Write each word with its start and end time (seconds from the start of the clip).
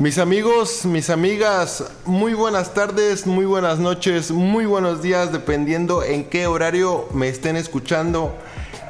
Mis 0.00 0.16
amigos, 0.16 0.86
mis 0.86 1.10
amigas, 1.10 1.84
muy 2.06 2.32
buenas 2.32 2.72
tardes, 2.72 3.26
muy 3.26 3.44
buenas 3.44 3.78
noches, 3.78 4.30
muy 4.30 4.64
buenos 4.64 5.02
días, 5.02 5.30
dependiendo 5.30 6.02
en 6.02 6.24
qué 6.24 6.46
horario 6.46 7.06
me 7.12 7.28
estén 7.28 7.54
escuchando. 7.54 8.34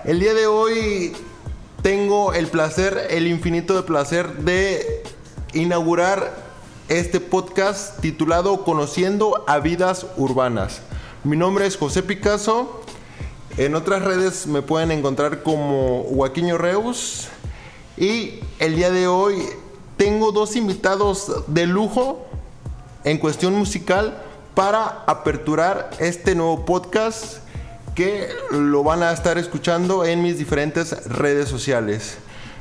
El 0.04 0.20
día 0.20 0.34
de 0.34 0.46
hoy 0.46 1.16
tengo 1.82 2.32
el 2.32 2.46
placer, 2.46 3.08
el 3.10 3.26
infinito 3.26 3.74
de 3.74 3.82
placer 3.82 4.36
de 4.44 5.02
inaugurar 5.52 6.32
este 6.88 7.18
podcast 7.18 7.98
titulado 7.98 8.62
Conociendo 8.62 9.42
a 9.48 9.58
Vidas 9.58 10.06
Urbanas. 10.16 10.80
Mi 11.24 11.36
nombre 11.36 11.66
es 11.66 11.76
José 11.76 12.04
Picasso. 12.04 12.82
En 13.56 13.74
otras 13.74 14.02
redes 14.02 14.46
me 14.46 14.62
pueden 14.62 14.92
encontrar 14.92 15.42
como 15.42 16.04
Joaquín 16.04 16.56
Reus. 16.56 17.26
Y 17.96 18.38
el 18.60 18.76
día 18.76 18.92
de 18.92 19.08
hoy 19.08 19.42
tengo 20.00 20.32
dos 20.32 20.56
invitados 20.56 21.30
de 21.46 21.66
lujo 21.66 22.26
en 23.04 23.18
cuestión 23.18 23.54
musical 23.54 24.16
para 24.54 25.04
aperturar 25.06 25.90
este 25.98 26.34
nuevo 26.34 26.64
podcast 26.64 27.46
que 27.94 28.30
lo 28.50 28.82
van 28.82 29.02
a 29.02 29.12
estar 29.12 29.36
escuchando 29.36 30.06
en 30.06 30.22
mis 30.22 30.38
diferentes 30.38 31.06
redes 31.06 31.50
sociales. 31.50 32.16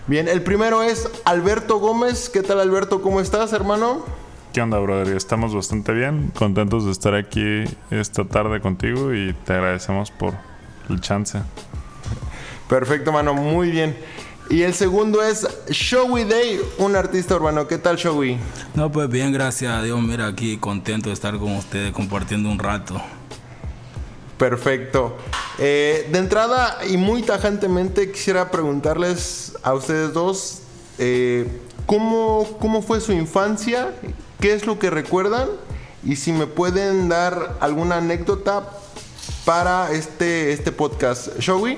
Bien, 0.06 0.28
el 0.28 0.44
primero 0.44 0.84
es 0.84 1.10
Alberto 1.24 1.80
Gómez. 1.80 2.28
¿Qué 2.28 2.42
tal 2.42 2.60
Alberto? 2.60 3.02
¿Cómo 3.02 3.22
estás, 3.22 3.54
hermano? 3.54 4.04
¿Qué 4.52 4.62
onda, 4.62 4.78
brother? 4.80 5.16
Estamos 5.16 5.56
bastante 5.56 5.94
bien, 5.94 6.34
contentos 6.38 6.84
de 6.84 6.92
estar 6.92 7.16
aquí 7.16 7.64
esta 7.90 8.26
tarde 8.26 8.60
contigo 8.60 9.14
y 9.14 9.34
te 9.46 9.54
agradecemos 9.54 10.12
por 10.12 10.34
el 10.90 11.00
chance. 11.00 11.40
Perfecto, 12.68 13.14
mano, 13.14 13.34
muy 13.34 13.72
bien. 13.72 13.96
Y 14.50 14.64
el 14.64 14.74
segundo 14.74 15.22
es 15.22 15.48
Showy 15.70 16.24
Day, 16.24 16.60
un 16.80 16.96
artista 16.96 17.36
urbano. 17.36 17.68
¿Qué 17.68 17.78
tal, 17.78 17.98
Showy? 17.98 18.38
No, 18.74 18.92
pues 18.92 19.08
bien, 19.08 19.32
gracias 19.32 19.72
a 19.72 19.84
Dios. 19.84 20.02
Mira, 20.02 20.26
aquí 20.26 20.58
contento 20.58 21.10
de 21.10 21.14
estar 21.14 21.38
con 21.38 21.56
ustedes 21.56 21.94
compartiendo 21.94 22.50
un 22.50 22.58
rato. 22.58 23.00
Perfecto. 24.40 25.18
Eh, 25.60 26.10
de 26.12 26.18
entrada 26.18 26.80
y 26.90 26.98
muy 26.98 27.22
tajantemente 27.22 28.12
quisiera 28.12 28.50
preguntarles 28.50 29.54
a 29.62 29.74
ustedes 29.74 30.14
dos 30.14 30.64
eh, 30.98 31.48
¿cómo, 31.86 32.58
¿cómo 32.60 32.82
fue 32.82 33.02
su 33.02 33.14
infancia? 33.14 33.94
¿Qué 34.40 34.54
es 34.54 34.66
lo 34.66 34.80
que 34.80 34.90
recuerdan? 34.90 35.48
Y 36.04 36.18
si 36.18 36.34
me 36.34 36.46
pueden 36.46 37.08
dar 37.08 37.58
alguna 37.62 37.98
anécdota 37.98 38.70
para 39.46 39.92
este, 39.92 40.52
este 40.52 40.72
podcast. 40.72 41.40
Showy. 41.40 41.78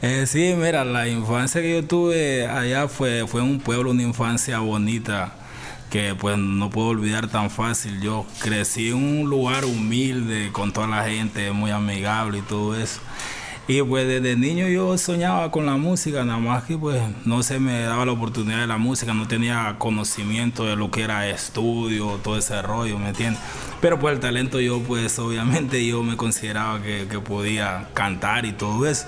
Eh, 0.00 0.26
sí, 0.28 0.54
mira, 0.56 0.84
la 0.84 1.08
infancia 1.08 1.60
que 1.60 1.74
yo 1.74 1.84
tuve 1.84 2.46
allá 2.46 2.86
fue, 2.86 3.26
fue 3.26 3.42
un 3.42 3.58
pueblo, 3.58 3.90
una 3.90 4.04
infancia 4.04 4.60
bonita 4.60 5.32
que 5.90 6.14
pues 6.14 6.38
no 6.38 6.70
puedo 6.70 6.88
olvidar 6.88 7.26
tan 7.28 7.50
fácil. 7.50 8.00
Yo 8.00 8.24
crecí 8.40 8.90
en 8.90 8.94
un 8.94 9.28
lugar 9.28 9.64
humilde 9.64 10.50
con 10.52 10.72
toda 10.72 10.86
la 10.86 11.04
gente, 11.04 11.50
muy 11.50 11.72
amigable 11.72 12.38
y 12.38 12.42
todo 12.42 12.76
eso. 12.76 13.00
Y 13.66 13.82
pues 13.82 14.06
desde 14.06 14.36
niño 14.36 14.68
yo 14.68 14.96
soñaba 14.96 15.50
con 15.50 15.66
la 15.66 15.76
música, 15.76 16.24
nada 16.24 16.38
más 16.38 16.62
que 16.62 16.78
pues 16.78 17.02
no 17.24 17.42
se 17.42 17.58
me 17.58 17.80
daba 17.80 18.06
la 18.06 18.12
oportunidad 18.12 18.60
de 18.60 18.66
la 18.68 18.78
música, 18.78 19.12
no 19.14 19.26
tenía 19.26 19.74
conocimiento 19.78 20.64
de 20.64 20.76
lo 20.76 20.92
que 20.92 21.02
era 21.02 21.28
estudio, 21.28 22.20
todo 22.22 22.38
ese 22.38 22.62
rollo, 22.62 22.98
¿me 22.98 23.08
entiendes? 23.08 23.42
Pero 23.80 23.98
pues 23.98 24.14
el 24.14 24.20
talento 24.20 24.60
yo 24.60 24.80
pues 24.80 25.18
obviamente 25.18 25.84
yo 25.84 26.04
me 26.04 26.16
consideraba 26.16 26.80
que, 26.80 27.08
que 27.10 27.18
podía 27.18 27.88
cantar 27.94 28.46
y 28.46 28.52
todo 28.52 28.86
eso. 28.86 29.06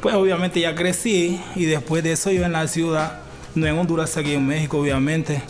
Pues 0.00 0.14
obviamente 0.14 0.60
ya 0.60 0.74
crecí 0.74 1.40
y 1.54 1.66
después 1.66 2.02
de 2.02 2.12
eso 2.12 2.30
yo 2.30 2.44
en 2.44 2.52
la 2.52 2.66
ciudad, 2.68 3.20
no 3.54 3.66
en 3.66 3.78
Honduras, 3.78 4.16
aquí 4.16 4.32
en 4.32 4.46
México 4.46 4.78
obviamente. 4.78 5.42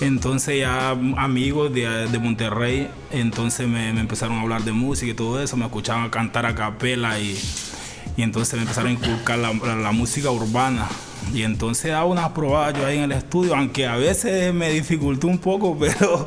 Entonces 0.00 0.58
ya 0.58 0.90
amigos 0.90 1.72
de, 1.72 2.08
de 2.08 2.18
Monterrey, 2.18 2.88
entonces 3.12 3.68
me, 3.68 3.90
empezaron 3.90 4.38
a 4.38 4.40
hablar 4.40 4.64
de 4.64 4.72
música 4.72 5.12
y 5.12 5.14
todo 5.14 5.40
eso, 5.40 5.56
me 5.56 5.66
escuchaban 5.66 6.10
cantar 6.10 6.46
a 6.46 6.54
capela 6.56 7.20
y, 7.20 7.38
y 8.16 8.22
entonces 8.22 8.54
me 8.54 8.62
empezaron 8.62 8.90
a 8.90 8.92
inculcar 8.94 9.38
la, 9.38 9.52
la 9.52 9.92
música 9.92 10.32
urbana. 10.32 10.88
Y 11.32 11.42
entonces 11.44 11.90
daba 11.90 12.04
unas 12.04 12.30
probadas 12.30 12.78
yo 12.78 12.86
ahí 12.86 12.98
en 12.98 13.04
el 13.04 13.12
estudio, 13.12 13.54
aunque 13.54 13.86
a 13.86 13.96
veces 13.96 14.52
me 14.52 14.70
dificultó 14.70 15.28
un 15.28 15.38
poco, 15.38 15.76
pero 15.80 16.26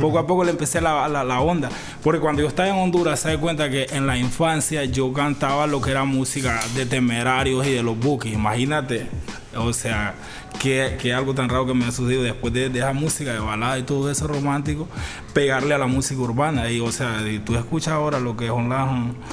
poco 0.00 0.18
a 0.18 0.26
poco 0.26 0.44
le 0.44 0.50
empecé 0.50 0.80
la, 0.80 1.08
la, 1.08 1.24
la 1.24 1.40
onda. 1.40 1.68
Porque 2.02 2.20
cuando 2.20 2.42
yo 2.42 2.48
estaba 2.48 2.68
en 2.68 2.76
Honduras, 2.76 3.20
se 3.20 3.28
da 3.28 3.38
cuenta 3.38 3.70
que 3.70 3.86
en 3.90 4.06
la 4.06 4.16
infancia 4.16 4.84
yo 4.84 5.12
cantaba 5.12 5.66
lo 5.66 5.80
que 5.80 5.90
era 5.90 6.04
música 6.04 6.60
de 6.74 6.86
temerarios 6.86 7.66
y 7.66 7.72
de 7.72 7.82
los 7.82 7.98
buques. 7.98 8.32
Imagínate, 8.32 9.08
o 9.56 9.72
sea, 9.72 10.14
que, 10.58 10.96
que, 11.00 11.12
algo 11.12 11.34
tan 11.34 11.48
raro 11.48 11.66
que 11.66 11.74
me 11.74 11.84
ha 11.84 11.92
sucedido 11.92 12.22
después 12.22 12.52
de, 12.52 12.66
esa 12.66 12.92
música 12.92 13.32
de 13.32 13.38
balada 13.38 13.78
y 13.78 13.82
todo 13.82 14.10
eso 14.10 14.26
romántico, 14.26 14.88
pegarle 15.32 15.74
a 15.74 15.78
la 15.78 15.86
música 15.86 16.20
urbana. 16.20 16.70
Y, 16.70 16.80
o 16.80 16.90
sea, 16.92 17.22
tú 17.44 17.56
escuchas 17.56 17.94
ahora 17.94 18.20
lo 18.20 18.36
que 18.36 18.48
son 18.48 18.68
las 18.68 18.88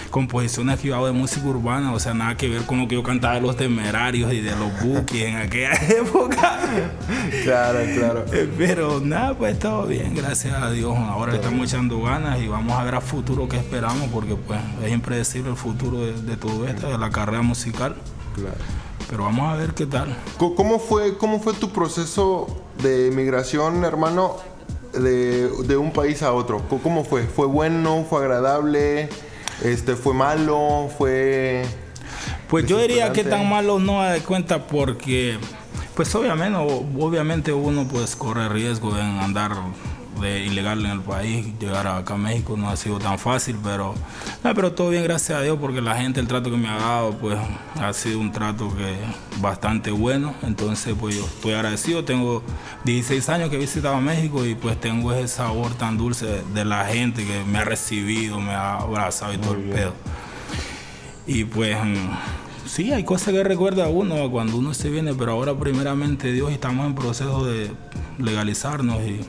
composiciones 0.10 0.80
que 0.80 0.90
yo 0.90 0.96
hago 0.96 1.08
de 1.08 1.14
música 1.14 1.46
urbana, 1.48 1.94
o 1.94 2.00
sea, 2.00 2.14
nada 2.14 2.36
que 2.38 2.50
ver 2.50 2.64
con 2.64 2.80
lo 2.80 2.88
que 2.88 2.96
yo 2.96 3.04
cantaba 3.04 3.36
de 3.36 3.42
los 3.42 3.56
temerarios 3.56 4.34
y 4.34 4.42
de 4.42 4.56
los 4.56 4.72
buques 5.02 5.22
en 5.22 5.36
aquella 5.36 5.74
época. 5.90 6.60
Claro, 7.44 7.80
claro. 7.96 8.26
Pero 8.58 9.00
nada, 9.00 9.38
pues 9.38 9.60
todo 9.60 9.88
bien, 9.88 10.16
gracias 10.16 10.54
a 10.56 10.72
Dios. 10.72 10.96
Ahora 10.98 11.36
estamos 11.36 11.68
echando 11.68 12.02
ganas 12.02 12.40
y 12.40 12.48
vamos 12.48 12.78
a 12.78 12.84
ver 12.84 12.96
a 12.96 13.02
futuro 13.02 13.48
qué 13.48 13.58
esperamos, 13.58 14.10
porque 14.10 14.36
pues 14.36 14.60
es 14.84 14.92
impredecible 14.92 15.50
el 15.52 15.58
futuro 15.58 16.06
de, 16.06 16.14
de 16.14 16.38
todo 16.38 16.68
esto, 16.68 16.90
de 16.90 16.98
la 16.98 17.10
carrera 17.10 17.42
musical. 17.42 17.96
Claro. 18.36 18.56
Pero 19.10 19.24
vamos 19.24 19.54
a 19.54 19.58
ver 19.58 19.74
qué 19.74 19.86
tal. 19.86 20.16
¿Cómo 20.38 20.80
fue, 20.80 21.18
cómo 21.18 21.42
fue 21.42 21.54
tu 21.54 21.72
proceso 21.72 22.48
de 22.82 23.12
migración, 23.12 23.84
hermano, 23.84 24.38
de, 24.94 25.50
de, 25.50 25.78
un 25.78 25.92
país 25.92 26.24
a 26.24 26.32
otro? 26.32 26.62
¿Cómo 26.82 27.04
fue? 27.04 27.24
¿Fue 27.24 27.46
bueno? 27.46 28.06
¿Fue 28.10 28.22
agradable? 28.22 29.10
Este, 29.64 29.96
¿Fue 29.96 30.14
malo? 30.14 30.90
¿Fue...? 30.98 31.64
Pues 32.52 32.68
yo 32.68 32.80
diría 32.80 33.14
que 33.14 33.24
tan 33.24 33.50
malo 33.50 33.80
no 33.80 34.04
de 34.04 34.20
cuenta 34.20 34.68
porque, 34.68 35.38
pues 35.96 36.14
obviamente, 36.16 36.58
obviamente 36.60 37.54
uno 37.54 37.88
pues 37.90 38.18
corre 38.18 38.50
riesgo 38.50 38.90
en 38.98 39.20
andar 39.22 39.54
de 40.20 40.44
ilegal 40.48 40.86
en 40.86 40.92
el 40.92 41.00
país, 41.00 41.48
llegar 41.62 41.88
acá 41.88 42.16
a 42.16 42.18
México 42.18 42.58
no 42.58 42.70
ha 42.70 42.76
sido 42.76 43.00
tan 43.00 43.18
fácil, 43.18 43.56
pero, 43.64 43.96
no, 44.44 44.54
pero 44.54 44.74
todo 44.74 44.90
bien, 44.90 45.06
gracias 45.06 45.40
a 45.40 45.42
Dios, 45.42 45.58
porque 45.62 45.80
la 45.80 45.96
gente, 45.96 46.20
el 46.20 46.28
trato 46.28 46.52
que 46.52 46.58
me 46.58 46.68
ha 46.68 46.76
dado, 46.76 47.18
pues 47.20 47.40
ha 47.80 47.94
sido 47.94 48.20
un 48.20 48.34
trato 48.34 48.76
que 48.76 48.98
bastante 49.40 49.90
bueno, 49.90 50.36
entonces 50.44 50.94
pues 51.00 51.16
yo 51.16 51.24
estoy 51.24 51.54
agradecido, 51.54 52.04
tengo 52.04 52.44
16 52.84 53.30
años 53.30 53.50
que 53.50 53.56
he 53.56 53.60
visitado 53.60 54.02
México 54.02 54.46
y 54.46 54.56
pues 54.56 54.78
tengo 54.78 55.14
ese 55.14 55.30
sabor 55.30 55.74
tan 55.76 55.98
dulce 55.98 56.26
de, 56.26 56.44
de 56.54 56.66
la 56.66 56.84
gente 56.84 57.26
que 57.26 57.46
me 57.46 57.60
ha 57.60 57.64
recibido, 57.64 58.42
me 58.42 58.52
ha 58.52 58.74
abrazado 58.74 59.34
y 59.34 59.38
todo 59.38 59.54
el 59.54 59.62
pedo. 59.70 59.94
Y 61.28 61.46
pues 61.46 61.78
sí, 62.72 62.92
hay 62.94 63.04
cosas 63.04 63.34
que 63.34 63.44
recuerda 63.44 63.88
uno 63.88 64.30
cuando 64.32 64.58
uno 64.58 64.74
se 64.74 64.90
viene, 64.90 65.14
pero 65.14 65.34
ahora 65.34 65.54
primeramente 65.54 66.32
Dios 66.32 66.52
estamos 66.52 66.86
en 66.86 66.96
proceso 66.96 67.46
de 67.46 67.72
legalizarnos 68.18 69.02
y 69.02 69.22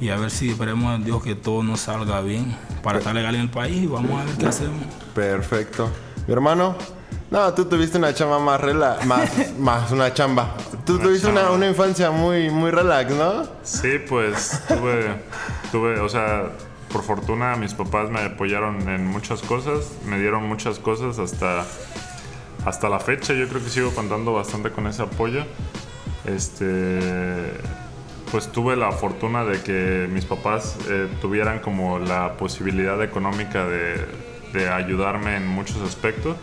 y 0.00 0.08
a 0.08 0.16
ver 0.16 0.30
si 0.30 0.50
esperemos 0.50 0.98
a 0.98 1.02
Dios 1.02 1.22
que 1.22 1.34
todo 1.34 1.62
nos 1.62 1.80
salga 1.80 2.22
bien 2.22 2.56
para 2.82 2.98
estar 2.98 3.14
legal 3.14 3.34
en 3.34 3.42
el 3.42 3.50
país 3.50 3.82
y 3.82 3.86
vamos 3.86 4.20
a 4.20 4.24
ver 4.24 4.34
qué 4.36 4.46
hacemos. 4.46 4.82
Perfecto. 5.14 5.90
Mi 6.26 6.32
hermano, 6.32 6.74
no, 7.30 7.52
tú 7.52 7.66
tuviste 7.66 7.98
una 7.98 8.14
chamba 8.14 8.38
más 8.38 8.60
relax, 8.60 9.04
más, 9.04 9.52
más 9.58 9.92
una 9.92 10.12
chamba. 10.14 10.56
Tú 10.86 10.94
una 10.94 11.04
tuviste 11.04 11.26
chamba. 11.26 11.42
Una, 11.42 11.50
una, 11.52 11.68
infancia 11.68 12.10
muy, 12.10 12.48
muy 12.48 12.70
relax, 12.70 13.12
¿no? 13.12 13.44
Sí, 13.62 13.98
pues 14.08 14.62
tuve, 14.68 15.22
tuve, 15.70 16.00
o 16.00 16.08
sea, 16.08 16.50
por 16.90 17.02
fortuna 17.02 17.56
mis 17.56 17.74
papás 17.74 18.10
me 18.10 18.20
apoyaron 18.20 18.88
en 18.88 19.06
muchas 19.06 19.42
cosas, 19.42 19.92
me 20.06 20.18
dieron 20.18 20.48
muchas 20.48 20.78
cosas 20.78 21.18
hasta, 21.18 21.66
hasta 22.64 22.88
la 22.88 23.00
fecha. 23.00 23.34
Yo 23.34 23.48
creo 23.48 23.62
que 23.62 23.70
sigo 23.70 23.90
contando 23.94 24.32
bastante 24.32 24.70
con 24.70 24.86
ese 24.86 25.02
apoyo. 25.02 25.44
Este 26.24 27.52
pues 28.30 28.52
tuve 28.52 28.76
la 28.76 28.92
fortuna 28.92 29.44
de 29.44 29.60
que 29.60 30.08
mis 30.08 30.24
papás 30.24 30.76
eh, 30.88 31.08
tuvieran 31.20 31.58
como 31.58 31.98
la 31.98 32.34
posibilidad 32.34 33.02
económica 33.02 33.66
de, 33.66 34.06
de, 34.52 34.68
ayudarme 34.68 35.36
en 35.36 35.48
muchos 35.48 35.78
aspectos. 35.78 36.36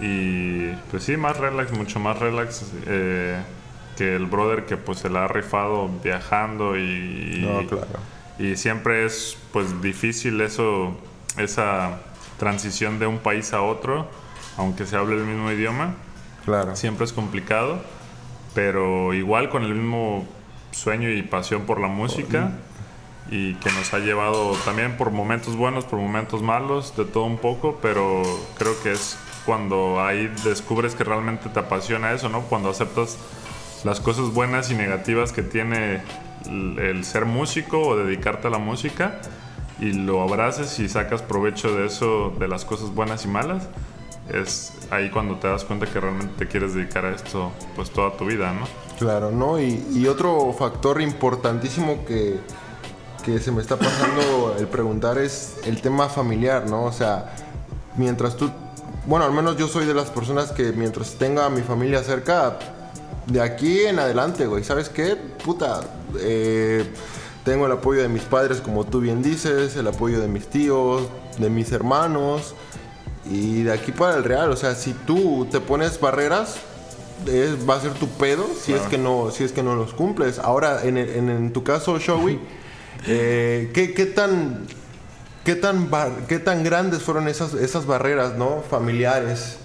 Y 0.00 0.72
pues 0.90 1.04
sí, 1.04 1.16
más 1.16 1.38
relax, 1.38 1.70
mucho 1.72 2.00
más 2.00 2.18
relax 2.18 2.64
eh, 2.86 3.36
que 3.96 4.16
el 4.16 4.26
brother 4.26 4.66
que 4.66 4.76
pues 4.76 4.98
se 4.98 5.08
la 5.08 5.24
ha 5.24 5.28
rifado 5.28 5.88
viajando 6.02 6.76
y, 6.76 7.46
no, 7.46 7.66
claro. 7.66 7.86
y 8.38 8.56
siempre 8.56 9.06
es 9.06 9.36
pues 9.52 9.80
difícil 9.82 10.40
eso, 10.40 10.96
esa 11.36 12.00
transición 12.38 12.98
de 12.98 13.06
un 13.06 13.18
país 13.18 13.52
a 13.52 13.62
otro, 13.62 14.08
aunque 14.56 14.86
se 14.86 14.96
hable 14.96 15.16
el 15.16 15.24
mismo 15.24 15.50
idioma. 15.50 15.94
Claro. 16.44 16.76
Siempre 16.76 17.04
es 17.04 17.12
complicado, 17.12 17.80
pero 18.54 19.14
igual 19.14 19.48
con 19.48 19.64
el 19.64 19.74
mismo 19.74 20.26
sueño 20.70 21.10
y 21.10 21.22
pasión 21.22 21.62
por 21.62 21.80
la 21.80 21.88
música 21.88 22.52
y 23.30 23.54
que 23.54 23.70
nos 23.72 23.94
ha 23.94 23.98
llevado 23.98 24.52
también 24.64 24.96
por 24.96 25.10
momentos 25.10 25.56
buenos, 25.56 25.84
por 25.84 25.98
momentos 25.98 26.42
malos, 26.42 26.96
de 26.96 27.04
todo 27.04 27.24
un 27.24 27.38
poco, 27.38 27.78
pero 27.80 28.22
creo 28.58 28.80
que 28.82 28.92
es 28.92 29.16
cuando 29.46 30.04
ahí 30.04 30.32
descubres 30.44 30.94
que 30.94 31.04
realmente 31.04 31.48
te 31.48 31.60
apasiona 31.60 32.12
eso, 32.12 32.28
¿no? 32.28 32.42
Cuando 32.42 32.70
aceptas 32.70 33.18
las 33.84 34.00
cosas 34.00 34.32
buenas 34.32 34.70
y 34.70 34.74
negativas 34.74 35.32
que 35.32 35.42
tiene 35.42 36.02
el 36.46 37.04
ser 37.04 37.24
músico 37.24 37.80
o 37.80 37.96
dedicarte 37.96 38.48
a 38.48 38.50
la 38.50 38.58
música 38.58 39.20
y 39.80 39.92
lo 39.92 40.22
abraces 40.22 40.78
y 40.78 40.88
sacas 40.88 41.22
provecho 41.22 41.74
de 41.74 41.86
eso, 41.86 42.34
de 42.38 42.48
las 42.48 42.64
cosas 42.64 42.90
buenas 42.90 43.24
y 43.24 43.28
malas, 43.28 43.68
es 44.28 44.72
ahí 44.90 45.10
cuando 45.10 45.36
te 45.36 45.48
das 45.48 45.64
cuenta 45.64 45.86
que 45.86 46.00
realmente 46.00 46.34
te 46.38 46.48
quieres 46.48 46.74
dedicar 46.74 47.04
a 47.04 47.14
esto 47.14 47.52
pues 47.76 47.90
toda 47.90 48.16
tu 48.16 48.26
vida, 48.26 48.52
¿no? 48.52 48.66
Claro, 48.98 49.30
¿no? 49.30 49.60
Y, 49.60 49.86
y 49.92 50.06
otro 50.06 50.52
factor 50.52 51.00
importantísimo 51.00 52.04
que, 52.06 52.38
que 53.24 53.40
se 53.40 53.50
me 53.50 53.62
está 53.62 53.76
pasando 53.76 54.54
el 54.58 54.66
preguntar 54.66 55.18
es 55.18 55.56
el 55.64 55.80
tema 55.80 56.08
familiar, 56.08 56.68
¿no? 56.68 56.84
O 56.84 56.92
sea, 56.92 57.34
mientras 57.96 58.36
tú, 58.36 58.50
bueno, 59.06 59.24
al 59.24 59.32
menos 59.32 59.56
yo 59.56 59.66
soy 59.68 59.86
de 59.86 59.94
las 59.94 60.10
personas 60.10 60.52
que 60.52 60.72
mientras 60.72 61.14
tenga 61.14 61.46
a 61.46 61.50
mi 61.50 61.62
familia 61.62 62.02
cerca, 62.02 62.58
de 63.26 63.40
aquí 63.40 63.80
en 63.80 63.98
adelante, 63.98 64.46
güey, 64.46 64.64
¿sabes 64.64 64.88
qué? 64.88 65.16
Puta, 65.16 65.80
eh, 66.20 66.84
tengo 67.44 67.66
el 67.66 67.72
apoyo 67.72 68.02
de 68.02 68.08
mis 68.08 68.22
padres, 68.22 68.60
como 68.60 68.84
tú 68.84 69.00
bien 69.00 69.22
dices, 69.22 69.76
el 69.76 69.86
apoyo 69.86 70.20
de 70.20 70.28
mis 70.28 70.46
tíos, 70.46 71.02
de 71.38 71.50
mis 71.50 71.72
hermanos, 71.72 72.54
y 73.30 73.62
de 73.62 73.72
aquí 73.72 73.92
para 73.92 74.16
el 74.16 74.24
real, 74.24 74.50
o 74.50 74.56
sea, 74.56 74.74
si 74.74 74.92
tú 74.92 75.46
te 75.50 75.60
pones 75.60 75.98
barreras, 76.00 76.56
va 77.68 77.76
a 77.76 77.80
ser 77.80 77.92
tu 77.92 78.08
pedo 78.08 78.46
si 78.60 78.72
es 78.72 78.82
que 78.82 78.98
no 78.98 79.30
si 79.30 79.44
es 79.44 79.52
que 79.52 79.62
no 79.62 79.76
los 79.76 79.94
cumples. 79.94 80.38
Ahora, 80.38 80.84
en, 80.84 80.98
en, 80.98 81.52
tu 81.52 81.62
caso, 81.62 81.98
Showy, 81.98 82.38
eh, 83.06 83.70
¿qué, 83.72 83.94
¿qué, 83.94 84.06
tan 84.06 84.66
qué 85.44 85.54
tan 85.54 85.88
qué 86.28 86.38
tan 86.38 86.64
grandes 86.64 87.02
fueron 87.02 87.28
esas 87.28 87.54
esas 87.54 87.86
barreras, 87.86 88.36
no, 88.36 88.62
familiares 88.68 89.58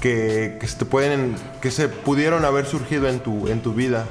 que, 0.00 0.58
que 0.60 0.68
se 0.68 0.84
pueden 0.84 1.34
que 1.60 1.70
se 1.70 1.88
pudieron 1.88 2.44
haber 2.44 2.66
surgido 2.66 3.08
en 3.08 3.20
tu 3.20 3.48
en 3.48 3.62
tu 3.62 3.74
vida? 3.74 4.06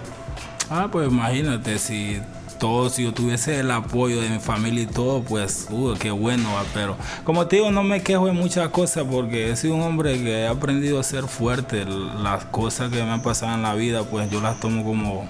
Ah, 0.70 0.90
pues 0.92 1.10
imagínate 1.10 1.80
si 1.80 2.22
todo, 2.62 2.92
si 2.92 3.04
yo 3.04 3.12
tuviese 3.12 3.60
el 3.60 3.72
apoyo 3.72 4.22
de 4.22 4.30
mi 4.30 4.38
familia 4.38 4.84
y 4.84 4.86
todo, 4.86 5.24
pues, 5.24 5.66
uh, 5.72 5.96
qué 6.00 6.12
bueno, 6.12 6.48
pero 6.76 6.96
como 7.24 7.48
te 7.48 7.56
digo, 7.56 7.72
no 7.72 7.82
me 7.82 8.04
quejo 8.04 8.28
de 8.28 8.34
muchas 8.34 8.70
cosas 8.70 9.04
porque 9.10 9.50
he 9.50 9.56
sido 9.56 9.74
un 9.74 9.82
hombre 9.82 10.14
que 10.22 10.42
he 10.42 10.48
aprendido 10.48 11.00
a 11.00 11.04
ser 11.04 11.24
fuerte. 11.24 11.86
Las 11.86 12.46
cosas 12.46 12.92
que 12.92 13.04
me 13.04 13.10
han 13.10 13.24
pasado 13.24 13.56
en 13.56 13.64
la 13.64 13.74
vida, 13.74 14.04
pues 14.04 14.30
yo 14.30 14.42
las 14.42 14.60
tomo 14.60 14.84
como 14.84 15.28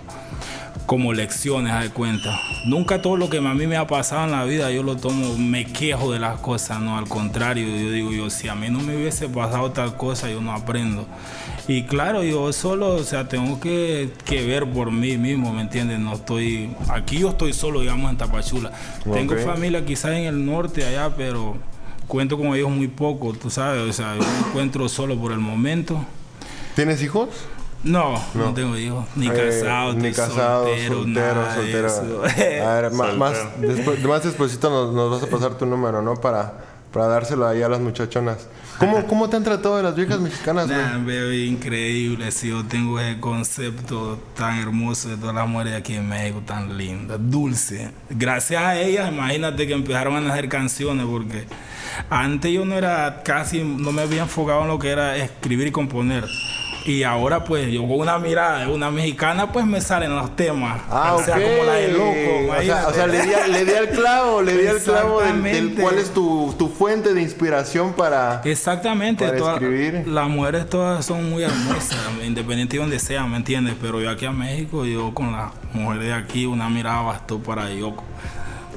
como 0.92 1.14
lecciones 1.14 1.82
de 1.82 1.90
cuenta. 1.90 2.38
Nunca 2.66 3.02
todo 3.02 3.16
lo 3.16 3.30
que 3.30 3.38
a 3.38 3.54
mí 3.54 3.66
me 3.66 3.78
ha 3.78 3.88
pasado 3.88 4.26
en 4.26 4.32
la 4.32 4.44
vida 4.44 4.72
yo 4.72 4.84
lo 4.84 4.98
tomo, 4.98 5.38
me 5.38 5.64
quejo 5.64 6.12
de 6.12 6.20
las 6.20 6.42
cosas, 6.42 6.82
no, 6.82 6.98
al 6.98 7.08
contrario, 7.08 7.66
yo 7.66 7.92
digo 7.92 8.12
yo, 8.12 8.30
si 8.30 8.50
a 8.50 8.56
mí 8.56 8.70
no 8.70 8.80
me 8.80 8.98
hubiese 8.98 9.30
pasado 9.30 9.72
tal 9.72 9.96
cosa, 9.96 10.30
yo 10.30 10.42
no 10.42 10.52
aprendo. 10.52 11.08
Y 11.66 11.84
claro, 11.84 12.24
yo 12.24 12.52
solo, 12.52 12.96
o 12.96 13.04
sea, 13.06 13.30
tengo 13.30 13.62
que, 13.62 14.12
ver 14.30 14.70
por 14.70 14.92
mí 14.92 15.18
mismo, 15.18 15.54
¿me 15.54 15.62
entiendes? 15.62 15.98
No 15.98 16.12
estoy, 16.12 16.76
aquí 16.90 17.20
yo 17.20 17.30
estoy 17.30 17.54
solo, 17.54 17.80
digamos, 17.80 18.12
en 18.12 18.18
Tapachula. 18.18 18.74
Tengo 19.14 19.38
familia 19.38 19.86
quizás 19.86 20.12
en 20.12 20.26
el 20.26 20.46
norte 20.46 20.86
allá, 20.86 21.16
pero 21.16 21.56
cuento 22.10 22.38
con 22.38 22.48
ellos 22.48 22.70
muy 22.70 22.90
poco, 22.90 23.32
tú 23.32 23.50
sabes, 23.50 23.90
o 23.90 23.94
sea, 23.94 24.18
yo 24.18 24.24
me 24.24 24.50
encuentro 24.50 24.90
solo 24.90 25.18
por 25.18 25.32
el 25.32 25.40
momento. 25.40 26.06
¿Tienes 26.76 27.02
hijos? 27.02 27.30
No, 27.84 28.24
no, 28.36 28.54
tengo 28.54 28.78
hijos. 28.78 29.06
Ni 29.16 29.28
eh, 29.28 29.34
casado, 29.34 29.94
ni 29.94 30.12
casado, 30.12 30.68
soltero, 30.88 31.54
soltero. 31.54 32.24
A 32.64 32.74
ver, 32.82 32.92
más, 32.92 33.18
más, 33.18 33.38
después, 33.60 34.04
más 34.04 34.24
despuesito 34.24 34.70
nos, 34.70 34.94
nos, 34.94 35.10
vas 35.10 35.24
a 35.24 35.28
pasar 35.28 35.58
tu 35.58 35.66
número, 35.66 36.02
¿no? 36.02 36.16
Para, 36.16 36.54
para 36.94 37.08
dárselo 37.08 37.48
ahí 37.48 37.64
a 37.64 37.70
las 37.70 37.80
muchachonas. 37.80 38.48
¿Cómo, 38.78 39.04
cómo 39.08 39.30
te 39.30 39.38
han 39.38 39.44
tratado 39.44 39.78
de 39.78 39.84
las 39.84 39.96
viejas 39.96 40.20
mexicanas, 40.20 40.68
güey? 40.68 41.06
veo 41.06 41.34
increíble. 41.34 42.32
Si 42.32 42.50
yo 42.50 42.64
tengo 42.66 43.00
ese 43.00 43.20
concepto 43.20 44.20
tan 44.36 44.60
hermoso 44.60 45.10
de 45.10 45.18
todas 45.18 45.34
las 45.34 45.48
mujeres 45.48 45.74
aquí 45.74 45.96
en 45.96 46.08
México, 46.08 46.44
tan 46.46 46.78
lindas, 46.78 47.18
dulce. 47.20 47.90
Gracias 48.12 48.62
a 48.62 48.80
ellas, 48.80 49.12
imagínate 49.12 49.66
que 49.66 49.74
empezaron 49.74 50.28
a 50.28 50.34
hacer 50.34 50.50
canciones 50.50 51.08
porque 51.08 51.46
antes 52.12 52.52
yo 52.52 52.64
no 52.64 52.76
era 52.76 53.24
casi, 53.24 53.64
no 53.64 53.92
me 53.92 54.04
había 54.04 54.22
enfocado 54.22 54.62
en 54.62 54.68
lo 54.68 54.78
que 54.78 54.90
era 54.90 55.18
escribir 55.18 55.68
y 55.68 55.72
componer. 55.72 56.26
Y 56.86 57.04
ahora 57.04 57.44
pues 57.44 57.72
yo 57.72 57.82
con 57.82 58.00
una 58.00 58.18
mirada 58.18 58.60
de 58.60 58.68
una 58.68 58.90
mexicana 58.90 59.52
pues 59.52 59.66
me 59.66 59.82
salen 59.82 60.16
los 60.16 60.36
temas. 60.36 60.82
Ah, 60.90 61.14
o 61.14 61.24
sea, 61.24 61.36
como 61.36 61.64
la 61.64 61.74
de 61.74 61.88
loco. 61.90 62.88
O 62.88 62.94
sea, 62.94 63.08
le, 63.08 63.22
di, 63.22 63.30
le 63.52 63.66
di 63.66 63.74
al 63.74 63.90
clavo, 63.90 64.42
le 64.42 64.58
di 64.58 64.68
al 64.68 64.80
clavo 64.80 65.22
del, 65.22 65.76
cuál 65.76 65.98
es 65.98 66.12
tu, 66.12 66.54
tu, 66.58 66.70
fuente 66.70 67.14
de 67.14 67.22
inspiración 67.22 67.94
para, 67.94 68.42
Exactamente, 68.46 69.28
para 69.28 69.54
escribir. 69.54 70.08
Las 70.08 70.28
mujeres 70.28 70.70
todas 70.70 71.06
son 71.06 71.30
muy 71.30 71.44
hermosas, 71.44 71.98
independientemente 72.26 72.78
de 72.78 72.82
donde 72.82 73.00
sean, 73.00 73.30
¿me 73.30 73.38
entiendes? 73.38 73.76
Pero 73.80 74.02
yo 74.02 74.10
aquí 74.10 74.26
a 74.26 74.32
México, 74.32 74.86
yo 74.86 75.14
con 75.14 75.32
las 75.32 75.52
mujeres 75.74 76.06
de 76.06 76.14
aquí, 76.14 76.46
una 76.46 76.70
mirada 76.70 77.02
bastó 77.02 77.40
para 77.40 77.70
yo 77.70 77.96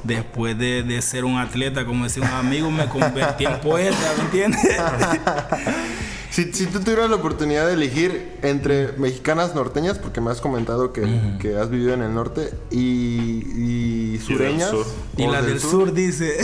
después 0.03 0.57
de, 0.57 0.83
de, 0.83 1.01
ser 1.01 1.25
un 1.25 1.37
atleta, 1.37 1.85
como 1.85 2.03
decía 2.03 2.23
un 2.23 2.29
amigo, 2.29 2.69
me 2.69 2.85
convertí 2.85 3.45
en 3.45 3.59
poeta, 3.59 3.97
¿me 4.17 4.23
entiendes? 4.25 4.61
Si, 6.35 6.51
si, 6.51 6.65
tú 6.65 6.81
tuvieras 6.81 7.09
la 7.09 7.15
oportunidad 7.15 7.65
de 7.65 7.75
elegir 7.75 8.33
entre 8.41 8.91
mexicanas 8.97 9.55
norteñas, 9.55 9.99
porque 9.99 10.19
me 10.19 10.31
has 10.31 10.41
comentado 10.41 10.91
que, 10.91 11.07
que 11.39 11.55
has 11.55 11.69
vivido 11.69 11.93
en 11.93 12.01
el 12.01 12.13
norte, 12.13 12.51
y, 12.71 14.17
y 14.17 14.19
sureñas. 14.19 14.73
Y, 15.15 15.27
la 15.27 15.41
del 15.41 15.61
sur, 15.61 15.93
dice. 15.93 16.35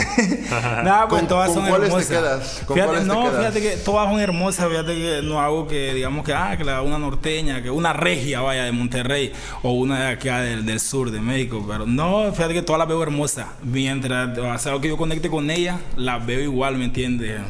Nada, 0.50 1.08
pues 1.08 1.28
todas 1.28 1.52
son 1.52 1.68
cuáles 1.68 1.88
hermosas. 1.90 2.08
te 2.08 2.14
quedas? 2.14 2.62
¿Con 2.64 2.74
fíjate, 2.74 3.04
no, 3.04 3.30
fíjate 3.32 3.60
que 3.60 3.76
todas 3.84 4.08
son 4.08 4.18
hermosas. 4.18 4.70
Fíjate 4.70 4.94
que 4.94 5.20
no 5.24 5.42
hago 5.42 5.68
que, 5.68 5.92
digamos 5.92 6.24
que, 6.24 6.32
ah, 6.32 6.56
que 6.56 6.64
la 6.64 6.80
una 6.80 6.96
norteña, 6.96 7.62
que 7.62 7.70
una 7.70 7.92
regia 7.92 8.40
vaya 8.40 8.64
de 8.64 8.72
Monterrey, 8.72 9.34
o 9.62 9.72
una 9.72 10.06
de 10.06 10.12
acá 10.12 10.40
del, 10.40 10.64
del 10.64 10.80
sur 10.80 11.10
de 11.10 11.20
México. 11.20 11.66
Pero 11.68 11.84
no, 11.84 12.32
fíjate 12.32 12.54
que 12.54 12.62
todas 12.62 12.78
las 12.78 12.88
veo 12.88 13.02
hermosas. 13.02 13.48
Mientras, 13.62 14.38
o 14.38 14.58
sea, 14.58 14.80
que 14.80 14.88
yo 14.88 14.96
conecte 14.96 15.28
con 15.28 15.50
ellas, 15.50 15.78
las 15.96 16.24
veo 16.24 16.40
igual, 16.40 16.78
¿me 16.78 16.86
entiendes? 16.86 17.42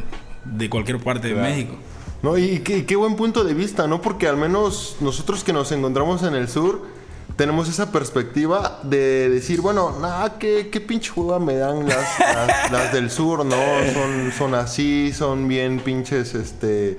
De 0.44 0.68
cualquier 0.68 0.98
parte 0.98 1.28
de 1.28 1.34
México. 1.36 1.76
No, 2.22 2.38
y 2.38 2.60
qué, 2.60 2.96
buen 2.96 3.16
punto 3.16 3.42
de 3.42 3.52
vista, 3.52 3.88
¿no? 3.88 4.00
Porque 4.00 4.28
al 4.28 4.36
menos 4.36 4.96
nosotros 5.00 5.42
que 5.42 5.52
nos 5.52 5.72
encontramos 5.72 6.22
en 6.22 6.34
el 6.34 6.48
sur, 6.48 6.82
tenemos 7.34 7.68
esa 7.68 7.90
perspectiva 7.90 8.80
de 8.84 9.28
decir, 9.28 9.60
bueno, 9.60 9.98
nada, 10.00 10.38
qué, 10.38 10.68
qué 10.70 10.80
pinche 10.80 11.10
juega 11.10 11.40
me 11.40 11.56
dan 11.56 11.88
las, 11.88 12.70
las, 12.70 12.92
del 12.92 13.10
sur, 13.10 13.44
¿no? 13.44 13.56
Son, 13.92 14.32
son 14.38 14.54
así, 14.54 15.12
son 15.12 15.48
bien 15.48 15.80
pinches, 15.80 16.34
este... 16.34 16.96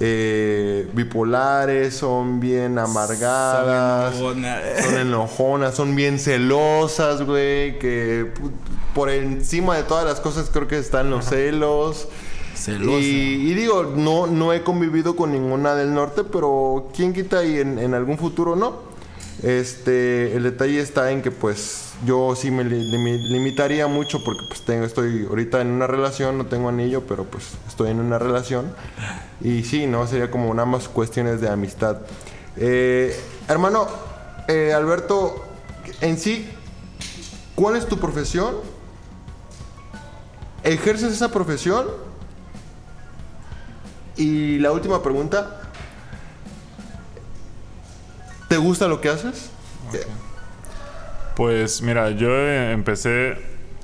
Eh, 0.00 0.90
bipolares, 0.92 1.94
son 1.94 2.40
bien 2.40 2.80
amargadas, 2.80 4.16
son 4.16 4.44
enojonas, 4.98 5.76
son 5.76 5.94
bien 5.94 6.18
celosas, 6.18 7.22
güey, 7.22 7.78
que 7.78 8.32
por 8.92 9.08
encima 9.08 9.76
de 9.76 9.84
todas 9.84 10.04
las 10.04 10.18
cosas 10.18 10.50
creo 10.52 10.66
que 10.66 10.78
están 10.78 11.10
los 11.10 11.26
celos. 11.26 12.08
Y, 12.66 13.54
digo, 13.54 13.92
no, 13.96 14.26
no 14.26 14.52
he 14.52 14.62
convivido 14.62 15.16
con 15.16 15.32
ninguna 15.32 15.74
del 15.74 15.92
norte, 15.92 16.24
pero 16.24 16.90
quién 16.94 17.12
quita 17.12 17.44
y 17.44 17.58
en, 17.58 17.94
algún 17.94 18.18
futuro 18.18 18.56
no. 18.56 18.94
Este, 19.42 20.34
el 20.36 20.44
detalle 20.44 20.80
está 20.80 21.10
en 21.10 21.20
que 21.20 21.30
pues 21.30 21.92
yo 22.06 22.34
sí 22.34 22.50
me 22.50 22.64
limitaría 22.64 23.86
mucho 23.86 24.22
porque 24.24 24.40
pues 24.48 24.64
tengo, 24.64 24.84
estoy 24.84 25.26
ahorita 25.28 25.60
en 25.60 25.68
una 25.68 25.86
relación, 25.86 26.38
no 26.38 26.46
tengo 26.46 26.68
anillo, 26.68 27.02
pero 27.06 27.24
pues 27.24 27.44
estoy 27.68 27.90
en 27.90 28.00
una 28.00 28.18
relación. 28.18 28.72
Y 29.40 29.64
sí, 29.64 29.86
¿no? 29.86 30.06
Sería 30.06 30.30
como 30.30 30.52
nada 30.54 30.66
más 30.66 30.88
cuestiones 30.88 31.40
de 31.40 31.48
amistad. 31.48 31.98
Eh, 32.56 33.18
hermano, 33.48 33.86
eh, 34.48 34.72
Alberto, 34.72 35.44
en 36.00 36.18
sí, 36.18 36.48
¿cuál 37.54 37.76
es 37.76 37.86
tu 37.86 37.98
profesión? 37.98 38.54
¿Ejerces 40.62 41.12
esa 41.12 41.30
profesión? 41.30 42.03
Y 44.16 44.58
la 44.58 44.72
última 44.72 45.02
pregunta. 45.02 45.60
¿Te 48.48 48.56
gusta 48.56 48.86
lo 48.86 49.00
que 49.00 49.08
haces? 49.08 49.50
Pues 51.36 51.82
mira, 51.82 52.10
yo 52.10 52.30
empecé 52.36 53.36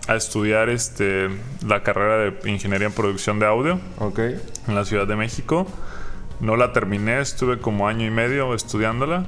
a 0.07 0.17
estudiar 0.17 0.69
este 0.69 1.29
la 1.67 1.83
carrera 1.83 2.19
de 2.19 2.51
ingeniería 2.51 2.87
en 2.87 2.93
producción 2.93 3.39
de 3.39 3.47
audio 3.47 3.81
okay. 3.99 4.41
en 4.69 4.75
la 4.75 4.85
Ciudad 4.85 5.07
de 5.07 5.17
México. 5.17 5.67
No 6.41 6.57
la 6.57 6.73
terminé, 6.73 7.21
estuve 7.21 7.59
como 7.59 7.89
año 7.89 8.07
y 8.07 8.11
medio 8.11 8.55
estudiándola 8.55 9.27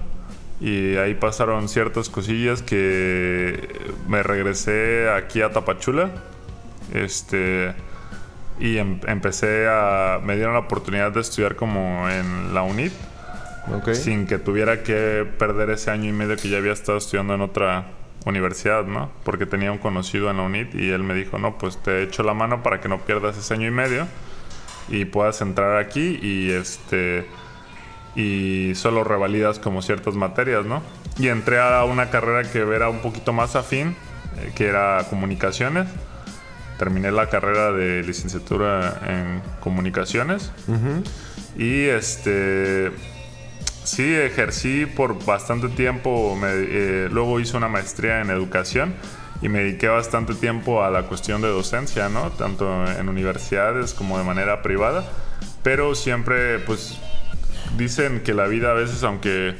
y 0.61 0.97
ahí 0.97 1.15
pasaron 1.15 1.69
ciertas 1.69 2.09
cosillas 2.09 2.63
que 2.63 3.69
me 4.09 4.23
regresé 4.23 5.11
aquí 5.11 5.43
a 5.43 5.51
Tapachula. 5.51 6.11
Este 6.95 7.75
y 8.59 8.79
em, 8.79 9.01
empecé 9.07 9.67
a... 9.69 10.21
me 10.23 10.37
dieron 10.37 10.55
la 10.55 10.61
oportunidad 10.61 11.13
de 11.13 11.21
estudiar 11.21 11.57
como 11.57 12.09
en 12.09 12.55
la 12.55 12.63
UNIT. 12.63 12.93
Sin 13.93 14.27
que 14.27 14.39
tuviera 14.39 14.83
que 14.83 15.25
perder 15.39 15.71
ese 15.71 15.91
año 15.93 16.09
y 16.09 16.13
medio 16.13 16.37
que 16.37 16.49
ya 16.49 16.59
había 16.59 16.73
estado 16.73 16.99
estudiando 16.99 17.35
en 17.35 17.43
otra 17.43 17.87
universidad, 18.27 18.85
¿no? 18.85 19.11
Porque 19.25 19.47
tenía 19.47 19.71
un 19.71 19.79
conocido 19.79 20.31
en 20.31 20.39
la 20.39 20.43
UNIT 20.43 20.75
y 20.75 20.91
él 20.91 21.05
me 21.05 21.15
dijo, 21.15 21.39
no, 21.39 21.59
pues 21.59 21.81
te 21.81 22.03
echo 22.03 22.25
la 22.25 22.35
mano 22.35 22.63
para 22.63 22.81
que 22.81 22.89
no 22.89 22.99
pierdas 22.99 23.37
ese 23.39 23.55
año 23.55 23.69
y 23.69 23.71
medio 23.71 24.09
y 24.89 25.05
puedas 25.05 25.41
entrar 25.41 25.79
aquí 25.79 26.19
y 26.21 26.51
este 26.51 27.27
y 28.17 28.73
solo 28.75 29.05
revalidas 29.05 29.59
como 29.59 29.81
ciertas 29.81 30.15
materias, 30.15 30.67
¿no? 30.67 30.83
y 31.19 31.29
entré 31.29 31.61
a 31.61 31.85
una 31.85 32.11
carrera 32.11 32.51
que 32.51 32.61
era 32.61 32.89
un 32.89 33.01
poquito 33.01 33.33
más 33.33 33.57
afín, 33.57 33.97
eh, 34.39 34.53
que 34.55 34.67
era 34.67 35.05
comunicaciones. 35.11 35.89
Terminé 36.83 37.13
la 37.13 37.29
carrera 37.29 37.71
de 37.71 38.03
licenciatura 38.03 39.03
en 39.07 39.41
comunicaciones. 39.61 40.51
Y 41.57 41.85
este 41.85 42.91
sí 43.85 44.13
ejercí 44.13 44.87
por 44.87 45.25
bastante 45.25 45.69
tiempo, 45.69 46.37
eh, 46.45 47.09
luego 47.13 47.39
hice 47.39 47.57
una 47.57 47.69
maestría 47.69 48.21
en 48.21 48.31
educación 48.31 48.97
y 49.41 49.49
me 49.49 49.61
dediqué 49.61 49.87
bastante 49.87 50.35
tiempo 50.35 50.83
a 50.83 50.91
la 50.91 51.05
cuestión 51.05 51.41
de 51.41 51.47
docencia, 51.47 52.09
¿no? 52.09 52.33
Tanto 52.33 52.85
en 52.91 53.09
universidades 53.09 53.95
como 53.95 54.19
de 54.19 54.25
manera 54.25 54.61
privada, 54.61 55.05
pero 55.63 55.95
siempre 55.95 56.59
pues 56.59 56.99
dicen 57.77 58.25
que 58.25 58.35
la 58.35 58.49
vida 58.49 58.73
a 58.73 58.75
veces 58.75 59.05
aunque 59.05 59.55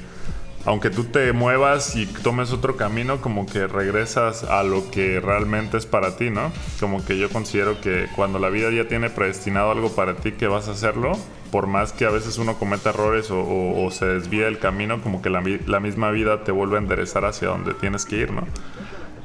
aunque 0.65 0.91
tú 0.91 1.05
te 1.05 1.33
muevas 1.33 1.97
y 1.97 2.07
tomes 2.07 2.53
otro 2.53 2.77
camino, 2.77 3.21
como 3.21 3.47
que 3.47 3.67
regresas 3.67 4.45
a 4.45 4.63
lo 4.63 4.91
que 4.91 5.19
realmente 5.21 5.77
es 5.77 5.87
para 5.87 6.17
ti, 6.17 6.31
¿no? 6.31 6.53
Como 6.79 7.05
que 7.05 7.19
yo 7.19 7.29
considero 7.31 7.81
que 7.81 8.07
cuando 8.15 8.39
la 8.39 8.49
vida 8.49 8.71
ya 8.71 8.87
tiene 8.87 9.11
predestinado 9.11 9.73
algo 9.73 9.95
para 9.95 10.15
ti, 10.15 10.33
que 10.33 10.47
vas 10.47 10.69
a 10.69 10.73
hacerlo, 10.73 11.13
por 11.51 11.67
más 11.67 11.93
que 11.93 12.05
a 12.05 12.11
veces 12.11 12.39
uno 12.39 12.59
cometa 12.59 12.91
errores 12.91 13.29
o, 13.31 13.89
se 13.91 14.07
desvíe 14.07 14.47
el 14.47 14.59
camino, 14.59 15.03
como 15.03 15.21
que 15.21 15.31
la, 15.31 15.41
misma 15.41 16.11
vida 16.13 16.45
te 16.45 16.53
vuelve 16.53 16.77
a 16.77 16.79
enderezar 16.79 17.25
hacia 17.25 17.49
donde 17.49 17.75
tienes 17.75 18.05
que 18.05 18.17
ir, 18.17 18.33
¿no? 18.33 18.47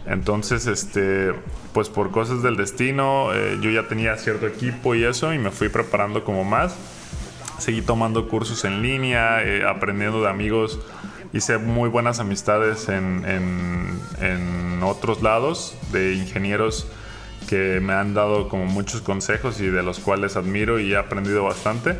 Entonces, 0.07 0.67
este, 0.67 1.33
pues 1.73 1.89
por 1.89 2.11
cosas 2.11 2.41
del 2.41 2.55
destino, 2.55 3.33
eh, 3.33 3.57
yo 3.61 3.69
ya 3.69 3.87
tenía 3.87 4.15
cierto 4.15 4.47
equipo 4.47 4.95
y 4.95 5.03
eso, 5.03 5.33
y 5.33 5.37
me 5.37 5.51
fui 5.51 5.69
preparando 5.69 6.23
como 6.23 6.45
más. 6.45 6.75
Seguí 7.59 7.81
tomando 7.81 8.29
cursos 8.29 8.63
en 8.65 8.81
línea, 8.81 9.43
eh, 9.43 9.65
aprendiendo 9.67 10.21
de 10.21 10.29
amigos 10.29 10.79
hice 11.33 11.57
muy 11.57 11.89
buenas 11.89 12.19
amistades 12.19 12.89
en, 12.89 13.23
en, 13.25 14.83
otros 14.83 15.21
lados 15.21 15.75
de 15.91 16.13
ingenieros 16.13 16.87
que 17.49 17.79
me 17.81 17.93
han 17.93 18.13
dado 18.13 18.47
como 18.47 18.65
muchos 18.65 19.01
consejos 19.01 19.59
y 19.59 19.67
de 19.67 19.83
los 19.83 19.99
cuales 19.99 20.37
admiro 20.37 20.79
y 20.79 20.93
he 20.93 20.97
aprendido 20.97 21.43
bastante. 21.43 21.95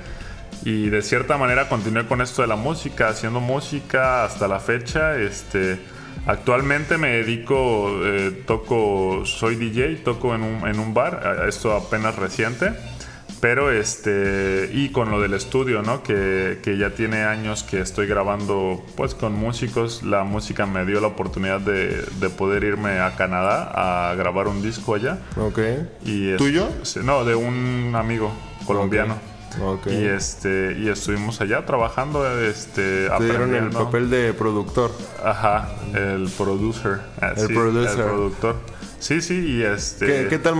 Y 0.63 0.89
de 0.89 1.01
cierta 1.01 1.37
manera 1.37 1.67
continué 1.69 2.05
con 2.05 2.21
esto 2.21 2.43
de 2.43 2.47
la 2.47 2.55
música, 2.55 3.09
haciendo 3.09 3.39
música 3.39 4.23
hasta 4.23 4.47
la 4.47 4.59
fecha. 4.59 5.17
Este, 5.17 5.79
actualmente 6.27 6.97
me 6.97 7.09
dedico, 7.09 7.89
eh, 8.03 8.43
toco, 8.45 9.25
soy 9.25 9.55
DJ, 9.55 9.97
toco 9.97 10.35
en 10.35 10.43
un, 10.43 10.67
en 10.67 10.79
un 10.79 10.93
bar, 10.93 11.45
esto 11.47 11.73
apenas 11.75 12.15
reciente. 12.15 12.73
Pero 13.39 13.71
este, 13.71 14.71
y 14.73 14.89
con 14.89 15.11
lo 15.11 15.21
del 15.21 15.33
estudio, 15.33 15.83
¿no? 15.83 16.01
Que, 16.01 16.59
que, 16.63 16.77
ya 16.77 16.91
tiene 16.91 17.23
años 17.23 17.63
que 17.63 17.79
estoy 17.79 18.07
grabando 18.07 18.83
pues 18.95 19.13
con 19.13 19.33
músicos. 19.33 20.01
La 20.03 20.23
música 20.23 20.65
me 20.65 20.85
dio 20.85 20.99
la 21.01 21.07
oportunidad 21.07 21.59
de, 21.59 22.03
de 22.19 22.29
poder 22.29 22.63
irme 22.63 22.99
a 22.99 23.15
Canadá 23.15 24.09
a 24.09 24.15
grabar 24.15 24.47
un 24.47 24.61
disco 24.61 24.95
allá. 24.95 25.19
Ok. 25.39 25.59
Y 26.03 26.35
¿Tuyo? 26.37 26.67
No, 27.03 27.25
de 27.25 27.35
un 27.35 27.93
amigo 27.95 28.31
colombiano. 28.65 29.15
Okay. 29.59 30.03
Y 30.03 30.05
este 30.05 30.75
y 30.77 30.89
estuvimos 30.89 31.41
allá 31.41 31.65
trabajando 31.65 32.29
este 32.39 33.09
Te 33.09 33.23
dieron 33.23 33.55
el 33.55 33.69
papel 33.69 34.09
de 34.09 34.33
productor. 34.33 34.91
Ajá, 35.23 35.69
el 35.93 36.29
producer. 36.37 36.99
Ah, 37.21 37.33
el 37.35 37.47
producer. 37.47 37.99
El 37.99 38.05
productor. 38.05 38.55
Sí, 38.99 39.21
sí, 39.21 39.57
y 39.57 39.63
este 39.63 40.05
¿Qué, 40.05 40.27
qué 40.27 40.39
tal 40.39 40.55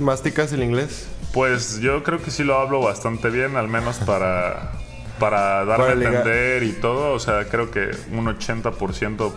masticas 0.00 0.52
el 0.52 0.62
inglés? 0.62 1.08
Pues 1.36 1.80
yo 1.80 2.02
creo 2.02 2.22
que 2.22 2.30
sí 2.30 2.44
lo 2.44 2.58
hablo 2.58 2.80
bastante 2.80 3.28
bien, 3.28 3.56
al 3.56 3.68
menos 3.68 3.98
para, 3.98 4.72
para 5.18 5.66
darme 5.66 5.84
a 5.84 5.92
entender 5.92 6.62
y 6.62 6.72
todo. 6.72 7.12
O 7.12 7.18
sea, 7.18 7.44
creo 7.44 7.70
que 7.70 7.90
un 8.10 8.24
80% 8.24 9.34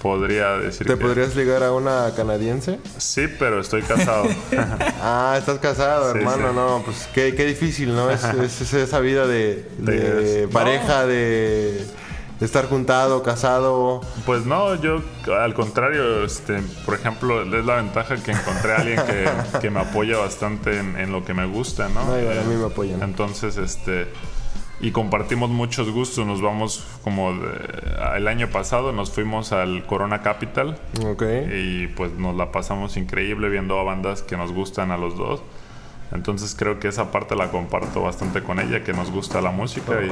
podría 0.00 0.58
decir 0.58 0.86
¿Te 0.86 0.96
podrías 0.96 1.34
ligar 1.34 1.64
a 1.64 1.72
una 1.72 2.12
canadiense? 2.14 2.78
Sí, 2.98 3.26
pero 3.36 3.58
estoy 3.58 3.82
casado. 3.82 4.28
ah, 5.02 5.34
estás 5.36 5.58
casado, 5.58 6.14
hermano. 6.14 6.52
No, 6.52 6.82
pues 6.84 7.08
qué, 7.12 7.34
qué 7.34 7.46
difícil, 7.46 7.96
¿no? 7.96 8.12
Es, 8.12 8.22
es, 8.22 8.72
esa 8.72 9.00
vida 9.00 9.26
de, 9.26 10.48
pareja, 10.52 11.04
de 11.04 11.84
estar 12.40 12.68
juntado, 12.68 13.22
casado. 13.22 14.00
Pues 14.26 14.46
no, 14.46 14.74
yo 14.76 15.02
al 15.38 15.54
contrario, 15.54 16.24
este, 16.24 16.60
por 16.84 16.94
ejemplo, 16.94 17.42
es 17.42 17.64
la 17.64 17.76
ventaja 17.76 18.16
que 18.16 18.32
encontré 18.32 18.72
a 18.72 18.76
alguien 18.76 19.00
que, 19.60 19.70
me 19.70 19.80
apoya 19.80 20.18
bastante 20.18 20.78
en, 20.78 21.12
lo 21.12 21.24
que 21.24 21.34
me 21.34 21.46
gusta, 21.46 21.88
¿no? 21.88 22.00
a 22.00 22.44
mí 22.46 22.56
me 22.56 22.66
apoyan. 22.66 23.02
Entonces, 23.02 23.56
este, 23.56 24.08
y 24.80 24.92
compartimos 24.92 25.50
muchos 25.50 25.90
gustos. 25.90 26.26
Nos 26.26 26.40
vamos 26.40 26.84
como 27.02 27.34
el 28.16 28.28
año 28.28 28.48
pasado 28.48 28.92
nos 28.92 29.10
fuimos 29.10 29.52
al 29.52 29.84
Corona 29.86 30.22
Capital. 30.22 30.78
Ok. 31.04 31.24
Y 31.52 31.88
pues 31.88 32.12
nos 32.12 32.36
la 32.36 32.52
pasamos 32.52 32.96
increíble 32.96 33.48
viendo 33.48 33.78
a 33.78 33.82
bandas 33.82 34.22
que 34.22 34.36
nos 34.36 34.52
gustan 34.52 34.90
a 34.92 34.96
los 34.96 35.16
dos. 35.16 35.42
Entonces 36.12 36.54
creo 36.56 36.78
que 36.78 36.88
esa 36.88 37.10
parte 37.10 37.36
la 37.36 37.50
comparto 37.50 38.02
bastante 38.02 38.42
con 38.42 38.60
ella, 38.60 38.82
que 38.82 38.92
nos 38.92 39.10
gusta 39.10 39.40
la 39.40 39.50
música 39.50 40.00
y 40.02 40.10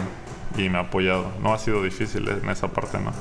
y 0.57 0.69
me 0.69 0.79
ha 0.79 0.83
apoyado. 0.83 1.27
No 1.43 1.53
ha 1.53 1.59
sido 1.59 1.83
difícil 1.83 2.29
en 2.29 2.49
esa 2.49 2.69
parte, 2.69 2.99
¿no? 2.99 3.13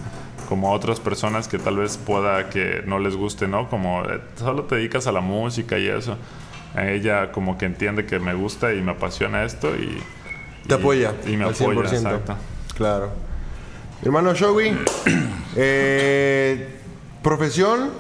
Como 0.48 0.70
a 0.70 0.72
otras 0.72 1.00
personas 1.00 1.48
que 1.48 1.58
tal 1.58 1.78
vez 1.78 1.98
pueda 1.98 2.50
que 2.50 2.84
no 2.86 3.00
les 3.00 3.16
guste, 3.16 3.48
¿no? 3.48 3.70
Como 3.70 4.04
eh, 4.04 4.22
solo 4.36 4.64
te 4.64 4.76
dedicas 4.76 5.08
a 5.08 5.12
la 5.12 5.22
música 5.22 5.78
y 5.78 5.88
eso. 5.88 6.18
A 6.76 6.88
ella 6.90 7.32
como 7.32 7.58
que 7.58 7.66
entiende 7.66 8.06
que 8.06 8.20
me 8.20 8.34
gusta 8.34 8.74
y 8.74 8.82
me 8.82 8.92
apasiona 8.92 9.44
esto 9.44 9.76
y... 9.76 10.02
Te 10.68 10.76
apoya. 10.76 11.14
Y 11.26 11.38
me 11.38 11.46
apoya, 11.46 11.82
exacto. 11.82 12.36
Claro. 12.76 13.12
Hermano 14.04 14.34
Showy, 14.34 14.78
eh, 15.56 16.76
profesión, 17.24 17.92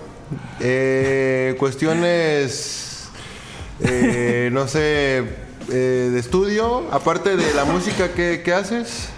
eh, 0.59 1.55
cuestiones, 1.57 3.09
no 4.51 4.67
sé, 4.67 5.23
de 5.67 6.19
estudio, 6.19 6.83
aparte 6.91 7.37
de 7.37 7.53
la 7.53 7.65
música, 7.65 8.09
¿qué, 8.13 8.41
qué 8.43 8.53
haces? 8.53 9.09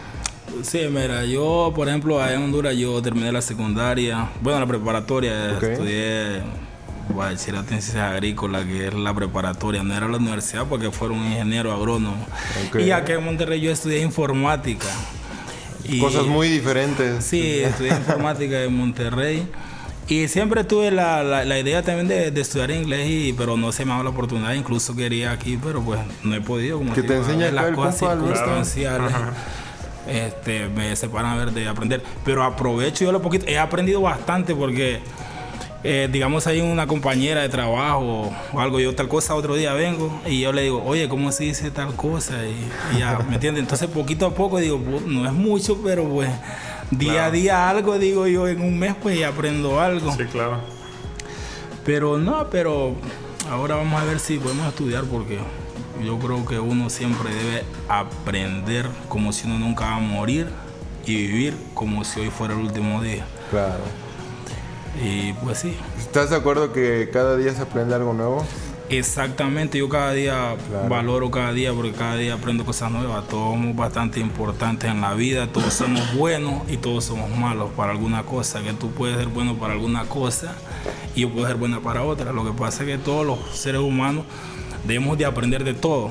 Sí, 0.63 0.81
mira, 0.89 1.25
yo, 1.25 1.71
por 1.75 1.87
ejemplo, 1.87 2.25
en 2.27 2.43
Honduras 2.43 2.75
yo 2.75 3.01
terminé 3.01 3.31
la 3.31 3.41
secundaria, 3.41 4.29
bueno, 4.41 4.59
la 4.59 4.65
preparatoria, 4.65 5.57
estudié 5.59 6.41
bachillerato 7.09 7.75
agrícola, 8.01 8.65
que 8.65 8.87
es 8.87 8.93
la 8.93 9.13
preparatoria, 9.13 9.83
no 9.83 9.95
era 9.95 10.07
la 10.07 10.17
universidad 10.17 10.65
porque 10.67 10.91
fuera 10.91 11.13
un 11.13 11.25
ingeniero 11.25 11.71
agrónomo. 11.73 12.25
Y 12.77 12.91
aquí 12.91 13.13
en 13.13 13.23
Monterrey 13.23 13.61
yo 13.61 13.71
estudié 13.71 14.01
informática. 14.01 14.87
Cosas 15.99 16.25
muy 16.25 16.49
diferentes. 16.49 17.23
Sí, 17.23 17.59
estudié 17.59 17.91
informática 17.91 18.63
en 18.63 18.75
Monterrey. 18.75 19.47
Y 20.09 20.29
siempre 20.29 20.63
tuve 20.63 20.89
la, 20.89 21.21
la, 21.23 21.59
idea 21.59 21.83
también 21.83 22.07
de, 22.07 22.27
estudiar 22.39 22.71
inglés, 22.71 23.09
y, 23.09 23.33
pero 23.33 23.57
no 23.57 23.73
se 23.73 23.83
me 23.83 23.91
ha 23.91 23.95
dado 23.95 24.05
la 24.05 24.09
oportunidad. 24.11 24.53
Incluso 24.53 24.95
quería 24.95 25.31
aquí, 25.31 25.59
pero 25.61 25.81
pues 25.81 25.99
no 26.23 26.33
he 26.33 26.39
podido. 26.39 26.79
que 26.93 27.03
te 27.03 27.17
enseña 27.17 27.51
las 27.51 27.75
cosas 27.75 27.97
circunstanciales 27.99 29.13
este, 30.07 30.67
me 30.69 30.95
separan 30.95 31.33
a 31.33 31.35
ver 31.37 31.51
de 31.51 31.67
aprender. 31.67 32.03
Pero 32.25 32.43
aprovecho 32.43 33.05
yo 33.05 33.11
lo 33.11 33.21
poquito. 33.21 33.45
He 33.47 33.57
aprendido 33.57 34.01
bastante 34.01 34.55
porque, 34.55 34.99
eh, 35.83 36.09
digamos, 36.11 36.47
hay 36.47 36.61
una 36.61 36.87
compañera 36.87 37.41
de 37.41 37.49
trabajo 37.49 38.33
o 38.53 38.59
algo, 38.59 38.79
yo 38.79 38.95
tal 38.95 39.07
cosa, 39.07 39.35
otro 39.35 39.55
día 39.55 39.73
vengo 39.73 40.21
y 40.25 40.41
yo 40.41 40.53
le 40.53 40.63
digo, 40.63 40.83
oye, 40.83 41.07
¿cómo 41.09 41.31
se 41.31 41.45
dice 41.45 41.71
tal 41.71 41.95
cosa? 41.95 42.35
Y, 42.45 42.99
ya, 42.99 43.19
¿me 43.27 43.35
entiendes? 43.35 43.63
Entonces, 43.63 43.87
poquito 43.89 44.25
a 44.25 44.33
poco 44.33 44.59
digo, 44.59 44.79
no 45.05 45.25
es 45.25 45.33
mucho, 45.33 45.81
pero 45.83 46.07
pues 46.07 46.29
día 46.91 47.25
a 47.25 47.31
día 47.31 47.69
algo, 47.69 47.97
digo 47.99 48.27
yo, 48.27 48.47
en 48.47 48.61
un 48.61 48.77
mes 48.77 48.95
pues 49.01 49.19
ya 49.19 49.29
aprendo 49.29 49.79
algo. 49.79 50.11
Sí, 50.13 50.25
claro. 50.25 50.59
Pero 51.85 52.17
no, 52.17 52.49
pero 52.49 52.95
ahora 53.49 53.75
vamos 53.75 54.01
a 54.01 54.05
ver 54.05 54.19
si 54.19 54.37
podemos 54.37 54.67
estudiar 54.67 55.05
porque 55.05 55.39
yo 56.03 56.19
creo 56.19 56.45
que 56.45 56.59
uno 56.59 56.89
siempre 56.89 57.33
debe 57.33 57.63
aprender 57.89 58.87
como 59.09 59.31
si 59.33 59.47
uno 59.47 59.59
nunca 59.59 59.85
va 59.85 59.95
a 59.95 59.99
morir 59.99 60.47
y 61.05 61.15
vivir 61.15 61.53
como 61.73 62.03
si 62.03 62.19
hoy 62.19 62.29
fuera 62.29 62.53
el 62.53 62.61
último 62.61 63.01
día. 63.01 63.25
Claro. 63.49 63.83
Y 65.03 65.33
pues 65.33 65.59
sí. 65.59 65.75
¿Estás 65.99 66.29
de 66.29 66.35
acuerdo 66.35 66.73
que 66.73 67.09
cada 67.11 67.37
día 67.37 67.53
se 67.53 67.61
aprende 67.61 67.95
algo 67.95 68.13
nuevo? 68.13 68.45
Exactamente, 68.89 69.77
yo 69.79 69.89
cada 69.89 70.13
día 70.13 70.55
valoro 70.87 71.29
cada 71.29 71.51
día 71.51 71.73
porque 71.73 71.91
cada 71.91 72.15
día 72.15 72.35
aprendo 72.35 72.63
cosas 72.63 72.89
nuevas. 72.89 73.27
Todos 73.27 73.53
somos 73.53 73.75
bastante 73.75 74.21
importantes 74.21 74.89
en 74.89 75.01
la 75.01 75.13
vida, 75.13 75.47
todos 75.51 75.73
somos 75.73 76.13
buenos 76.15 76.61
y 76.69 76.77
todos 76.77 77.03
somos 77.03 77.29
malos 77.37 77.69
para 77.75 77.91
alguna 77.91 78.23
cosa. 78.23 78.61
Que 78.61 78.71
tú 78.71 78.91
puedes 78.91 79.17
ser 79.17 79.27
bueno 79.27 79.55
para 79.55 79.73
alguna 79.73 80.05
cosa 80.05 80.55
y 81.15 81.21
yo 81.21 81.29
puedo 81.29 81.45
ser 81.47 81.57
buena 81.57 81.81
para 81.81 82.03
otra. 82.03 82.31
Lo 82.31 82.45
que 82.45 82.57
pasa 82.57 82.83
es 82.83 82.89
que 82.89 82.97
todos 82.97 83.25
los 83.25 83.39
seres 83.57 83.81
humanos 83.81 84.23
debemos 84.87 85.17
de 85.17 85.25
aprender 85.25 85.63
de 85.63 85.73
todo. 85.73 86.09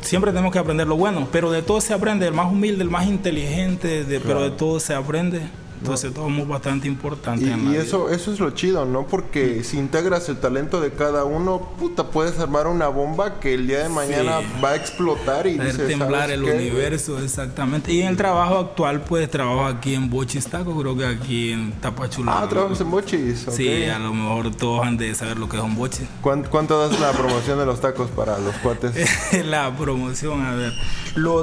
Siempre 0.00 0.30
tenemos 0.30 0.52
que 0.52 0.58
aprender 0.58 0.86
lo 0.86 0.96
bueno, 0.96 1.28
pero 1.32 1.50
de 1.50 1.62
todo 1.62 1.80
se 1.80 1.92
aprende, 1.92 2.26
el 2.26 2.34
más 2.34 2.50
humilde, 2.50 2.82
el 2.82 2.90
más 2.90 3.06
inteligente, 3.06 4.04
pero 4.24 4.42
de 4.42 4.50
todo 4.50 4.78
se 4.78 4.94
aprende. 4.94 5.40
Entonces 5.84 6.12
somos 6.14 6.48
bastante 6.48 6.88
importantes. 6.88 7.46
Y, 7.46 7.50
en 7.52 7.64
la 7.64 7.70
y 7.70 7.72
vida. 7.74 7.82
eso, 7.82 8.08
eso 8.10 8.32
es 8.32 8.40
lo 8.40 8.50
chido, 8.52 8.84
¿no? 8.86 9.06
Porque 9.06 9.62
si 9.64 9.78
integras 9.78 10.28
el 10.28 10.38
talento 10.38 10.80
de 10.80 10.92
cada 10.92 11.24
uno, 11.24 11.60
puta, 11.78 12.04
puedes 12.10 12.38
armar 12.38 12.66
una 12.66 12.88
bomba 12.88 13.38
que 13.40 13.54
el 13.54 13.66
día 13.66 13.82
de 13.82 13.88
mañana 13.88 14.40
Sí. 14.40 14.46
va 14.64 14.70
a 14.70 14.76
explotar 14.76 15.46
y 15.46 15.58
dices, 15.58 15.86
temblar 15.88 16.22
"¿Sabes 16.30 16.38
el 16.38 16.44
qué? 16.44 16.52
universo, 16.52 17.18
exactamente. 17.22 17.92
Y 17.92 18.00
en 18.02 18.08
el 18.08 18.16
trabajo 18.16 18.58
actual, 18.58 19.02
pues 19.02 19.30
trabajo 19.30 19.64
aquí 19.66 19.94
en 19.94 20.08
Bochis 20.10 20.46
Taco, 20.46 20.74
creo 20.80 20.96
que 20.96 21.06
aquí 21.06 21.52
en 21.52 21.72
Tapachula. 21.72 22.40
Ah, 22.40 22.48
trabajas 22.48 22.80
en 22.80 22.90
bochis. 22.90 23.46
ok. 23.48 23.54
Sí, 23.54 23.84
a 23.84 23.98
lo 23.98 24.12
mejor 24.14 24.54
todos 24.54 24.86
han 24.86 24.96
de 24.96 25.14
saber 25.14 25.38
lo 25.38 25.48
que 25.48 25.56
es 25.58 25.62
un 25.62 25.74
boche. 25.76 26.06
¿Cuán- 26.22 26.44
¿Cuánto 26.44 26.78
das 26.88 26.98
la 26.98 27.12
promoción 27.12 27.58
de 27.58 27.66
los 27.66 27.80
tacos 27.80 28.10
para 28.10 28.38
los 28.38 28.54
cuates? 28.56 28.94
la 29.46 29.76
promoción, 29.76 30.44
a 30.46 30.54
ver. 30.54 30.72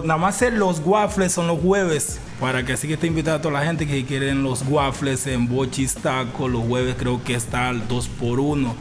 Nada 0.03 0.17
más 0.17 0.41
los 0.51 0.81
waffles 0.83 1.31
son 1.31 1.48
los 1.48 1.60
jueves. 1.60 2.19
Para 2.41 2.65
que 2.65 2.74
así 2.74 2.88
que 2.88 2.95
esté 2.95 3.07
invitado 3.07 3.38
a 3.38 3.41
toda 3.41 3.53
la 3.60 3.65
gente 3.65 3.88
que 3.88 4.03
quieren 4.03 4.43
los 4.43 4.63
waffles 4.67 5.27
en 5.27 5.48
Bochis 5.48 5.93
Taco. 5.95 6.48
Los 6.50 6.63
jueves 6.65 6.95
creo 6.98 7.24
que 7.24 7.36
está 7.36 7.69
al 7.69 7.88
2 7.88 8.07
por 8.10 8.39
1 8.41 8.75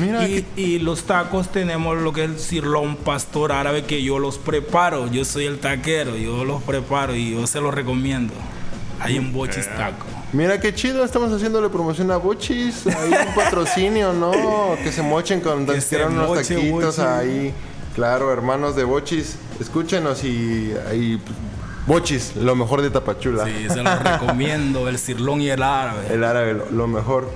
Mira, 0.00 0.26
y, 0.26 0.42
que- 0.42 0.60
y 0.60 0.78
los 0.78 1.02
tacos 1.04 1.52
tenemos 1.52 1.98
lo 1.98 2.12
que 2.12 2.24
es 2.24 2.30
el 2.30 2.38
cirlón 2.40 2.96
pastor 2.96 3.52
árabe 3.52 3.84
que 3.84 4.02
yo 4.02 4.18
los 4.18 4.38
preparo. 4.38 5.10
Yo 5.12 5.24
soy 5.24 5.44
el 5.44 5.58
taquero, 5.58 6.16
yo 6.16 6.44
los 6.44 6.62
preparo 6.62 7.14
y 7.14 7.32
yo 7.32 7.46
se 7.46 7.60
los 7.60 7.74
recomiendo. 7.74 8.32
Ahí 9.00 9.16
en 9.16 9.32
Bochis 9.34 9.68
Taco. 9.76 10.06
mira 10.32 10.58
qué 10.58 10.74
chido, 10.74 11.04
estamos 11.04 11.30
haciéndole 11.30 11.68
promoción 11.68 12.10
a 12.10 12.16
bochis. 12.16 12.86
Ahí 12.86 13.12
un 13.28 13.34
patrocinio, 13.36 14.12
¿no? 14.14 14.32
Que 14.82 14.90
se 14.92 15.02
mochen 15.02 15.40
con 15.40 15.66
Que 15.66 15.74
que 15.74 15.80
se 15.82 16.02
unos 16.06 16.28
moche, 16.28 16.54
taquitos 16.54 16.96
bochis. 16.96 16.98
ahí. 17.00 17.52
Claro, 17.94 18.32
hermanos 18.32 18.74
de 18.76 18.84
bochis, 18.84 19.36
escúchenos 19.60 20.24
y 20.24 20.72
bochis, 21.86 22.36
lo 22.36 22.54
mejor 22.54 22.82
de 22.82 22.90
Tapachula. 22.90 23.44
Sí, 23.44 23.68
se 23.68 23.82
los 23.82 24.02
recomiendo, 24.02 24.88
el 24.88 24.98
cirlón 24.98 25.40
y 25.40 25.50
el 25.50 25.62
árabe. 25.62 26.06
El 26.10 26.24
árabe, 26.24 26.54
lo, 26.54 26.70
lo 26.70 26.86
mejor. 26.86 27.30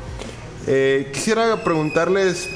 Eh, 0.66 1.10
quisiera 1.14 1.64
preguntarles 1.64 2.48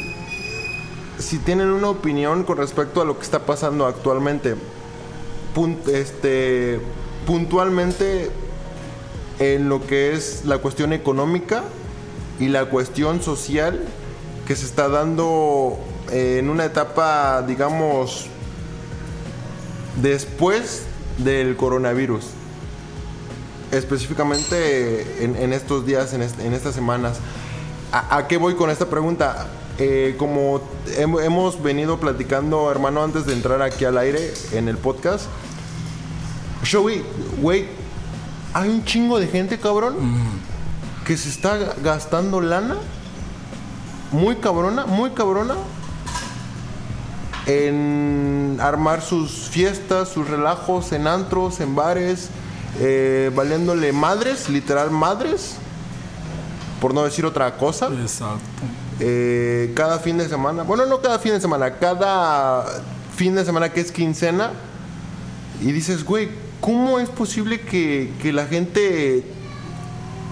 si 1.18 1.38
tienen 1.38 1.68
una 1.68 1.88
opinión 1.88 2.44
con 2.44 2.58
respecto 2.58 3.00
a 3.00 3.04
lo 3.04 3.16
que 3.16 3.24
está 3.24 3.46
pasando 3.46 3.86
actualmente. 3.86 4.54
Este, 5.92 6.80
puntualmente 7.26 8.30
en 9.38 9.68
lo 9.68 9.86
que 9.86 10.12
es 10.12 10.44
la 10.44 10.58
cuestión 10.58 10.92
económica 10.92 11.62
y 12.40 12.48
la 12.48 12.66
cuestión 12.66 13.22
social 13.22 13.80
que 14.46 14.56
se 14.56 14.66
está 14.66 14.88
dando 14.88 15.78
eh, 16.10 16.38
en 16.38 16.48
una 16.48 16.64
etapa, 16.64 17.42
digamos, 17.42 18.26
después 20.00 20.86
del 21.18 21.56
coronavirus 21.56 22.24
específicamente 23.70 25.24
en, 25.24 25.36
en 25.36 25.52
estos 25.52 25.86
días, 25.86 26.12
en, 26.12 26.22
est- 26.22 26.40
en 26.40 26.52
estas 26.52 26.74
semanas. 26.74 27.18
¿A, 27.92 28.16
a 28.18 28.28
qué 28.28 28.36
voy 28.36 28.54
con 28.54 28.70
esta 28.70 28.86
pregunta? 28.86 29.46
Eh, 29.78 30.14
como 30.18 30.60
hem- 30.98 31.22
hemos 31.24 31.62
venido 31.62 31.98
platicando, 31.98 32.70
hermano, 32.70 33.02
antes 33.02 33.24
de 33.26 33.32
entrar 33.32 33.62
aquí 33.62 33.84
al 33.84 33.96
aire 33.98 34.32
en 34.52 34.68
el 34.68 34.76
podcast, 34.76 35.24
Showy, 36.64 37.02
güey, 37.40 37.66
hay 38.52 38.68
un 38.68 38.84
chingo 38.84 39.18
de 39.18 39.26
gente, 39.26 39.58
cabrón, 39.58 39.94
que 41.06 41.16
se 41.16 41.28
está 41.30 41.58
gastando 41.82 42.40
lana, 42.40 42.76
muy 44.12 44.36
cabrona, 44.36 44.84
muy 44.86 45.10
cabrona, 45.10 45.54
en 47.46 48.58
armar 48.60 49.02
sus 49.02 49.48
fiestas, 49.48 50.08
sus 50.08 50.28
relajos 50.28 50.92
en 50.92 51.06
antros, 51.06 51.60
en 51.60 51.74
bares, 51.74 52.28
eh, 52.80 53.30
valiéndole 53.34 53.92
madres, 53.92 54.48
literal 54.48 54.90
madres, 54.90 55.56
por 56.80 56.94
no 56.94 57.04
decir 57.04 57.26
otra 57.26 57.56
cosa. 57.56 57.88
Exacto. 58.00 58.40
Eh, 59.00 59.72
cada 59.74 59.98
fin 59.98 60.18
de 60.18 60.28
semana, 60.28 60.62
bueno, 60.62 60.86
no 60.86 61.00
cada 61.00 61.18
fin 61.18 61.32
de 61.32 61.40
semana, 61.40 61.78
cada 61.78 62.64
fin 63.16 63.34
de 63.34 63.44
semana 63.44 63.72
que 63.72 63.80
es 63.80 63.90
quincena, 63.90 64.52
y 65.60 65.72
dices, 65.72 66.04
güey, 66.04 66.28
¿cómo 66.60 66.98
es 67.00 67.08
posible 67.08 67.60
que, 67.62 68.12
que 68.20 68.32
la 68.32 68.46
gente, 68.46 69.24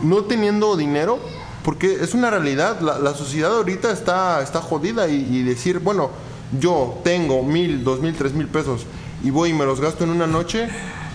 no 0.03 0.25
teniendo 0.25 0.77
dinero, 0.77 1.19
porque 1.65 1.99
es 2.01 2.15
una 2.15 2.31
realidad, 2.31 2.81
la, 2.81 2.99
la 2.99 3.15
sociedad 3.15 3.55
ahorita 3.55 3.91
está, 3.91 4.41
está 4.43 4.61
jodida 4.61 5.09
y, 5.09 5.27
y 5.31 5.43
decir, 5.43 5.81
bueno, 5.81 6.11
yo 6.59 7.01
tengo 7.05 7.43
mil, 7.43 7.85
dos 7.85 8.01
mil, 8.01 8.15
tres 8.15 8.33
mil 8.33 8.47
pesos 8.47 8.87
y 9.23 9.31
voy 9.31 9.51
y 9.51 9.53
me 9.53 9.65
los 9.65 9.81
gasto 9.81 10.05
en 10.05 10.11
una 10.11 10.27
noche, 10.27 10.69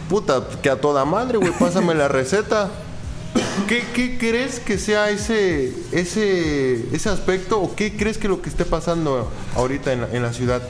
puta, 0.09 0.47
que 0.61 0.69
a 0.69 0.79
toda 0.79 1.05
madre, 1.05 1.37
güey, 1.37 1.51
pásame 1.59 1.95
la 1.95 2.07
receta. 2.07 2.69
¿Qué, 3.67 3.83
qué 3.93 4.17
crees 4.17 4.59
que 4.59 4.77
sea 4.77 5.09
ese, 5.09 5.73
ese, 5.91 6.95
ese 6.95 7.09
aspecto 7.09 7.59
o 7.59 7.75
qué 7.75 7.97
crees 7.97 8.17
que 8.17 8.27
lo 8.27 8.41
que 8.41 8.49
esté 8.49 8.63
pasando 8.63 9.29
ahorita 9.55 9.91
en 9.91 10.01
la, 10.01 10.09
en 10.11 10.21
la 10.23 10.33
ciudad? 10.33 10.61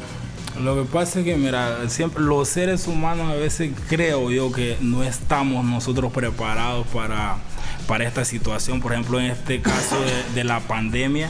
Lo 0.63 0.75
que 0.75 0.89
pasa 0.89 1.19
es 1.19 1.25
que, 1.25 1.35
mira, 1.35 1.89
siempre 1.89 2.23
los 2.23 2.47
seres 2.47 2.87
humanos 2.87 3.31
a 3.31 3.35
veces 3.35 3.71
creo 3.89 4.31
yo 4.31 4.51
que 4.51 4.77
no 4.79 5.03
estamos 5.03 5.65
nosotros 5.65 6.13
preparados 6.13 6.87
para, 6.87 7.37
para 7.87 8.05
esta 8.05 8.25
situación. 8.25 8.79
Por 8.81 8.93
ejemplo, 8.93 9.19
en 9.19 9.27
este 9.27 9.61
caso 9.61 9.95
de, 10.33 10.43
la 10.43 10.59
pandemia, 10.61 11.29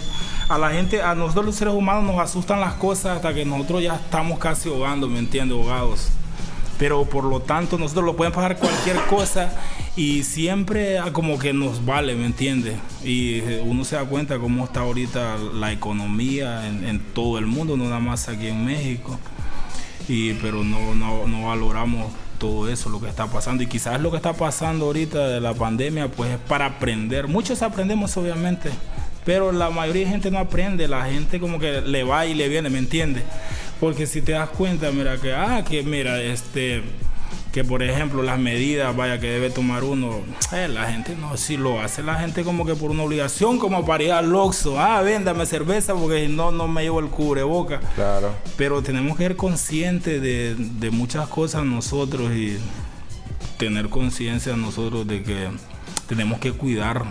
a 0.49 0.57
la 0.57 0.71
gente, 0.71 1.01
a 1.01 1.15
nosotros 1.15 1.45
los 1.45 1.55
seres 1.55 1.73
humanos 1.73 2.03
nos 2.03 2.19
asustan 2.19 2.59
las 2.59 2.73
cosas 2.73 3.17
hasta 3.17 3.33
que 3.33 3.45
nosotros 3.45 3.83
ya 3.83 3.95
estamos 3.95 4.39
casi 4.39 4.69
ahogando, 4.69 5.07
¿me 5.07 5.19
entiendes? 5.19 5.57
Ahogados. 5.57 6.09
Pero 6.77 7.05
por 7.05 7.23
lo 7.23 7.39
tanto, 7.39 7.77
nosotros 7.77 8.05
lo 8.05 8.17
pueden 8.17 8.33
pasar 8.33 8.57
cualquier 8.57 8.97
cosa 9.05 9.53
y 9.95 10.23
siempre 10.23 10.99
como 11.13 11.39
que 11.39 11.53
nos 11.53 11.85
vale, 11.85 12.15
¿me 12.15 12.25
entiendes? 12.25 12.75
Y 13.03 13.39
eh, 13.39 13.63
uno 13.65 13.85
se 13.85 13.95
da 13.95 14.03
cuenta 14.03 14.37
cómo 14.39 14.65
está 14.65 14.81
ahorita 14.81 15.37
la 15.53 15.71
economía 15.71 16.67
en, 16.67 16.85
en 16.85 16.99
todo 16.99 17.37
el 17.37 17.45
mundo, 17.45 17.77
no 17.77 17.85
nada 17.85 18.01
más 18.01 18.27
aquí 18.27 18.47
en 18.47 18.65
México. 18.65 19.17
Y, 20.07 20.33
pero 20.33 20.63
no, 20.63 20.93
no, 20.93 21.27
no 21.27 21.47
valoramos 21.47 22.11
todo 22.37 22.69
eso, 22.69 22.89
lo 22.89 23.01
que 23.01 23.07
está 23.07 23.27
pasando. 23.27 23.63
Y 23.63 23.67
quizás 23.67 23.99
lo 23.99 24.11
que 24.11 24.17
está 24.17 24.33
pasando 24.33 24.85
ahorita 24.85 25.27
de 25.27 25.41
la 25.41 25.53
pandemia, 25.53 26.09
pues 26.09 26.31
es 26.31 26.39
para 26.39 26.65
aprender. 26.65 27.27
Muchos 27.27 27.61
aprendemos, 27.61 28.15
obviamente, 28.17 28.69
pero 29.25 29.51
la 29.51 29.69
mayoría 29.69 30.05
de 30.05 30.11
gente 30.11 30.31
no 30.31 30.39
aprende. 30.39 30.87
La 30.87 31.05
gente 31.05 31.39
como 31.39 31.59
que 31.59 31.81
le 31.81 32.03
va 32.03 32.25
y 32.25 32.33
le 32.33 32.47
viene, 32.47 32.69
¿me 32.69 32.79
entiendes? 32.79 33.23
Porque 33.79 34.05
si 34.05 34.21
te 34.21 34.33
das 34.33 34.49
cuenta, 34.49 34.91
mira 34.91 35.17
que, 35.17 35.33
ah, 35.33 35.63
que 35.67 35.83
mira, 35.83 36.21
este, 36.21 36.83
que 37.55 37.63
por 37.63 37.81
ejemplo 37.81 38.21
las 38.21 38.37
medidas, 38.37 38.93
vaya, 38.97 39.17
que 39.17 39.29
debe 39.29 39.49
tomar 39.49 39.85
uno, 39.85 40.19
eh, 40.51 40.67
la 40.67 40.91
gente 40.91 41.15
no, 41.15 41.37
si 41.37 41.55
lo 41.55 41.79
hace 41.79 42.03
la 42.03 42.15
gente 42.15 42.43
como 42.43 42.65
que 42.65 42.75
por 42.75 42.91
una 42.91 43.03
obligación, 43.03 43.59
como 43.59 43.85
para 43.85 44.03
ir 44.03 44.11
al 44.11 44.35
Oxxo, 44.35 44.77
ah, 44.77 45.01
véndame 45.01 45.45
cerveza 45.45 45.95
porque 45.95 46.25
si 46.25 46.33
no, 46.33 46.51
no 46.51 46.67
me 46.67 46.83
llevo 46.83 46.99
el 46.99 47.07
cubreboca. 47.07 47.79
Claro. 47.95 48.35
Pero 48.57 48.81
tenemos 48.81 49.15
que 49.15 49.23
ser 49.23 49.37
conscientes 49.37 50.21
de, 50.21 50.55
de 50.55 50.91
muchas 50.91 51.29
cosas 51.29 51.63
nosotros 51.63 52.33
y 52.33 52.57
tener 53.57 53.87
conciencia 53.87 54.57
nosotros 54.57 55.07
de 55.07 55.23
que 55.23 55.47
tenemos 56.09 56.39
que 56.39 56.51
cuidar 56.51 57.05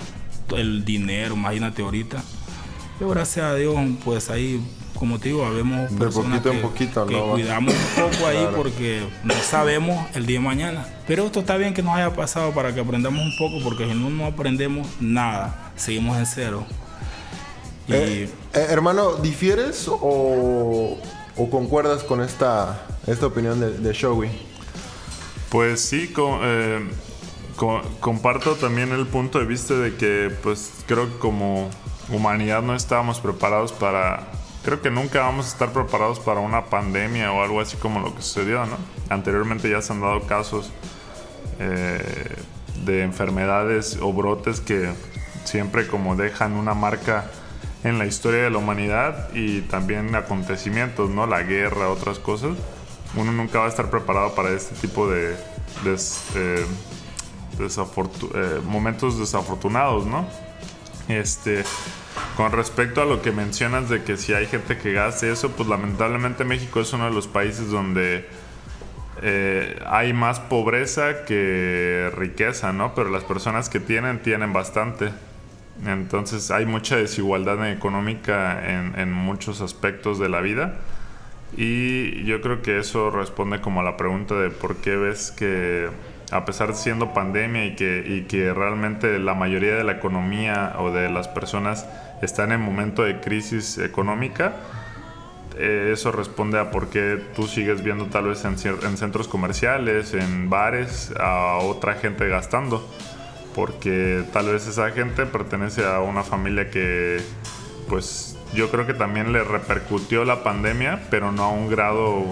el 0.54 0.84
dinero, 0.84 1.36
imagínate 1.36 1.80
ahorita. 1.80 2.22
Pero 2.98 3.08
gracias 3.08 3.46
a 3.46 3.54
Dios, 3.54 3.76
pues 4.04 4.28
ahí, 4.28 4.60
como 4.98 5.18
te 5.18 5.28
digo, 5.28 5.44
habemos 5.44 5.90
De 5.90 5.96
personas 5.98 6.40
poquito 6.40 6.50
en 6.50 6.56
que, 6.56 6.62
poquito, 6.62 7.06
que 7.06 7.14
¿no? 7.14 7.30
cuidamos 7.32 7.74
un 7.74 8.02
poco 8.10 8.26
ahí 8.26 8.38
Claro. 8.38 8.56
porque 8.56 9.02
no 9.24 9.34
sabemos 9.34 10.06
el 10.14 10.26
día 10.26 10.38
de 10.38 10.44
mañana. 10.44 10.86
Pero 11.06 11.26
esto 11.26 11.40
está 11.40 11.56
bien 11.56 11.74
que 11.74 11.82
nos 11.82 11.94
haya 11.96 12.14
pasado 12.14 12.52
para 12.52 12.74
que 12.74 12.80
aprendamos 12.80 13.20
un 13.22 13.36
poco, 13.36 13.62
porque 13.62 13.86
si 13.86 13.94
no, 13.94 14.08
no 14.10 14.26
aprendemos 14.26 14.86
nada, 15.00 15.72
seguimos 15.76 16.16
en 16.18 16.26
cero. 16.26 16.64
Y 17.88 17.92
Eh, 17.92 18.28
eh, 18.54 18.66
hermano, 18.70 19.16
¿difieres 19.16 19.88
o, 19.88 20.96
o 21.36 21.50
concuerdas 21.50 22.02
con 22.02 22.22
esta, 22.22 22.86
esta 23.06 23.26
opinión 23.26 23.60
de, 23.60 23.70
de 23.78 23.92
Showy? 23.92 24.28
Pues 25.50 25.80
sí, 25.82 26.12
eh, 26.16 26.80
co- 27.56 27.82
comparto 28.00 28.54
también 28.54 28.90
el 28.92 29.06
punto 29.06 29.38
de 29.38 29.44
vista 29.44 29.74
de 29.74 29.94
que 29.96 30.30
pues 30.42 30.70
creo 30.86 31.12
que 31.12 31.18
como 31.18 31.68
humanidad 32.10 32.62
no 32.62 32.74
estábamos 32.74 33.20
preparados 33.20 33.72
para... 33.72 34.26
Creo 34.64 34.80
que 34.80 34.90
nunca 34.90 35.20
vamos 35.20 35.46
a 35.46 35.48
estar 35.50 35.72
preparados 35.72 36.20
para 36.20 36.40
una 36.40 36.66
pandemia 36.66 37.30
o 37.32 37.42
algo 37.42 37.60
así 37.60 37.76
como 37.76 38.00
lo 38.00 38.14
que 38.14 38.22
sucedió, 38.22 38.64
¿no? 38.64 38.78
Anteriormente 39.10 39.68
ya 39.68 39.82
se 39.82 39.92
han 39.92 40.00
dado 40.00 40.22
casos 40.22 40.70
eh, 41.58 42.34
de 42.84 43.02
enfermedades 43.02 43.98
o 44.00 44.12
brotes 44.12 44.60
que 44.60 44.90
siempre 45.44 45.86
como 45.86 46.16
dejan 46.16 46.54
una 46.54 46.72
marca 46.72 47.30
en 47.84 47.98
la 47.98 48.06
historia 48.06 48.44
de 48.44 48.50
la 48.50 48.56
humanidad 48.56 49.28
y 49.34 49.60
también 49.60 50.14
acontecimientos, 50.14 51.10
¿no? 51.10 51.26
La 51.26 51.42
guerra, 51.42 51.90
otras 51.90 52.18
cosas. 52.18 52.56
Uno 53.16 53.32
nunca 53.32 53.58
va 53.58 53.66
a 53.66 53.68
estar 53.68 53.90
preparado 53.90 54.34
para 54.34 54.48
este 54.50 54.74
tipo 54.76 55.06
de 55.08 55.34
eh, 55.84 56.66
eh, 57.58 58.60
momentos 58.64 59.18
desafortunados, 59.18 60.06
¿no? 60.06 60.26
Este, 61.08 61.64
con 62.36 62.52
respecto 62.52 63.02
a 63.02 63.04
lo 63.04 63.20
que 63.22 63.30
mencionas 63.32 63.88
de 63.88 64.02
que 64.02 64.16
si 64.16 64.32
hay 64.32 64.46
gente 64.46 64.78
que 64.78 64.92
gaste 64.92 65.30
eso, 65.30 65.50
pues 65.52 65.68
lamentablemente 65.68 66.44
México 66.44 66.80
es 66.80 66.92
uno 66.92 67.04
de 67.04 67.10
los 67.10 67.26
países 67.28 67.70
donde 67.70 68.26
eh, 69.22 69.78
hay 69.86 70.12
más 70.12 70.40
pobreza 70.40 71.24
que 71.24 72.10
riqueza, 72.16 72.72
¿no? 72.72 72.94
Pero 72.94 73.10
las 73.10 73.24
personas 73.24 73.68
que 73.68 73.80
tienen, 73.80 74.20
tienen 74.20 74.52
bastante. 74.52 75.10
Entonces 75.86 76.50
hay 76.50 76.66
mucha 76.66 76.96
desigualdad 76.96 77.70
económica 77.70 78.70
en, 78.70 78.98
en 78.98 79.12
muchos 79.12 79.60
aspectos 79.60 80.18
de 80.18 80.28
la 80.28 80.40
vida. 80.40 80.80
Y 81.56 82.24
yo 82.24 82.40
creo 82.40 82.62
que 82.62 82.78
eso 82.78 83.10
responde 83.10 83.60
como 83.60 83.80
a 83.80 83.84
la 83.84 83.96
pregunta 83.96 84.34
de 84.34 84.50
por 84.50 84.76
qué 84.76 84.96
ves 84.96 85.30
que 85.30 85.88
a 86.34 86.44
pesar 86.44 86.68
de 86.70 86.74
siendo 86.74 87.14
pandemia 87.14 87.64
y 87.64 87.76
que, 87.76 88.52
realmente 88.52 89.20
la 89.20 89.34
mayoría 89.34 89.76
de 89.76 89.84
la 89.84 89.92
economía 89.92 90.74
o 90.78 90.90
de 90.90 91.08
las 91.08 91.28
personas 91.28 91.86
están 92.22 92.50
en 92.50 92.60
momento 92.60 93.04
de 93.04 93.20
crisis 93.20 93.78
económica, 93.78 94.56
eh, 95.56 95.90
eso 95.92 96.10
responde 96.10 96.58
a 96.58 96.72
por 96.72 96.90
qué 96.90 97.22
tú 97.36 97.46
sigues 97.46 97.84
viendo 97.84 98.06
tal 98.06 98.24
vez 98.24 98.44
en, 98.44 98.56
en, 98.82 98.96
centros 98.96 99.28
comerciales, 99.28 100.12
en 100.12 100.50
bares, 100.50 101.14
a 101.20 101.58
otra 101.58 101.94
gente 101.94 102.28
gastando. 102.28 102.84
Porque 103.54 104.24
tal 104.32 104.46
vez 104.46 104.66
esa 104.66 104.90
gente 104.90 105.26
pertenece 105.26 105.86
a 105.86 106.00
una 106.00 106.24
familia 106.24 106.68
que, 106.68 107.20
pues 107.88 108.36
yo 108.52 108.72
creo 108.72 108.88
que 108.88 108.94
también 108.94 109.32
le 109.32 109.44
repercutió 109.44 110.24
la 110.24 110.42
pandemia, 110.42 111.04
pero 111.10 111.30
no 111.30 111.44
a 111.44 111.50
un 111.50 111.70
grado 111.70 112.24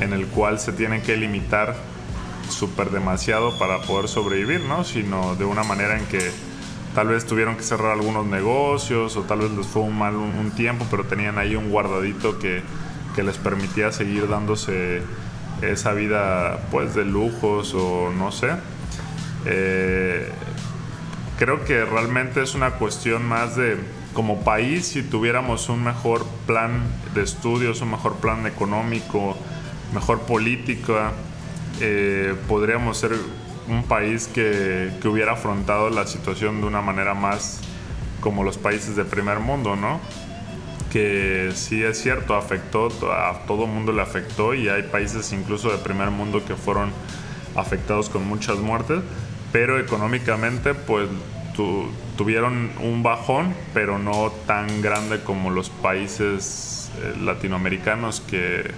en 0.00 0.12
el 0.12 0.26
cual 0.26 0.58
se 0.58 0.72
tienen 0.72 1.02
que 1.02 1.16
limitar 1.16 1.91
súper 2.48 2.90
demasiado 2.90 3.58
para 3.58 3.82
poder 3.82 4.08
sobrevivir, 4.08 4.60
¿no? 4.60 4.84
Sino 4.84 5.36
de 5.36 5.44
una 5.44 5.62
manera 5.62 5.98
en 5.98 6.06
que 6.06 6.30
tal 6.94 7.08
vez 7.08 7.26
tuvieron 7.26 7.56
que 7.56 7.62
cerrar 7.62 7.92
algunos 7.92 8.26
negocios 8.26 9.16
o 9.16 9.22
tal 9.22 9.40
vez 9.40 9.50
les 9.52 9.66
fue 9.66 9.82
un 9.82 9.98
mal 9.98 10.16
un, 10.16 10.50
tiempo, 10.50 10.86
pero 10.90 11.04
tenían 11.04 11.38
ahí 11.38 11.56
un 11.56 11.70
guardadito 11.70 12.38
que, 12.38 12.62
que, 13.14 13.22
les 13.22 13.38
permitía 13.38 13.92
seguir 13.92 14.28
dándose 14.28 15.02
esa 15.62 15.92
vida 15.92 16.60
pues 16.70 16.94
de 16.94 17.04
lujos 17.04 17.74
o 17.74 18.12
no 18.12 18.32
sé. 18.32 18.50
Eh, 19.46 20.30
creo 21.38 21.64
que 21.64 21.84
realmente 21.84 22.42
es 22.42 22.54
una 22.54 22.72
cuestión 22.72 23.26
más 23.26 23.56
de 23.56 23.76
como 24.12 24.40
país 24.44 24.88
si 24.88 25.02
tuviéramos 25.02 25.68
un 25.68 25.82
mejor 25.82 26.26
plan 26.46 26.82
de 27.14 27.22
estudios, 27.22 27.80
un 27.80 27.92
mejor 27.92 28.16
plan 28.16 28.46
económico, 28.46 29.36
mejor 29.94 30.20
política, 30.20 31.12
eh, 31.80 32.34
podríamos 32.48 32.98
ser 32.98 33.12
un 33.68 33.84
país 33.84 34.28
que, 34.28 34.90
que, 35.00 35.08
hubiera 35.08 35.32
afrontado 35.32 35.90
la 35.90 36.06
situación 36.06 36.60
de 36.60 36.66
una 36.66 36.80
manera 36.80 37.14
más 37.14 37.60
como 38.20 38.44
los 38.44 38.58
países 38.58 38.96
de 38.96 39.04
primer 39.04 39.40
mundo, 39.40 39.76
¿no? 39.76 40.00
Que 40.90 41.52
sí 41.54 41.82
es 41.82 42.00
cierto, 42.00 42.34
afectó, 42.34 42.88
a 43.12 43.44
todo 43.46 43.66
mundo 43.66 43.92
le 43.92 44.02
afectó 44.02 44.54
y 44.54 44.68
hay 44.68 44.82
países 44.84 45.32
incluso 45.32 45.70
de 45.70 45.78
primer 45.78 46.10
mundo 46.10 46.44
que 46.44 46.54
fueron 46.54 46.90
afectados 47.56 48.08
con 48.08 48.26
muchas 48.26 48.58
muertes, 48.58 49.00
pero 49.52 49.78
económicamente 49.78 50.74
pues 50.74 51.08
tuvieron 52.16 52.70
un 52.80 53.02
bajón, 53.02 53.54
pero 53.74 53.98
no 53.98 54.32
tan 54.46 54.80
grande 54.80 55.22
como 55.22 55.50
los 55.50 55.68
países 55.68 56.90
eh, 56.98 57.14
latinoamericanos 57.20 58.20
que 58.20 58.70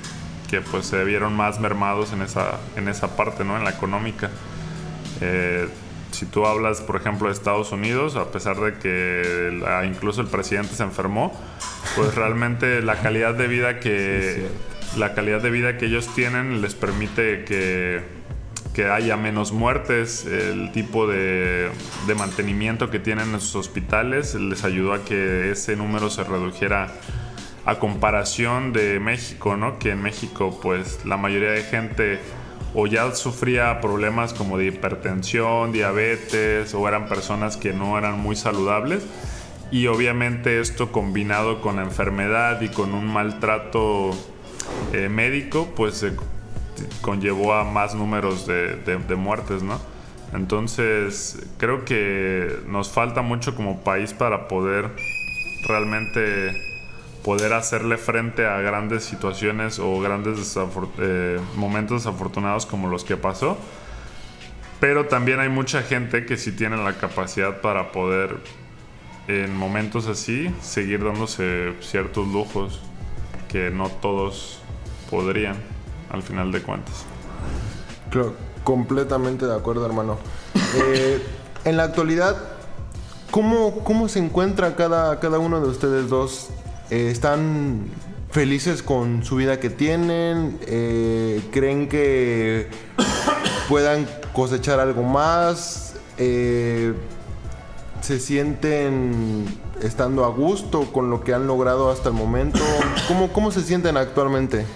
que 0.48 0.60
pues 0.60 0.86
se 0.86 1.04
vieron 1.04 1.34
más 1.34 1.60
mermados 1.60 2.12
en 2.12 2.22
esa, 2.22 2.58
en 2.76 2.88
esa 2.88 3.16
parte, 3.16 3.44
¿no? 3.44 3.56
En 3.56 3.64
la 3.64 3.70
económica. 3.70 4.30
Eh, 5.20 5.68
si 6.14 6.26
tú 6.26 6.46
hablas, 6.46 6.80
por 6.80 6.96
ejemplo, 6.96 7.26
de 7.26 7.34
Estados 7.34 7.72
Unidos, 7.72 8.16
a 8.16 8.30
pesar 8.30 8.56
de 8.56 8.74
que 8.74 9.60
incluso 9.86 10.20
el 10.20 10.28
presidente 10.28 10.74
se 10.74 10.82
enfermó, 10.84 11.32
pues 11.96 12.14
realmente 12.16 12.82
la 12.82 12.96
calidad 12.96 13.34
de 13.34 13.48
vida 13.48 13.80
que 13.80 14.46
la 14.96 15.12
calidad 15.14 15.42
de 15.42 15.50
vida 15.50 15.76
que 15.76 15.86
ellos 15.86 16.08
tienen 16.14 16.62
les 16.62 16.74
permite 16.76 17.44
que, 17.44 18.00
que 18.74 18.86
haya 18.86 19.16
menos 19.16 19.50
muertes, 19.50 20.24
el 20.24 20.70
tipo 20.70 21.08
de, 21.08 21.70
de, 22.06 22.14
mantenimiento 22.14 22.90
que 22.90 23.00
tienen 23.00 23.34
en 23.34 23.40
sus 23.40 23.56
hospitales 23.56 24.36
les 24.36 24.62
ayudó 24.62 24.92
a 24.92 25.04
que 25.04 25.50
ese 25.50 25.74
número 25.74 26.10
se 26.10 26.22
redujera 26.22 26.92
a 27.66 27.78
comparación 27.78 28.72
de 28.72 29.00
México, 29.00 29.56
¿no? 29.56 29.78
Que 29.78 29.90
en 29.90 30.02
México 30.02 30.58
pues 30.62 31.04
la 31.04 31.16
mayoría 31.16 31.50
de 31.50 31.62
gente 31.62 32.18
o 32.74 32.86
ya 32.86 33.14
sufría 33.14 33.80
problemas 33.80 34.34
como 34.34 34.58
de 34.58 34.66
hipertensión, 34.66 35.72
diabetes 35.72 36.74
o 36.74 36.86
eran 36.88 37.08
personas 37.08 37.56
que 37.56 37.72
no 37.72 37.96
eran 37.96 38.18
muy 38.18 38.36
saludables 38.36 39.06
y 39.70 39.86
obviamente 39.86 40.60
esto 40.60 40.92
combinado 40.92 41.60
con 41.60 41.78
enfermedad 41.78 42.60
y 42.60 42.68
con 42.68 42.94
un 42.94 43.06
maltrato 43.06 44.10
eh, 44.92 45.08
médico 45.08 45.72
pues 45.74 46.04
conllevó 47.00 47.54
a 47.54 47.64
más 47.64 47.94
números 47.94 48.46
de, 48.46 48.76
de 48.76 49.14
muertes, 49.14 49.62
¿no? 49.62 49.80
Entonces 50.34 51.38
creo 51.58 51.84
que 51.84 52.58
nos 52.66 52.90
falta 52.90 53.22
mucho 53.22 53.54
como 53.54 53.84
país 53.84 54.12
para 54.12 54.48
poder 54.48 54.90
realmente 55.68 56.73
poder 57.24 57.54
hacerle 57.54 57.96
frente 57.96 58.46
a 58.46 58.60
grandes 58.60 59.02
situaciones 59.02 59.78
o 59.78 59.98
grandes 59.98 60.56
eh, 60.98 61.40
momentos 61.56 62.04
desafortunados 62.04 62.66
como 62.66 62.86
los 62.86 63.02
que 63.02 63.16
pasó. 63.16 63.56
Pero 64.78 65.06
también 65.06 65.40
hay 65.40 65.48
mucha 65.48 65.82
gente 65.82 66.26
que 66.26 66.36
sí 66.36 66.52
tiene 66.52 66.76
la 66.76 66.92
capacidad 66.98 67.62
para 67.62 67.92
poder, 67.92 68.36
en 69.26 69.56
momentos 69.56 70.06
así, 70.06 70.54
seguir 70.60 71.02
dándose 71.02 71.72
ciertos 71.80 72.28
lujos 72.28 72.82
que 73.48 73.70
no 73.70 73.88
todos 73.88 74.60
podrían, 75.10 75.56
al 76.10 76.22
final 76.22 76.52
de 76.52 76.60
cuentas. 76.60 77.06
Claro, 78.10 78.34
completamente 78.64 79.46
de 79.46 79.54
acuerdo, 79.54 79.86
hermano. 79.86 80.18
Eh, 80.76 81.24
en 81.64 81.78
la 81.78 81.84
actualidad, 81.84 82.36
¿cómo, 83.30 83.82
¿cómo 83.82 84.08
se 84.10 84.18
encuentra 84.18 84.76
cada, 84.76 85.18
cada 85.20 85.38
uno 85.38 85.62
de 85.62 85.68
ustedes 85.68 86.10
dos 86.10 86.50
eh, 86.90 87.10
están 87.10 87.88
felices 88.30 88.82
con 88.82 89.24
su 89.24 89.36
vida 89.36 89.60
que 89.60 89.70
tienen, 89.70 90.58
eh, 90.66 91.40
creen 91.52 91.88
que 91.88 92.68
puedan 93.68 94.06
cosechar 94.32 94.80
algo 94.80 95.02
más, 95.02 95.94
eh, 96.18 96.94
se 98.00 98.18
sienten 98.18 99.46
estando 99.82 100.24
a 100.24 100.28
gusto 100.28 100.92
con 100.92 101.10
lo 101.10 101.22
que 101.22 101.32
han 101.32 101.46
logrado 101.46 101.90
hasta 101.90 102.08
el 102.08 102.14
momento. 102.14 102.60
¿Cómo, 103.08 103.32
cómo 103.32 103.50
se 103.50 103.62
sienten 103.62 103.96
actualmente? 103.96 104.66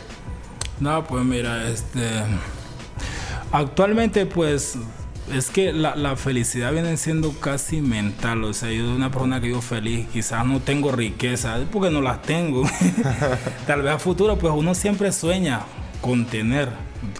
No, 0.81 1.05
pues 1.05 1.25
mira, 1.25 1.69
este... 1.69 2.09
Actualmente 3.51 4.27
pues 4.27 4.77
es 5.33 5.51
que 5.51 5.73
la, 5.73 5.97
la, 5.97 6.17
felicidad 6.17 6.73
viene 6.73 6.97
siendo 6.97 7.33
casi 7.33 7.81
mental. 7.81 8.45
O 8.45 8.53
sea, 8.53 8.71
yo 8.71 8.85
soy 8.85 8.97
una 8.97 9.11
persona 9.11 9.41
que 9.41 9.49
vivo 9.49 9.61
feliz, 9.61 10.07
quizás 10.13 10.45
no 10.47 10.61
tengo 10.61 10.93
riqueza, 10.93 11.59
porque 11.71 11.91
no 11.91 12.01
las 12.01 12.23
tengo. 12.23 12.63
Tal 13.67 13.83
vez 13.83 13.93
a 13.95 13.99
futuro, 13.99 14.37
pues 14.37 14.53
uno 14.57 14.75
siempre 14.75 15.13
sueña 15.13 15.63
con 16.01 16.27
tener. 16.27 16.69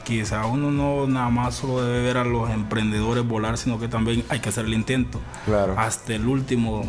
Quizás 0.05 0.47
uno 0.51 0.71
no 0.71 1.07
nada 1.07 1.31
más 1.31 1.55
solo 1.57 1.85
debe 1.85 2.03
ver 2.03 2.17
a 2.17 2.25
los 2.25 2.51
emprendedores 2.51 3.27
volar, 3.27 3.59
sino 3.59 3.79
que 3.79 3.89
también 3.89 4.25
hay 4.29 4.41
que 4.41 4.49
hacer 4.49 4.65
el 4.65 4.75
intento. 4.75 5.21
Claro. 5.45 5.75
Hasta 5.79 6.15
el 6.15 6.27
último 6.27 6.85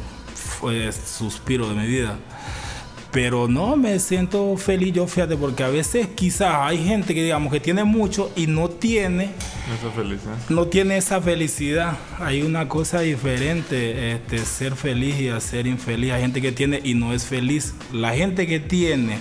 suspiro 1.06 1.70
de 1.70 1.76
mi 1.76 1.88
vida. 1.88 2.18
Pero 3.12 3.48
no, 3.48 3.76
me 3.76 4.00
siento 4.00 4.56
feliz 4.58 4.94
yo, 4.94 5.08
fíjate, 5.08 5.36
porque 5.36 5.64
a 5.64 5.70
veces 5.70 6.10
quizás 6.16 6.54
hay 6.60 6.84
gente 6.84 7.16
que 7.16 7.24
digamos 7.24 7.52
que 7.52 7.60
tiene 7.60 7.84
mucho 7.84 8.32
y 8.36 8.46
no 8.46 8.70
tiene 8.70 9.32
esa 9.76 9.92
felicidad. 9.92 10.38
No 10.50 10.68
tiene 10.68 10.98
esa 10.98 11.20
felicidad. 11.20 11.98
Hay 12.20 12.44
una 12.44 12.68
cosa 12.68 13.00
diferente, 13.00 14.14
este, 14.14 14.40
ser 14.40 14.76
feliz 14.76 15.20
y 15.20 15.42
ser 15.42 15.66
infeliz. 15.66 16.12
Hay 16.12 16.22
gente 16.22 16.42
que 16.42 16.52
tiene 16.52 16.82
y 16.84 16.94
no 16.94 17.14
es 17.14 17.26
feliz. 17.26 17.74
La 17.92 18.14
gente 18.14 18.46
que 18.46 18.60
tiene 18.60 19.18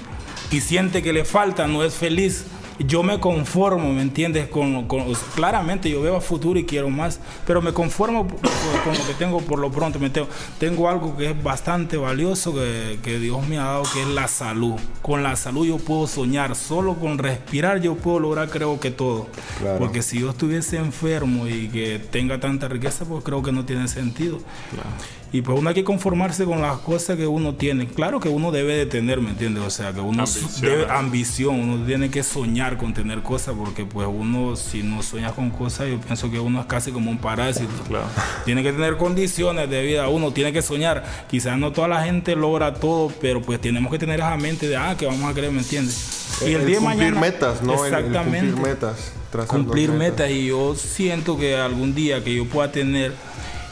y 0.50 0.60
siente 0.60 1.02
que 1.02 1.12
le 1.12 1.24
falta 1.24 1.66
no 1.66 1.82
es 1.82 1.94
feliz 1.94 2.44
yo 2.78 3.02
me 3.02 3.18
conformo, 3.20 3.92
¿me 3.92 4.02
entiendes? 4.02 4.48
Con, 4.48 4.86
claramente 5.34 5.90
yo 5.90 6.00
veo 6.02 6.16
a 6.16 6.20
futuro 6.20 6.58
y 6.58 6.64
quiero 6.64 6.90
más, 6.90 7.20
pero 7.46 7.60
me 7.60 7.72
conformo 7.72 8.26
con 8.26 8.96
lo 8.96 9.06
que 9.06 9.14
tengo 9.18 9.40
por 9.40 9.58
lo 9.58 9.70
pronto. 9.70 9.98
Me 9.98 10.10
tengo, 10.10 10.28
tengo 10.58 10.88
algo 10.88 11.16
que 11.16 11.30
es 11.30 11.42
bastante 11.42 11.96
valioso 11.96 12.54
que, 12.54 12.98
que, 13.02 13.18
Dios 13.18 13.46
me 13.48 13.58
ha 13.58 13.64
dado, 13.64 13.82
que 13.92 14.02
es 14.02 14.08
la 14.08 14.28
salud. 14.28 14.74
Con 15.02 15.22
la 15.22 15.36
salud 15.36 15.66
yo 15.66 15.78
puedo 15.78 16.06
soñar, 16.06 16.54
solo 16.54 16.94
con 16.94 17.18
respirar 17.18 17.80
yo 17.80 17.96
puedo 17.96 18.20
lograr 18.20 18.48
creo 18.48 18.78
que 18.78 18.90
todo. 18.90 19.26
Porque 19.78 20.02
si 20.02 20.20
yo 20.20 20.30
estuviese 20.30 20.76
enfermo 20.76 21.46
y 21.46 21.68
que 21.68 21.98
tenga 21.98 22.38
tanta 22.38 22.68
riqueza, 22.68 23.04
pues 23.04 23.24
creo 23.24 23.42
que 23.42 23.52
no 23.52 23.64
tiene 23.64 23.88
sentido. 23.88 24.38
Claro. 24.70 24.90
Y 25.30 25.42
pues 25.42 25.58
uno 25.58 25.68
hay 25.68 25.74
que 25.74 25.84
conformarse 25.84 26.44
con 26.44 26.62
las 26.62 26.78
cosas 26.78 27.16
que 27.16 27.26
uno 27.26 27.54
tiene. 27.54 27.86
Claro 27.86 28.18
que 28.18 28.30
uno 28.30 28.50
debe 28.50 28.74
de 28.74 28.86
tener, 28.86 29.20
¿me 29.20 29.30
entiendes? 29.30 29.62
O 29.62 29.70
sea, 29.70 29.92
que 29.92 30.00
uno 30.00 30.22
ambición, 30.22 30.62
debe 30.62 30.90
ambición, 30.90 31.60
uno 31.60 31.86
tiene 31.86 32.10
que 32.10 32.22
soñar 32.22 32.67
con 32.76 32.92
tener 32.92 33.22
cosas, 33.22 33.54
porque 33.56 33.84
pues 33.84 34.06
uno 34.10 34.56
si 34.56 34.82
no 34.82 35.02
sueña 35.02 35.32
con 35.32 35.50
cosas, 35.50 35.88
yo 35.88 36.00
pienso 36.00 36.30
que 36.30 36.38
uno 36.38 36.60
es 36.60 36.66
casi 36.66 36.92
como 36.92 37.10
un 37.10 37.18
parásito. 37.18 37.72
Claro. 37.86 38.06
Tiene 38.44 38.62
que 38.62 38.72
tener 38.72 38.96
condiciones 38.96 39.70
de 39.70 39.82
vida, 39.82 40.08
uno 40.08 40.32
tiene 40.32 40.52
que 40.52 40.62
soñar. 40.62 41.04
Quizás 41.30 41.58
no 41.58 41.72
toda 41.72 41.88
la 41.88 42.04
gente 42.04 42.36
logra 42.36 42.74
todo, 42.74 43.12
pero 43.20 43.40
pues 43.42 43.60
tenemos 43.60 43.90
que 43.90 43.98
tener 43.98 44.20
esa 44.20 44.36
mente 44.36 44.68
de, 44.68 44.76
ah, 44.76 44.96
que 44.98 45.06
vamos 45.06 45.30
a 45.30 45.34
creer, 45.34 45.52
¿me 45.52 45.60
entiendes? 45.60 46.40
Y 46.42 46.52
el, 46.52 46.60
El 46.62 46.66
día 46.66 46.80
de 46.80 46.86
cumplir 46.86 47.14
metas, 47.14 47.62
¿no? 47.62 47.84
El 47.84 47.94
Exactamente. 47.94 48.52
cumplir 48.52 48.68
metas. 48.68 49.12
cumplir 49.46 49.92
metas 49.92 50.30
y 50.30 50.46
yo 50.46 50.74
siento 50.74 51.38
que 51.38 51.56
algún 51.56 51.94
día 51.94 52.22
que 52.22 52.34
yo 52.34 52.44
pueda 52.46 52.70
tener 52.70 53.12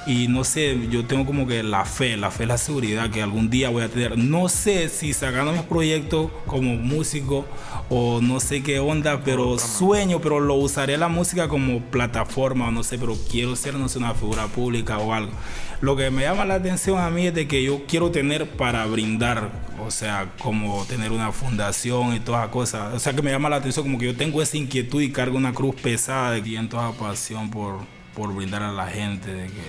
y 0.06 0.28
no 0.28 0.44
sé, 0.44 0.78
yo 0.88 1.04
tengo 1.04 1.26
como 1.26 1.48
que 1.48 1.64
la 1.64 1.84
fe, 1.84 2.16
la 2.16 2.30
fe, 2.30 2.46
la 2.46 2.58
seguridad 2.58 3.10
que 3.10 3.22
algún 3.22 3.50
día 3.50 3.70
voy 3.70 3.82
a 3.82 3.88
tener. 3.88 4.16
No 4.16 4.48
sé 4.48 4.88
si 4.88 5.12
sacando 5.12 5.52
mis 5.52 5.62
proyectos 5.62 6.30
como 6.46 6.76
músico 6.76 7.44
o 7.88 8.20
no 8.20 8.38
sé 8.38 8.62
qué 8.62 8.78
onda, 8.78 9.22
pero 9.24 9.58
sueño, 9.58 10.20
pero 10.20 10.38
lo 10.38 10.54
usaré 10.54 10.96
la 10.96 11.08
música 11.08 11.48
como 11.48 11.80
plataforma, 11.80 12.70
no 12.70 12.84
sé, 12.84 12.98
pero 12.98 13.16
quiero 13.30 13.56
ser, 13.56 13.74
no 13.74 13.88
sé, 13.88 13.98
una 13.98 14.14
figura 14.14 14.46
pública 14.46 14.98
o 14.98 15.12
algo. 15.12 15.32
Lo 15.80 15.96
que 15.96 16.10
me 16.10 16.22
llama 16.22 16.44
la 16.44 16.54
atención 16.54 16.98
a 16.98 17.10
mí 17.10 17.26
es 17.26 17.34
de 17.34 17.48
que 17.48 17.64
yo 17.64 17.82
quiero 17.86 18.12
tener 18.12 18.48
para 18.48 18.86
brindar, 18.86 19.50
o 19.84 19.90
sea, 19.90 20.32
como 20.40 20.84
tener 20.86 21.10
una 21.10 21.32
fundación 21.32 22.14
y 22.14 22.20
todas 22.20 22.42
esas 22.42 22.52
cosas. 22.52 22.94
O 22.94 22.98
sea, 23.00 23.12
que 23.12 23.22
me 23.22 23.32
llama 23.32 23.50
la 23.50 23.56
atención 23.56 23.84
como 23.84 23.98
que 23.98 24.06
yo 24.06 24.16
tengo 24.16 24.40
esa 24.40 24.56
inquietud 24.56 25.02
y 25.02 25.10
cargo 25.10 25.36
una 25.36 25.52
cruz 25.52 25.74
pesada 25.74 26.30
de 26.30 26.42
que 26.42 26.56
en 26.56 26.68
toda 26.68 26.92
pasión 26.92 27.50
por, 27.50 27.80
por 28.16 28.34
brindar 28.34 28.62
a 28.64 28.72
la 28.72 28.86
gente, 28.88 29.32
de 29.32 29.46
que 29.46 29.62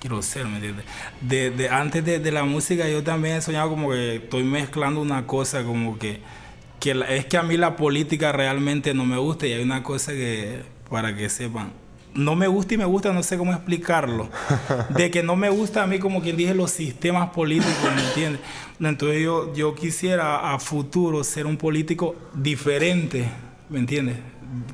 quiero 0.00 0.22
ser, 0.22 0.46
¿me 0.46 0.56
entiendes? 0.56 0.84
De, 1.22 1.50
de- 1.50 1.68
antes 1.70 2.04
de, 2.04 2.18
de 2.20 2.30
la 2.30 2.44
música 2.44 2.88
yo 2.88 3.02
también 3.02 3.36
he 3.36 3.40
soñado 3.42 3.70
como 3.70 3.90
que 3.90 4.16
estoy 4.16 4.44
mezclando 4.44 5.00
una 5.00 5.26
cosa 5.26 5.64
como 5.64 5.98
que, 5.98 6.20
que 6.78 6.94
la- 6.94 7.06
es 7.06 7.24
que 7.26 7.38
a 7.38 7.42
mí 7.42 7.56
la 7.56 7.74
política 7.74 8.30
realmente 8.32 8.94
no 8.94 9.04
me 9.06 9.16
gusta 9.16 9.46
y 9.46 9.54
hay 9.54 9.62
una 9.62 9.82
cosa 9.82 10.12
que, 10.12 10.60
para 10.90 11.16
que 11.16 11.28
sepan, 11.30 11.72
no 12.14 12.34
me 12.36 12.46
gusta 12.46 12.74
y 12.74 12.76
me 12.78 12.84
gusta, 12.84 13.12
no 13.12 13.22
sé 13.22 13.36
cómo 13.38 13.52
explicarlo. 13.52 14.28
De 14.90 15.10
que 15.10 15.22
no 15.22 15.36
me 15.36 15.48
gusta 15.50 15.82
a 15.82 15.86
mí, 15.86 15.98
como 15.98 16.22
quien 16.22 16.36
dije, 16.36 16.54
los 16.54 16.70
sistemas 16.70 17.30
políticos, 17.30 17.74
¿me 17.94 18.02
entiendes? 18.08 18.40
Entonces 18.80 19.22
yo, 19.22 19.54
yo 19.54 19.74
quisiera 19.74 20.52
a 20.54 20.58
futuro 20.58 21.24
ser 21.24 21.46
un 21.46 21.56
político 21.58 22.14
diferente, 22.34 23.28
¿me 23.68 23.78
entiendes? 23.78 24.16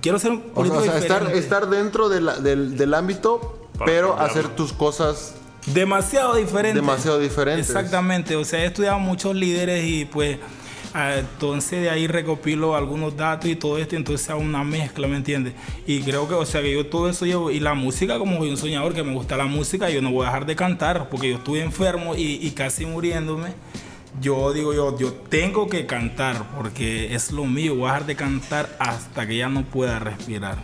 Quiero 0.01 0.19
ser 0.19 0.33
un 0.33 0.39
O 0.39 0.43
sea, 0.43 0.53
político 0.55 0.79
o 0.81 0.85
sea, 0.85 0.99
estar, 0.99 1.21
diferente. 1.21 1.39
estar 1.39 1.69
dentro 1.71 2.09
de 2.09 2.21
la- 2.21 2.39
del, 2.39 2.77
del 2.77 2.95
ámbito, 2.95 3.69
Para 3.79 3.87
pero 3.87 4.09
cambiarlo. 4.11 4.31
hacer 4.31 4.49
tus 4.57 4.73
cosas 4.73 5.35
Demasiado 5.67 6.35
diferente. 6.35 6.81
demasiado 6.81 7.19
diferentes. 7.19 7.69
Exactamente, 7.69 8.37
o 8.37 8.45
sea, 8.45 8.63
he 8.65 8.67
estudiado 8.67 8.99
muchos 8.99 9.35
líderes 9.35 9.85
y 9.85 10.05
pues 10.07 10.39
ah, 10.93 11.15
entonces 11.19 11.81
de 11.83 11.89
ahí 11.89 12.07
recopilo 12.07 12.75
algunos 12.77 13.17
datos 13.17 13.49
y 13.49 13.57
todo 13.57 13.79
esto, 13.79 13.97
entonces 13.97 14.29
hago 14.29 14.41
una 14.41 14.63
mezcla, 14.65 15.07
¿me 15.09 15.17
entiendes? 15.17 15.55
Y 15.87 16.03
creo 16.03 16.29
que, 16.29 16.35
o 16.35 16.45
sea, 16.45 16.61
que 16.63 16.73
yo 16.75 16.85
todo 16.87 17.09
eso 17.09 17.25
llevo, 17.27 17.51
y 17.51 17.61
la 17.61 17.73
música, 17.75 18.19
como 18.19 18.39
soy 18.39 18.51
un 18.51 18.57
soñador 18.59 18.93
que 18.93 19.03
me 19.05 19.15
gusta 19.15 19.37
la 19.37 19.47
música, 19.47 19.89
yo 19.89 20.03
no 20.03 20.11
voy 20.11 20.25
a 20.25 20.31
dejar 20.31 20.47
de 20.47 20.55
cantar, 20.57 21.09
porque 21.09 21.31
yo 21.31 21.37
estuve 21.37 21.63
enfermo 21.63 22.15
y, 22.17 22.47
y 22.47 22.51
casi 22.51 22.85
muriéndome. 22.85 23.55
Yo 24.21 24.53
digo, 24.53 24.75
yo, 24.75 24.97
yo 24.99 25.13
tengo 25.13 25.69
que 25.69 25.87
cantar, 25.87 26.45
porque 26.57 27.15
es 27.15 27.33
lo 27.33 27.45
mío, 27.45 27.75
voy 27.75 27.85
a 27.89 27.93
dejar 27.93 28.07
de 28.07 28.17
cantar 28.17 28.69
hasta 28.79 29.27
que 29.27 29.37
ya 29.39 29.49
no 29.49 29.65
pueda 29.65 29.99
respirar. 29.99 30.59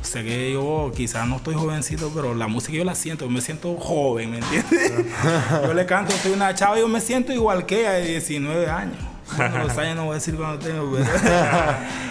O 0.00 0.04
sea 0.04 0.22
que 0.22 0.52
yo 0.52 0.90
quizás 0.94 1.26
no 1.26 1.36
estoy 1.36 1.54
jovencito, 1.54 2.10
pero 2.14 2.34
la 2.34 2.48
música 2.48 2.76
yo 2.76 2.84
la 2.84 2.94
siento, 2.94 3.28
me 3.30 3.40
siento 3.40 3.74
joven, 3.76 4.32
¿me 4.32 4.38
entiendes? 4.38 4.92
yo 5.66 5.72
le 5.74 5.86
canto, 5.86 6.12
soy 6.22 6.32
una 6.32 6.54
chava, 6.54 6.78
yo 6.78 6.88
me 6.88 7.00
siento 7.00 7.32
igual 7.32 7.64
que 7.66 7.80
ella 7.80 7.92
de 7.92 8.04
19 8.08 8.68
años. 8.68 8.96
Bueno, 9.36 9.58
los 9.64 9.78
años 9.78 9.96
no 9.96 10.04
voy 10.04 10.12
a 10.12 10.14
decir 10.16 10.34
cuando 10.34 10.58
tengo, 10.58 10.92
pero... 10.92 11.06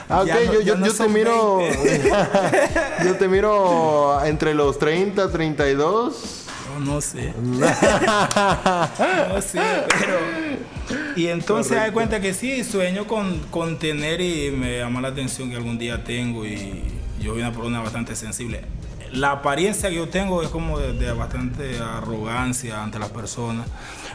Ah, 0.09 0.21
ok, 0.23 0.27
no- 0.45 0.53
yo, 0.53 0.61
yo, 0.61 0.75
no 0.77 0.87
yo 0.87 0.93
te 0.93 1.07
miro. 1.07 1.57
20. 1.57 2.11
yo 3.05 3.15
te 3.15 3.27
miro 3.29 4.25
entre 4.25 4.53
los 4.53 4.77
30, 4.79 5.31
32. 5.31 6.40
No, 6.79 6.79
no 6.79 7.01
sé. 7.01 7.33
no 7.43 9.41
sé, 9.41 9.61
pero. 9.99 10.19
Y 11.15 11.27
entonces 11.27 11.77
hay 11.77 11.91
cuenta 11.91 12.19
que 12.21 12.33
sí, 12.33 12.63
sueño 12.63 13.05
con, 13.05 13.39
con 13.49 13.77
tener 13.79 14.21
y 14.21 14.51
me 14.51 14.77
llama 14.79 15.01
la 15.01 15.09
atención 15.09 15.49
que 15.49 15.55
algún 15.55 15.77
día 15.77 16.03
tengo 16.03 16.45
y 16.45 16.83
yo 17.19 17.31
soy 17.31 17.41
una 17.41 17.51
persona 17.51 17.81
bastante 17.81 18.15
sensible. 18.15 18.61
La 19.11 19.31
apariencia 19.31 19.89
que 19.89 19.95
yo 19.95 20.07
tengo 20.07 20.41
es 20.41 20.49
como 20.49 20.79
de, 20.79 20.93
de 20.93 21.11
bastante 21.11 21.77
arrogancia 21.79 22.81
ante 22.81 22.97
las 22.97 23.09
personas, 23.09 23.67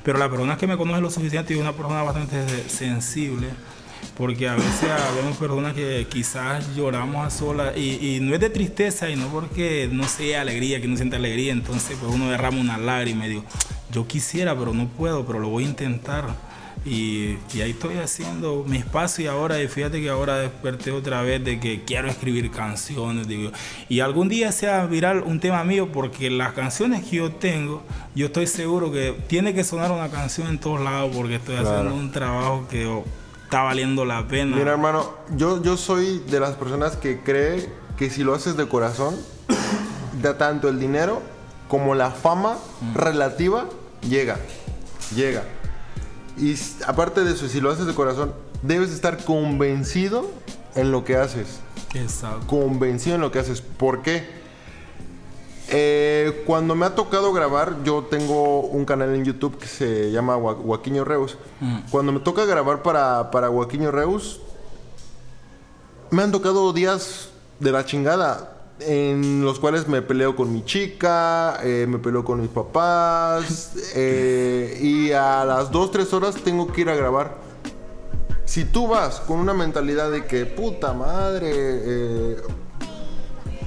pero 0.02 0.18
las 0.18 0.30
personas 0.30 0.56
que 0.56 0.66
me 0.66 0.76
conocen 0.76 1.02
lo 1.02 1.10
suficiente 1.10 1.54
y 1.54 1.58
una 1.58 1.72
persona 1.72 2.02
bastante 2.02 2.68
sensible. 2.68 3.48
Porque 4.16 4.48
a 4.48 4.54
veces 4.54 4.88
vemos 5.14 5.36
personas 5.36 5.74
que 5.74 6.06
quizás 6.08 6.74
lloramos 6.74 7.26
a 7.26 7.30
solas 7.30 7.76
y, 7.76 8.16
y 8.16 8.20
no 8.20 8.34
es 8.34 8.40
de 8.40 8.48
tristeza 8.50 9.10
y 9.10 9.16
no 9.16 9.26
porque 9.28 9.88
no 9.92 10.08
sea 10.08 10.40
alegría, 10.40 10.80
que 10.80 10.88
no 10.88 10.96
sienta 10.96 11.16
alegría, 11.16 11.52
entonces 11.52 11.96
pues 12.00 12.14
uno 12.14 12.30
derrama 12.30 12.58
una 12.58 12.78
lágrima 12.78 13.26
y 13.26 13.30
digo, 13.30 13.44
yo 13.92 14.06
quisiera 14.06 14.56
pero 14.58 14.72
no 14.72 14.88
puedo, 14.88 15.26
pero 15.26 15.38
lo 15.38 15.48
voy 15.48 15.64
a 15.64 15.66
intentar. 15.68 16.46
Y, 16.84 17.36
y 17.52 17.62
ahí 17.62 17.72
estoy 17.72 17.96
haciendo 17.96 18.64
mi 18.66 18.76
espacio 18.76 19.24
y 19.24 19.26
ahora, 19.26 19.60
y 19.60 19.66
fíjate 19.66 20.00
que 20.00 20.08
ahora 20.08 20.38
desperté 20.38 20.92
otra 20.92 21.20
vez 21.22 21.42
de 21.44 21.58
que 21.58 21.82
quiero 21.82 22.08
escribir 22.08 22.48
canciones, 22.52 23.26
digo, 23.26 23.50
y 23.88 23.98
algún 24.00 24.28
día 24.28 24.52
sea 24.52 24.86
viral 24.86 25.22
un 25.26 25.40
tema 25.40 25.64
mío 25.64 25.90
porque 25.92 26.30
las 26.30 26.52
canciones 26.52 27.04
que 27.04 27.16
yo 27.16 27.32
tengo, 27.32 27.82
yo 28.14 28.26
estoy 28.26 28.46
seguro 28.46 28.92
que 28.92 29.16
tiene 29.26 29.52
que 29.52 29.64
sonar 29.64 29.90
una 29.90 30.08
canción 30.10 30.46
en 30.46 30.58
todos 30.58 30.80
lados 30.80 31.10
porque 31.14 31.34
estoy 31.36 31.56
Claro. 31.56 31.70
haciendo 31.70 31.94
un 31.96 32.12
trabajo 32.12 32.68
que 32.70 32.86
oh, 32.86 33.04
está 33.46 33.62
valiendo 33.62 34.04
la 34.04 34.26
pena. 34.26 34.56
Mira, 34.56 34.72
hermano, 34.72 35.08
yo, 35.36 35.62
yo 35.62 35.76
soy 35.76 36.18
de 36.18 36.40
las 36.40 36.56
personas 36.56 36.96
que 36.96 37.20
cree 37.20 37.70
que 37.96 38.10
si 38.10 38.24
lo 38.24 38.34
haces 38.34 38.56
de 38.56 38.66
corazón, 38.66 39.14
da 40.20 40.36
tanto 40.36 40.68
el 40.68 40.80
dinero 40.80 41.22
como 41.68 41.94
la 41.94 42.10
fama 42.10 42.58
relativa 42.92 43.68
llega. 44.02 44.36
Llega. 45.14 45.44
Y 46.36 46.56
aparte 46.88 47.22
de 47.22 47.34
eso, 47.34 47.46
si 47.46 47.60
lo 47.60 47.70
haces 47.70 47.86
de 47.86 47.94
corazón, 47.94 48.34
debes 48.62 48.90
estar 48.90 49.24
convencido 49.24 50.28
en 50.74 50.90
lo 50.90 51.04
que 51.04 51.16
haces. 51.16 51.60
Exacto. 51.94 52.48
Convencido 52.48 53.14
en 53.14 53.20
lo 53.20 53.30
que 53.30 53.38
haces. 53.38 53.60
¿Por 53.60 54.02
qué? 54.02 54.28
Eh, 55.68 56.44
cuando 56.46 56.74
me 56.74 56.86
ha 56.86 56.94
tocado 56.94 57.32
grabar, 57.32 57.82
yo 57.82 58.04
tengo 58.04 58.60
un 58.60 58.84
canal 58.84 59.14
en 59.14 59.24
YouTube 59.24 59.58
que 59.58 59.66
se 59.66 60.10
llama 60.12 60.36
Guaquiño 60.36 61.04
Reus. 61.04 61.36
Cuando 61.90 62.12
me 62.12 62.20
toca 62.20 62.44
grabar 62.44 62.82
para, 62.82 63.30
para 63.30 63.48
Reus, 63.90 64.40
me 66.10 66.22
han 66.22 66.32
tocado 66.32 66.72
días 66.72 67.30
de 67.58 67.72
la 67.72 67.84
chingada. 67.84 68.52
En 68.78 69.42
los 69.42 69.58
cuales 69.58 69.88
me 69.88 70.02
peleo 70.02 70.36
con 70.36 70.52
mi 70.52 70.62
chica, 70.62 71.58
eh, 71.62 71.86
me 71.88 71.98
peleo 71.98 72.22
con 72.22 72.42
mis 72.42 72.50
papás, 72.50 73.72
eh, 73.94 74.78
y 74.82 75.12
a 75.12 75.46
las 75.46 75.70
2, 75.70 75.90
3 75.92 76.12
horas 76.12 76.34
tengo 76.36 76.70
que 76.70 76.82
ir 76.82 76.90
a 76.90 76.94
grabar. 76.94 77.36
Si 78.44 78.66
tú 78.66 78.86
vas 78.86 79.20
con 79.20 79.38
una 79.40 79.54
mentalidad 79.54 80.10
de 80.10 80.26
que 80.26 80.44
puta 80.44 80.92
madre, 80.92 81.50
eh, 81.52 82.36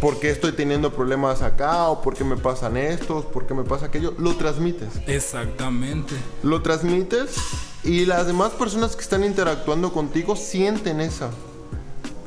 ¿por 0.02 0.20
qué 0.20 0.30
estoy 0.30 0.52
teniendo 0.54 0.92
problemas 0.94 1.42
acá? 1.42 1.88
¿O 1.90 2.02
por 2.02 2.16
qué 2.16 2.24
me 2.24 2.38
pasan 2.38 2.78
estos? 2.78 3.26
¿Por 3.26 3.46
qué 3.48 3.54
me 3.54 3.64
pasa 3.64 3.88
aquello? 3.88 4.14
Lo 4.18 4.36
transmites. 4.36 4.90
Exactamente. 5.08 6.16
Lo 6.44 6.62
transmites 6.62 7.36
y 7.84 8.06
las 8.06 8.28
demás 8.28 8.52
personas 8.52 8.96
que 8.96 9.02
están 9.02 9.24
interactuando 9.24 9.92
contigo 9.92 10.36
sienten 10.36 11.02
eso. 11.02 11.30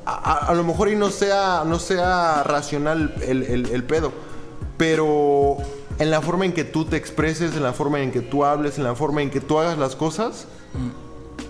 A, 0.04 0.12
a- 0.14 0.46
a 0.48 0.54
lo 0.54 0.64
mejor 0.64 0.88
y 0.88 0.96
no 0.96 1.10
sea, 1.10 1.62
no 1.66 1.78
sea 1.78 2.42
racional 2.42 3.14
el, 3.22 3.42
el- 3.44 3.66
el 3.66 3.84
pedo, 3.84 4.12
pero 4.76 5.58
en 5.98 6.10
la 6.10 6.20
forma 6.20 6.44
en 6.44 6.52
que 6.52 6.64
tú 6.64 6.84
te 6.86 6.96
expreses, 6.96 7.54
en 7.54 7.62
la 7.62 7.72
forma 7.72 8.00
en 8.00 8.10
que 8.10 8.20
tú 8.20 8.44
hables, 8.44 8.78
en 8.78 8.84
la 8.84 8.94
forma 8.96 9.22
en 9.22 9.30
que 9.30 9.40
tú 9.40 9.58
hagas 9.60 9.78
las 9.78 9.94
cosas, 9.94 10.46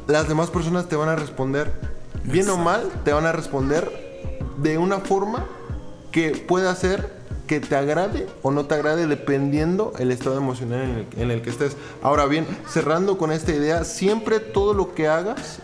las 0.07 0.29
demás 0.29 0.51
personas 0.51 0.89
te 0.89 0.97
van 0.97 1.09
a 1.09 1.17
responder, 1.17 1.73
bien 2.25 2.49
o 2.51 2.57
mal, 2.59 2.91
te 3.05 3.13
van 3.13 3.25
a 3.25 3.33
responder 3.33 4.39
de 4.59 4.77
una 4.77 4.99
forma 5.01 5.47
que 6.13 6.31
pueda 6.31 6.71
hacer 6.71 7.11
que 7.47 7.61
te 7.61 7.75
agrade 7.75 8.29
o 8.43 8.51
no 8.51 8.67
te 8.67 8.75
agrade 8.75 9.07
dependiendo 9.07 9.93
el 9.99 10.13
estado 10.13 10.37
emocional 10.37 10.83
en 10.83 10.91
el, 10.91 11.23
en 11.23 11.31
el 11.31 11.43
que 11.43 11.51
estés. 11.51 11.77
Ahora 12.03 12.27
bien, 12.27 12.47
cerrando 12.69 13.19
con 13.19 13.33
esta 13.33 13.53
idea, 13.53 13.85
siempre 13.85 14.39
todo 14.39 14.75
lo 14.75 14.95
que 14.95 15.09
hagas, 15.09 15.59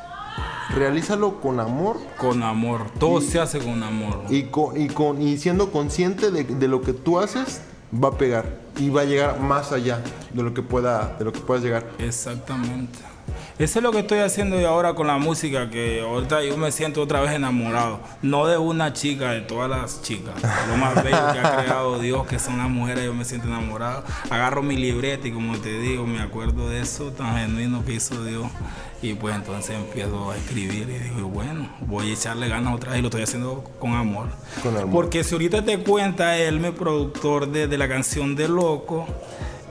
realízalo 0.74 1.40
con 1.40 1.61
amor 1.61 1.98
Con 2.16 2.42
amor. 2.42 2.87
Todo 2.98 3.20
se 3.20 3.38
hace 3.38 3.58
con 3.58 3.82
amor. 3.82 4.24
y, 4.28 4.44
con, 4.44 4.80
y, 4.80 4.88
con, 4.88 5.22
y 5.22 5.38
siendo 5.38 5.70
consciente 5.70 6.30
de, 6.30 6.44
de 6.44 6.68
lo 6.68 6.82
que 6.82 6.92
tú 6.92 7.18
haces, 7.20 7.61
va 7.92 8.08
a 8.08 8.18
pegar 8.18 8.58
y 8.78 8.90
va 8.90 9.02
a 9.02 9.04
llegar 9.04 9.40
más 9.40 9.72
allá 9.72 10.02
de 10.32 10.42
lo 10.42 10.54
que 10.54 10.62
pueda, 10.62 11.16
de 11.18 11.24
lo 11.24 11.32
que 11.32 11.40
puedas 11.40 11.62
llegar. 11.62 11.87
Exactamente. 11.98 12.98
Eso 13.59 13.81
es 13.81 13.83
lo 13.83 13.90
que 13.90 13.99
estoy 13.99 14.21
haciendo 14.21 14.61
yo 14.61 14.68
ahora 14.68 14.94
con 14.94 15.09
la 15.09 15.18
música, 15.18 15.68
que 15.68 16.01
ahorita 16.01 16.44
yo 16.44 16.57
me 16.57 16.71
siento 16.71 17.03
otra 17.03 17.21
vez 17.21 17.33
enamorado. 17.33 17.99
No 18.23 18.47
de 18.47 18.57
una 18.57 18.92
chica, 18.92 19.33
de 19.33 19.40
todas 19.40 19.68
las 19.68 20.01
chicas. 20.01 20.35
Lo 20.68 20.77
más 20.77 20.94
bello 21.03 21.33
que 21.33 21.40
ha 21.40 21.57
creado 21.62 21.99
Dios, 21.99 22.25
que 22.29 22.38
son 22.38 22.59
las 22.59 22.71
mujeres, 22.71 23.05
yo 23.05 23.14
me 23.14 23.25
siento 23.25 23.49
enamorado. 23.49 24.05
Agarro 24.31 24.62
mi 24.62 24.77
libreta 24.77 25.27
y 25.27 25.33
como 25.33 25.59
te 25.59 25.77
digo, 25.77 26.07
me 26.07 26.21
acuerdo 26.21 26.68
de 26.68 26.83
eso 26.83 27.11
tan 27.11 27.37
genuino 27.37 27.85
que 27.85 27.94
hizo 27.94 28.25
Dios. 28.25 28.47
Y 29.03 29.14
pues 29.14 29.35
entonces 29.35 29.75
empiezo 29.75 30.31
a 30.31 30.37
escribir 30.37 30.88
y 30.88 31.14
digo, 31.14 31.29
bueno, 31.29 31.68
voy 31.81 32.11
a 32.11 32.12
echarle 32.12 32.49
ganas 32.49 32.77
otra 32.77 32.90
vez 32.90 33.01
y 33.01 33.03
lo 33.03 33.09
estoy 33.09 33.23
haciendo 33.23 33.64
con 33.81 33.94
amor. 33.94 34.29
Con 34.62 34.77
amor. 34.77 34.90
Porque 34.90 35.25
si 35.25 35.35
ahorita 35.35 35.64
te 35.64 35.79
cuenta, 35.79 36.37
él 36.37 36.61
me 36.61 36.71
productor 36.71 37.49
de, 37.49 37.66
de 37.66 37.77
la 37.77 37.88
canción 37.88 38.37
de 38.37 38.47
Loco, 38.47 39.05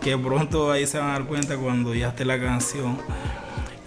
que 0.02 0.18
pronto 0.18 0.74
ahí 0.74 0.86
se 0.86 1.00
van 1.00 1.10
a 1.10 1.14
dar 1.14 1.24
cuenta 1.24 1.56
cuando 1.56 1.96
ya 1.96 2.10
esté 2.10 2.26
la 2.26 2.38
canción. 2.38 2.98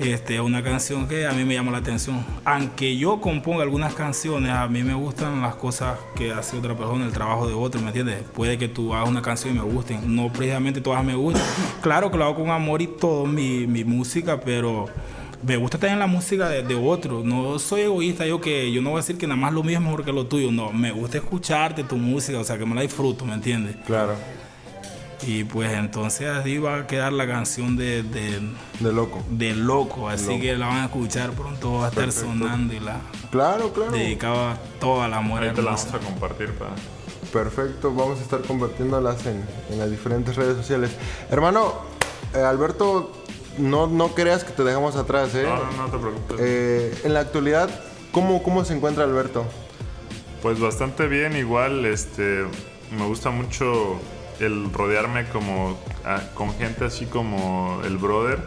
Este, 0.01 0.37
es 0.37 0.41
una 0.41 0.63
canción 0.63 1.07
que 1.07 1.27
a 1.27 1.33
mí 1.33 1.45
me 1.45 1.55
llama 1.55 1.73
la 1.73 1.79
atención. 1.79 2.25
Aunque 2.45 2.97
yo 2.97 3.21
componga 3.21 3.63
algunas 3.63 3.95
canciones, 3.95 4.51
a 4.51 4.67
mí 4.67 4.83
me 4.83 4.95
gustan 4.95 5.43
las 5.43 5.57
cosas 5.57 5.99
que 6.17 6.33
hace 6.33 6.57
otra 6.57 6.75
persona, 6.75 7.05
el 7.05 7.13
trabajo 7.13 7.47
de 7.47 7.53
otro, 7.53 7.81
¿me 7.83 7.89
entiendes? 7.89 8.23
Puede 8.35 8.57
que 8.57 8.69
tú 8.69 8.95
hagas 8.95 9.09
una 9.09 9.21
canción 9.21 9.55
y 9.55 9.59
me 9.59 9.65
gusten, 9.65 10.17
no 10.17 10.33
precisamente 10.33 10.81
todas 10.81 11.05
me 11.05 11.15
gustan. 11.15 11.43
Claro 11.83 12.11
que 12.11 12.17
lo 12.17 12.25
hago 12.25 12.37
con 12.37 12.51
amor 12.51 12.81
y 12.81 12.87
todo 12.87 13.27
mi, 13.27 13.67
música, 13.85 14.41
pero 14.41 14.87
me 15.43 15.57
gusta 15.57 15.79
también 15.79 15.99
la 15.99 16.07
música 16.07 16.49
de, 16.49 16.63
de 16.63 16.75
otro. 16.75 17.23
No 17.23 17.59
soy 17.59 17.83
egoísta, 17.83 18.27
yo 18.27 18.41
que 18.41 18.73
yo 18.73 18.81
no 18.81 18.91
voy 18.91 18.99
a 18.99 19.03
decir 19.03 19.19
que 19.19 19.27
nada 19.27 19.41
más 19.41 19.53
lo 19.53 19.63
mío 19.63 19.77
es 19.77 19.85
mejor 19.85 20.05
que 20.05 20.13
lo 20.13 20.27
tuyo. 20.27 20.51
No, 20.51 20.73
me 20.73 20.93
gusta 20.93 21.19
escucharte 21.19 21.85
tu 21.85 21.97
música, 21.97 22.39
o 22.39 22.45
sea, 22.45 22.57
que 22.57 22.65
me 22.65 22.75
la 22.75 22.83
disfruto, 22.83 23.27
¿me 23.27 23.35
entiendes? 23.35 23.77
Claro. 23.87 24.15
Y 25.23 25.45
pues 25.45 25.73
entonces 25.73 26.29
así 26.29 26.57
va 26.59 26.77
a 26.79 26.87
quedar 26.87 27.13
la 27.13 27.27
canción 27.27 27.77
de, 27.77 28.03
de, 28.03 28.41
De 28.81 28.93
loco. 28.93 29.23
de 29.31 29.55
Loco, 29.55 30.09
así 30.09 30.41
que 30.41 30.57
la 30.57 30.67
van 30.67 30.77
a 30.79 30.85
escuchar 30.87 31.31
pronto, 31.33 31.75
va 31.75 31.87
a 31.87 31.89
estar 31.91 32.11
sonando 32.11 32.73
y 32.75 32.81
la 32.81 33.01
Claro, 33.31 33.73
claro. 33.73 33.93
dedicaba 33.93 34.57
toda 34.81 35.09
la 35.09 35.21
muerte. 35.21 35.51
Ahí 35.51 35.55
te 35.55 35.63
la 35.63 35.73
vamos 35.73 35.95
a 35.95 35.99
compartir 35.99 36.53
para... 36.55 36.73
Perfecto, 37.33 37.95
vamos 37.95 38.19
a 38.19 38.23
estar 38.23 38.41
convirtiéndolas 38.41 39.25
en, 39.27 39.45
en 39.71 39.79
las 39.79 39.91
diferentes 39.91 40.35
redes 40.37 40.57
sociales. 40.57 40.91
Hermano, 41.31 41.75
eh, 42.35 42.39
Alberto, 42.41 43.13
no, 43.59 43.87
no 43.87 44.09
creas 44.15 44.43
que 44.43 44.53
te 44.53 44.65
dejamos 44.65 44.97
atrás, 44.97 45.35
¿eh? 45.35 45.45
No, 45.45 45.57
no, 45.57 45.87
no 45.87 45.91
te 45.93 45.99
preocupes. 45.99 46.37
Eh, 46.41 46.99
en 47.05 47.15
la 47.15 47.21
actualidad, 47.21 47.69
¿cómo, 48.11 48.43
¿cómo 48.43 48.65
se 48.65 48.75
encuentra 48.75 49.05
Alberto? 49.05 49.45
Pues 50.43 50.59
bastante 50.59 51.07
bien, 51.07 51.37
igual, 51.37 51.85
este, 51.87 52.47
me 52.99 53.07
gusta 53.07 53.31
mucho 53.31 54.01
el 54.41 54.73
rodearme 54.73 55.27
como 55.27 55.79
ah, 56.05 56.21
con 56.35 56.53
gente 56.55 56.85
así 56.85 57.07
como 57.07 57.81
el 57.85 57.99
brother 57.99 58.39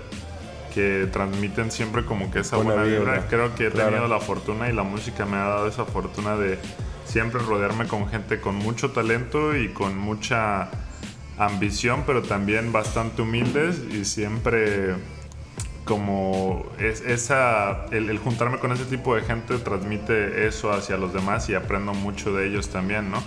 que 0.73 1.07
transmiten 1.11 1.71
siempre 1.71 2.03
como 2.03 2.31
que 2.31 2.39
esa 2.39 2.57
Buena 2.57 2.73
buena, 2.73 2.83
vibra. 2.83 3.13
vibra, 3.13 3.27
Creo 3.29 3.55
que 3.55 3.67
he 3.67 3.71
claro. 3.71 3.89
tenido 3.91 4.07
la 4.07 4.19
fortuna 4.19 4.69
y 4.69 4.73
la 4.73 4.83
música 4.83 5.25
me 5.25 5.37
ha 5.37 5.45
dado 5.45 5.67
esa 5.67 5.85
fortuna 5.85 6.35
de 6.35 6.57
siempre 7.05 7.39
rodearme 7.41 7.87
con 7.87 8.07
gente 8.09 8.39
con 8.41 8.55
mucho 8.55 8.91
talento 8.91 9.55
y 9.55 9.69
con 9.69 9.97
mucha 9.97 10.69
ambición, 11.37 12.03
pero 12.07 12.23
también 12.23 12.71
bastante 12.71 13.21
humildes 13.21 13.81
y 13.91 14.05
siempre 14.05 14.95
como 15.85 16.65
es, 16.79 17.01
esa, 17.01 17.85
el, 17.91 18.09
el 18.09 18.17
juntarme 18.17 18.57
con 18.59 18.71
ese 18.71 18.85
tipo 18.85 19.15
de 19.15 19.21
gente 19.23 19.57
transmite 19.57 20.47
eso 20.47 20.71
hacia 20.71 20.97
los 20.97 21.13
demás 21.13 21.49
y 21.49 21.55
aprendo 21.55 21.93
mucho 21.93 22.33
de 22.33 22.47
ellos 22.47 22.69
también, 22.69 23.11
¿no? 23.11 23.21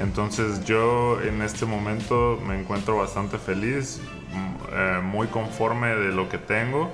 Entonces 0.00 0.64
yo 0.64 1.20
en 1.22 1.42
este 1.42 1.66
momento 1.66 2.40
me 2.46 2.58
encuentro 2.58 2.96
bastante 2.96 3.38
feliz, 3.38 4.00
mm, 4.32 4.54
eh, 4.72 5.00
muy 5.02 5.26
conforme 5.28 5.88
de 5.94 6.12
lo 6.12 6.28
que 6.28 6.38
tengo, 6.38 6.90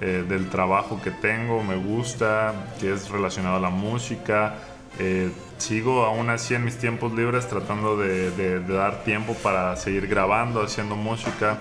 eh, 0.00 0.24
del 0.28 0.50
trabajo 0.50 1.00
que 1.02 1.10
tengo, 1.10 1.62
me 1.62 1.76
gusta, 1.76 2.52
que 2.80 2.92
es 2.92 3.08
relacionado 3.08 3.56
a 3.56 3.60
la 3.60 3.70
música. 3.70 4.56
Eh, 4.98 5.30
sigo 5.58 6.04
aún 6.04 6.28
así 6.30 6.54
en 6.54 6.64
mis 6.64 6.76
tiempos 6.78 7.12
libres 7.14 7.48
tratando 7.48 7.96
de, 7.96 8.30
de- 8.32 8.60
de 8.60 8.74
dar 8.74 9.04
tiempo 9.04 9.34
para 9.42 9.74
seguir 9.76 10.06
grabando, 10.06 10.62
haciendo 10.62 10.96
música. 10.96 11.58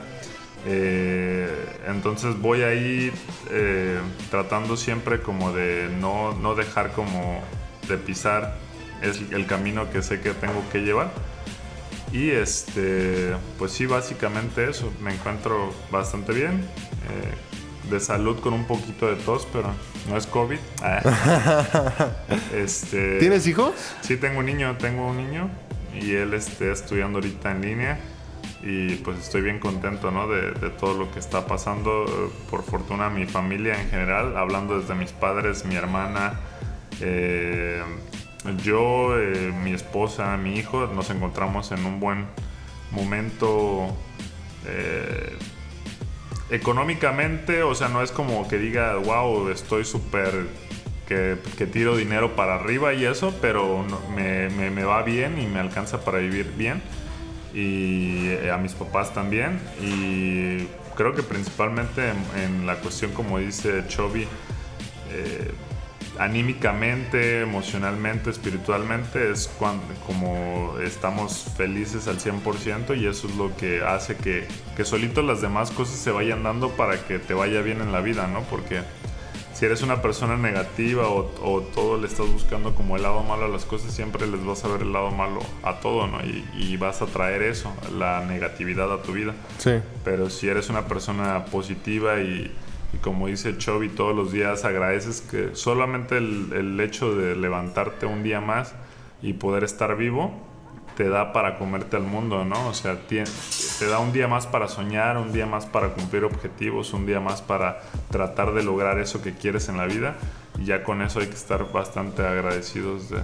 Eh, 0.66 1.50
entonces 1.88 2.40
voy 2.40 2.64
ahí 2.64 3.12
eh, 3.52 4.00
tratando 4.32 4.78
siempre 4.78 5.22
como 5.22 5.52
de 5.52 5.90
no, 6.00 6.34
no 6.34 6.56
dejar 6.56 6.92
como 6.94 7.42
de 7.88 7.98
pisar 7.98 8.56
es 9.04 9.22
el 9.32 9.46
camino 9.46 9.92
que 9.92 10.02
sé 10.02 10.22
que 10.22 10.32
tengo 10.32 10.64
que 10.72 10.80
llevar. 10.80 11.12
Y 12.12 12.30
este, 12.30 13.34
pues 13.58 13.72
sí, 13.72 13.86
básicamente 13.86 14.70
eso. 14.70 14.92
Me 15.02 15.14
encuentro 15.14 15.74
bastante 15.92 16.34
bien. 16.34 16.62
eh, 17.10 17.34
de 17.90 18.00
salud 18.00 18.40
con 18.40 18.54
un 18.54 18.66
poquito 18.66 19.08
de 19.08 19.16
tos, 19.18 19.48
pero 19.52 19.70
no 20.10 20.18
es 20.18 20.26
COVID. 20.28 20.58
Ah. 20.82 22.12
este, 22.56 23.20
¿Tienes 23.20 23.48
hijos? 23.48 23.74
Sí, 24.02 24.18
tengo 24.18 24.40
un 24.40 24.46
niño, 24.46 24.78
tengo 24.78 25.08
un 25.08 25.18
niño 25.18 25.50
y 25.94 26.12
él 26.14 26.34
esté 26.34 26.72
estudiando 26.72 27.18
ahorita 27.20 27.52
en 27.52 27.62
línea 27.62 28.00
y 28.62 28.96
pues 28.96 29.20
estoy 29.20 29.42
bien 29.42 29.60
contento 29.60 30.12
¿no? 30.12 30.28
de, 30.28 30.52
de 30.52 30.70
todo 30.70 30.98
lo 30.98 31.12
que 31.12 31.20
está 31.20 31.46
pasando. 31.46 32.06
Eh, 32.08 32.30
Por 32.50 32.64
fortuna 32.64 33.10
mi 33.10 33.26
familia 33.26 33.80
en 33.82 33.90
general, 33.90 34.38
hablando 34.38 34.80
desde 34.80 34.96
mis 34.96 35.12
padres, 35.12 35.66
mi 35.66 35.76
hermana, 35.76 36.40
eh, 37.02 37.82
yo, 38.64 39.18
eh, 39.20 39.52
mi 39.64 39.74
esposa, 39.74 40.36
mi 40.38 40.58
hijo, 40.58 40.88
nos 40.88 41.10
encontramos 41.10 41.72
en 41.72 41.86
un 41.86 42.00
buen 42.00 42.26
momento. 42.92 43.96
eh, 44.66 45.38
económicamente, 46.50 47.64
o 47.64 47.74
sea, 47.74 47.88
no 47.88 48.02
es 48.02 48.12
como 48.12 48.48
que 48.48 48.58
diga, 48.58 48.96
wow, 48.98 49.50
estoy 49.50 49.86
súper 49.86 50.48
que, 51.08 51.38
que 51.58 51.66
tiro 51.66 51.96
dinero 51.98 52.36
para 52.36 52.56
arriba 52.56 52.94
y 52.94 53.06
eso, 53.06 53.34
pero 53.42 53.84
me- 54.16 54.50
me 54.70 54.84
va 54.84 55.02
bien 55.04 55.42
y 55.42 55.48
me 55.48 55.60
alcanza 55.60 56.04
para 56.06 56.20
vivir 56.20 56.54
bien. 56.58 56.82
Y 57.54 58.28
eh, 58.30 58.52
a 58.52 58.58
mis 58.58 58.74
papás 58.74 59.14
también. 59.14 59.60
Y 59.82 60.66
creo 60.96 61.14
que 61.14 61.24
principalmente 61.24 62.10
en, 62.10 62.42
en 62.44 62.66
la 62.68 62.76
cuestión, 62.78 63.12
como 63.14 63.40
dice 63.40 63.84
Chovy, 63.88 64.28
eh, 65.12 65.52
anímicamente, 66.20 67.42
emocionalmente, 67.42 68.30
espiritualmente, 68.30 69.32
es 69.32 69.48
cuando 69.60 69.84
como 70.06 70.78
estamos 70.80 71.46
felices 71.58 72.08
al 72.08 72.20
100% 72.20 72.98
y 73.00 73.08
eso 73.08 73.28
es 73.28 73.36
lo 73.36 73.56
que 73.56 73.82
hace 73.84 74.16
que, 74.16 74.48
que 74.76 74.86
solito 74.86 75.22
las 75.22 75.42
demás 75.42 75.72
cosas 75.72 75.98
se 75.98 76.12
vayan 76.12 76.44
dando 76.44 76.70
para 76.70 77.06
que 77.06 77.20
te 77.20 77.34
vaya 77.34 77.62
bien 77.62 77.82
en 77.82 77.92
la 77.92 78.02
vida, 78.02 78.28
¿no? 78.28 78.42
Porque 78.44 78.82
si 79.54 79.66
eres 79.66 79.82
una 79.82 80.02
persona 80.02 80.36
negativa 80.36 81.08
o, 81.08 81.32
o 81.42 81.62
todo 81.62 81.98
le 81.98 82.08
estás 82.08 82.28
buscando 82.28 82.74
como 82.76 82.96
el 82.96 83.04
lado 83.04 83.24
malo 83.24 83.46
a 83.46 83.48
las 83.48 83.66
cosas, 83.66 83.94
siempre 83.94 84.28
les 84.28 84.44
vas 84.44 84.66
a 84.66 84.68
ver 84.68 84.82
el 84.82 84.92
lado 84.92 85.12
malo 85.12 85.42
a 85.64 85.80
todo, 85.80 86.08
¿no? 86.08 86.20
Y, 86.24 86.46
y 86.58 86.78
vas 86.78 87.02
a 87.02 87.06
traer 87.06 87.44
eso, 87.44 87.72
la 87.98 88.26
negatividad 88.26 88.92
a 88.92 89.02
tu 89.02 89.14
vida. 89.14 89.34
Sí. 89.58 89.80
Pero 90.04 90.30
si 90.30 90.48
eres 90.48 90.70
una 90.70 90.88
persona 90.88 91.46
positiva 91.46 92.20
y, 92.20 92.52
y 92.94 92.98
como 92.98 93.28
dice 93.28 93.58
Chovy, 93.58 93.90
todos 93.90 94.16
los 94.16 94.32
días 94.32 94.66
agradeces 94.66 95.22
que 95.22 95.56
solamente 95.56 96.18
el, 96.18 96.54
el 96.54 96.80
hecho 96.80 97.16
de 97.16 97.36
levantarte 97.36 98.06
un 98.06 98.24
día 98.24 98.40
más 98.40 98.74
y 99.22 99.34
poder 99.34 99.64
estar 99.64 99.98
vivo 99.98 100.32
te 100.96 101.10
da 101.10 101.34
para 101.34 101.58
comerte 101.58 101.96
al 101.98 102.04
mundo, 102.04 102.46
¿no? 102.46 102.68
O 102.68 102.74
sea, 102.74 103.00
te 103.08 103.88
da 103.88 104.00
un 104.00 104.14
día 104.14 104.28
más 104.28 104.46
para 104.46 104.68
soñar, 104.68 105.18
un 105.18 105.34
día 105.34 105.46
más 105.46 105.66
para 105.66 105.90
cumplir 105.90 106.24
objetivos, 106.24 106.94
un 106.94 107.06
día 107.06 107.20
más 107.20 107.42
para 107.42 107.82
tratar 108.12 108.54
de 108.54 108.64
lograr 108.64 109.00
eso 109.00 109.22
que 109.22 109.34
quieres 109.34 109.70
en 109.70 109.78
la 109.78 109.86
vida. 109.86 110.16
Y 110.60 110.66
ya 110.66 110.84
con 110.84 111.02
eso 111.02 111.20
hay 111.20 111.28
que 111.28 111.36
estar 111.36 111.72
bastante 111.72 112.22
agradecidos 112.22 113.10
de, 113.10 113.24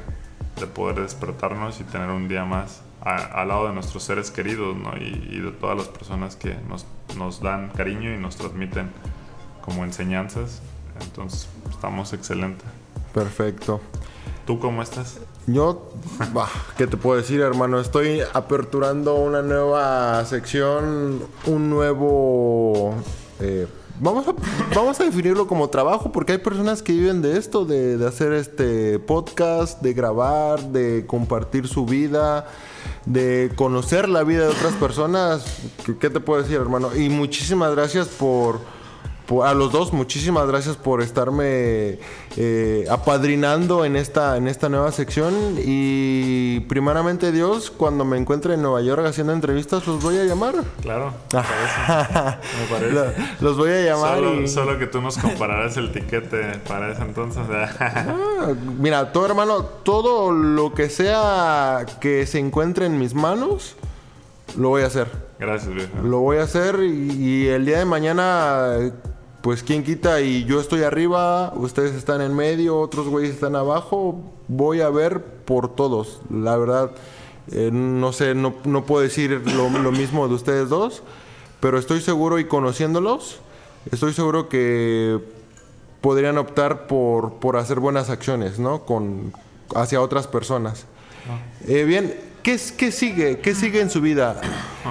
de 0.60 0.68
poder 0.68 1.02
despertarnos 1.02 1.80
y 1.80 1.84
tener 1.84 2.10
un 2.10 2.28
día 2.28 2.44
más 2.44 2.82
al 3.02 3.48
lado 3.48 3.68
de 3.68 3.74
nuestros 3.74 4.04
seres 4.04 4.32
queridos, 4.32 4.76
¿no? 4.76 4.98
Y, 4.98 5.28
y 5.30 5.40
de 5.40 5.52
todas 5.52 5.78
las 5.78 5.88
personas 5.88 6.36
que 6.36 6.56
nos, 6.68 6.86
nos 7.18 7.40
dan 7.40 7.70
cariño 7.70 8.14
y 8.14 8.18
nos 8.18 8.36
transmiten 8.36 8.90
como 9.62 9.84
enseñanzas. 9.84 10.62
Entonces, 11.02 11.48
estamos 11.70 12.14
excelentes. 12.14 12.68
Perfecto. 13.14 13.80
¿Tú 14.46 14.60
cómo 14.60 14.82
estás? 14.82 15.18
Yo, 15.48 15.92
bah, 16.34 16.50
¿qué 16.78 16.88
te 16.88 16.98
puedo 16.98 17.18
decir, 17.18 17.40
hermano? 17.42 17.80
Estoy 17.80 18.22
aperturando 18.34 19.16
una 19.16 19.42
nueva 19.42 20.24
sección, 20.26 21.24
un 21.46 21.70
nuevo... 21.70 22.94
eh, 23.40 23.68
vamos, 24.00 24.28
a, 24.28 24.34
vamos 24.76 25.00
a 25.00 25.04
definirlo 25.06 25.48
como 25.48 25.70
trabajo 25.70 26.12
porque 26.12 26.34
hay 26.34 26.38
personas 26.40 26.84
que 26.84 26.92
viven 26.94 27.22
de 27.22 27.38
esto, 27.38 27.66
de, 27.66 27.98
de 27.98 28.08
hacer 28.08 28.34
este 28.34 29.00
podcast, 29.00 29.82
de 29.82 29.94
grabar, 29.94 30.62
de 30.72 31.06
compartir 31.08 31.68
su 31.68 31.86
vida, 31.86 32.48
de 33.06 33.52
conocer 33.56 34.10
la 34.10 34.24
vida 34.24 34.44
de 34.44 34.50
otras 34.50 34.74
personas. 34.74 35.46
¿Qué, 35.86 35.98
qué 35.98 36.10
te 36.10 36.20
puedo 36.20 36.42
decir, 36.42 36.58
hermano? 36.58 36.96
Y 36.96 37.10
muchísimas 37.10 37.72
gracias 37.74 38.08
por... 38.08 38.60
a 39.46 39.54
los 39.54 39.72
dos, 39.72 39.94
muchísimas 39.94 40.48
gracias 40.48 40.76
por 40.76 41.02
estarme 41.02 42.00
eh, 42.38 42.86
apadrinando 42.90 43.86
en 43.86 43.96
esta, 43.96 44.38
en 44.38 44.48
esta 44.48 44.70
nueva 44.70 44.92
sección. 44.92 45.34
Y 45.64 46.62
primeramente 46.62 47.32
Dios, 47.32 47.70
cuando 47.72 48.06
me 48.06 48.18
encuentre 48.18 48.56
en 48.56 48.62
Nueva 48.64 48.82
York 48.82 49.06
haciendo 49.06 49.34
entrevistas, 49.34 49.86
los 49.88 50.02
voy 50.02 50.18
a 50.18 50.24
llamar. 50.26 50.56
Claro, 50.82 51.14
me 51.32 51.42
parece. 51.42 52.38
Me 52.60 52.66
parece. 52.70 52.92
Lo- 52.94 53.50
Los 53.50 53.58
voy 53.58 53.70
a 53.72 53.82
llamar. 53.82 54.16
Solo, 54.16 54.42
y- 54.42 54.48
solo 54.48 54.80
que 54.80 54.88
tú 54.88 55.02
nos 55.02 55.18
compararás 55.18 55.78
el 55.78 55.92
tiquete 55.92 56.60
para 56.68 56.92
ese 56.92 57.02
entonces. 57.04 57.44
Ah, 57.50 58.54
Mira, 58.80 59.12
todo 59.12 59.26
hermano, 59.28 59.64
todo 59.64 60.32
lo 60.32 60.74
que 60.74 60.90
sea 60.90 61.86
que 62.02 62.26
se 62.26 62.40
encuentre 62.40 62.86
en 62.88 62.98
mis 62.98 63.14
manos, 63.14 63.76
lo 64.58 64.70
voy 64.70 64.82
a 64.84 64.88
hacer. 64.88 65.08
Gracias, 65.40 65.74
viejo. 65.74 65.90
Lo 66.04 66.20
voy 66.20 66.38
a 66.38 66.44
hacer 66.44 66.80
y, 66.84 67.12
y 67.14 67.48
el 67.48 67.66
día 67.66 67.78
de 67.80 67.86
mañana, 67.86 68.74
pues 69.42 69.64
quien 69.64 69.84
quita 69.84 70.22
y 70.22 70.46
yo 70.46 70.60
estoy 70.60 70.84
arriba, 70.84 71.54
ustedes 71.56 71.96
están 71.96 72.22
en 72.22 72.36
medio, 72.36 72.80
otros 72.80 73.08
güeyes 73.08 73.34
están 73.34 73.56
abajo, 73.56 74.22
voy 74.48 74.82
a 74.82 74.90
ver 74.90 75.24
por 75.24 75.76
todos. 75.76 76.22
La 76.30 76.58
verdad, 76.58 76.92
eh, 77.52 77.70
no 77.72 78.12
sé, 78.12 78.36
no, 78.36 78.56
no 78.66 78.86
puedo 78.86 79.02
decir 79.02 79.42
lo, 79.56 79.70
lo 79.70 79.92
mismo 79.92 80.28
de 80.28 80.34
ustedes 80.36 80.70
dos, 80.70 81.04
pero 81.60 81.78
estoy 81.80 82.02
seguro 82.02 82.40
y 82.40 82.46
conociéndolos, 82.46 83.40
estoy 83.92 84.14
seguro 84.14 84.50
que 84.50 85.20
podrían 86.02 86.38
optar 86.38 86.88
por, 86.88 87.36
por 87.36 87.58
hacer 87.58 87.80
buenas 87.80 88.10
acciones, 88.10 88.60
¿no? 88.60 88.86
Con, 88.86 89.34
hacia 89.76 90.02
otras 90.02 90.28
personas. 90.28 90.86
Eh, 91.68 91.84
bien, 91.84 92.16
¿qué, 92.44 92.60
¿qué 92.78 92.92
sigue? 92.92 93.40
¿Qué 93.40 93.54
sigue 93.56 93.82
en 93.82 93.90
su 93.90 94.02
vida? 94.02 94.42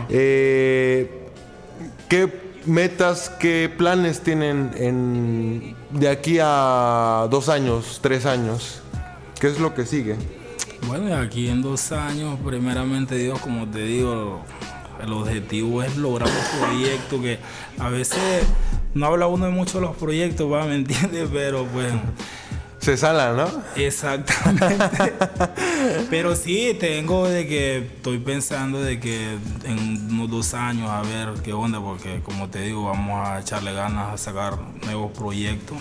Eh, 0.08 1.28
¿Qué 2.08 2.47
metas, 2.68 3.30
qué 3.40 3.72
planes 3.74 4.20
tienen 4.20 4.70
en, 4.76 5.74
de 5.90 6.08
aquí 6.08 6.38
a 6.40 7.26
dos 7.30 7.48
años, 7.48 7.98
tres 8.02 8.26
años? 8.26 8.82
¿Qué 9.40 9.48
es 9.48 9.58
lo 9.58 9.74
que 9.74 9.86
sigue? 9.86 10.16
Bueno, 10.86 11.14
aquí 11.16 11.48
en 11.48 11.62
dos 11.62 11.92
años, 11.92 12.38
primeramente 12.44 13.16
Dios, 13.16 13.38
como 13.40 13.68
te 13.68 13.82
digo, 13.82 14.42
el 15.02 15.12
objetivo 15.12 15.82
es 15.82 15.96
lograr 15.96 16.28
un 16.28 16.60
proyecto 16.60 17.20
que 17.20 17.38
a 17.78 17.88
veces 17.88 18.44
no 18.94 19.06
habla 19.06 19.26
uno 19.26 19.46
de 19.46 19.52
mucho 19.52 19.80
de 19.80 19.86
los 19.86 19.96
proyectos, 19.96 20.50
¿va? 20.50 20.64
¿me 20.64 20.76
entiendes? 20.76 21.28
Pero 21.32 21.66
pues 21.66 21.92
Se 22.78 22.96
sala, 22.96 23.32
¿no? 23.32 23.48
exactamente. 23.76 24.78
Pero 26.10 26.36
sí, 26.36 26.76
tengo 26.78 27.28
de 27.28 27.46
que 27.46 27.78
estoy 27.78 28.18
pensando 28.18 28.80
de 28.80 29.00
que 29.00 29.36
en 29.64 30.08
unos 30.10 30.30
dos 30.30 30.54
años 30.54 30.88
a 30.88 31.02
ver 31.02 31.34
qué 31.42 31.52
onda, 31.52 31.80
porque 31.80 32.20
como 32.22 32.48
te 32.48 32.60
digo, 32.62 32.84
vamos 32.84 33.26
a 33.26 33.40
echarle 33.40 33.72
ganas 33.72 34.14
a 34.14 34.16
sacar 34.16 34.58
nuevos 34.84 35.12
proyectos. 35.12 35.78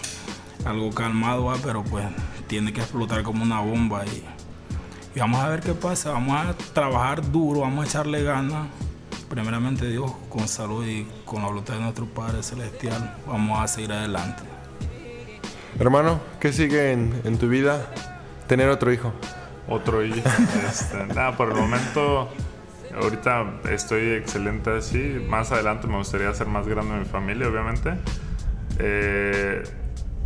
Algo 0.65 0.91
calmado, 0.91 1.45
¿va? 1.45 1.55
pero 1.63 1.83
pues 1.83 2.05
tiene 2.47 2.73
que 2.73 2.81
explotar 2.81 3.23
como 3.23 3.43
una 3.43 3.61
bomba 3.61 4.03
y 4.05 4.23
y 5.17 5.19
vamos 5.19 5.41
a 5.41 5.49
ver 5.49 5.61
qué 5.61 5.73
pasa. 5.73 6.11
Vamos 6.11 6.37
a 6.37 6.53
trabajar 6.75 7.31
duro, 7.31 7.61
vamos 7.61 7.85
a 7.85 7.89
echarle 7.89 8.21
ganas. 8.21 8.67
Primeramente 9.27 9.89
Dios, 9.89 10.11
con 10.29 10.47
salud 10.47 10.85
y 10.85 11.07
con 11.25 11.41
la 11.41 11.47
voluntad 11.47 11.73
de 11.73 11.79
nuestro 11.79 12.05
Padre 12.05 12.43
Celestial, 12.43 13.17
vamos 13.25 13.59
a 13.59 13.67
seguir 13.67 13.93
adelante. 13.93 14.43
Hermano, 15.79 16.19
¿qué 16.39 16.51
sigue 16.51 16.91
en, 16.91 17.37
tu 17.37 17.47
vida? 17.47 17.85
Tener 18.47 18.67
otro 18.69 18.91
hijo. 18.91 19.13
Otro 19.67 20.03
y 20.03 20.11
este, 20.11 21.05
nada, 21.13 21.37
por 21.37 21.49
el 21.49 21.55
momento 21.55 22.29
ahorita 22.99 23.59
estoy 23.69 24.13
excelente 24.13 24.71
así. 24.71 25.23
Más 25.29 25.51
adelante 25.51 25.87
me 25.87 25.97
gustaría 25.97 26.29
hacer 26.29 26.47
más 26.47 26.67
grande 26.67 26.95
mi 26.95 27.05
familia, 27.05 27.47
obviamente. 27.47 27.93
Eh, 28.79 29.63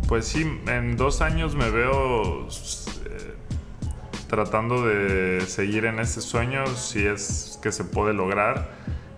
pues 0.08 0.26
sí, 0.26 0.60
en 0.66 0.96
dos 0.96 1.20
años 1.20 1.54
me 1.54 1.68
veo 1.68 2.46
eh, 2.46 3.34
tratando 4.28 4.86
de 4.86 5.42
seguir 5.42 5.84
en 5.84 5.98
este 5.98 6.22
sueño, 6.22 6.66
si 6.66 7.06
es 7.06 7.58
que 7.62 7.72
se 7.72 7.84
puede 7.84 8.14
lograr. 8.14 8.70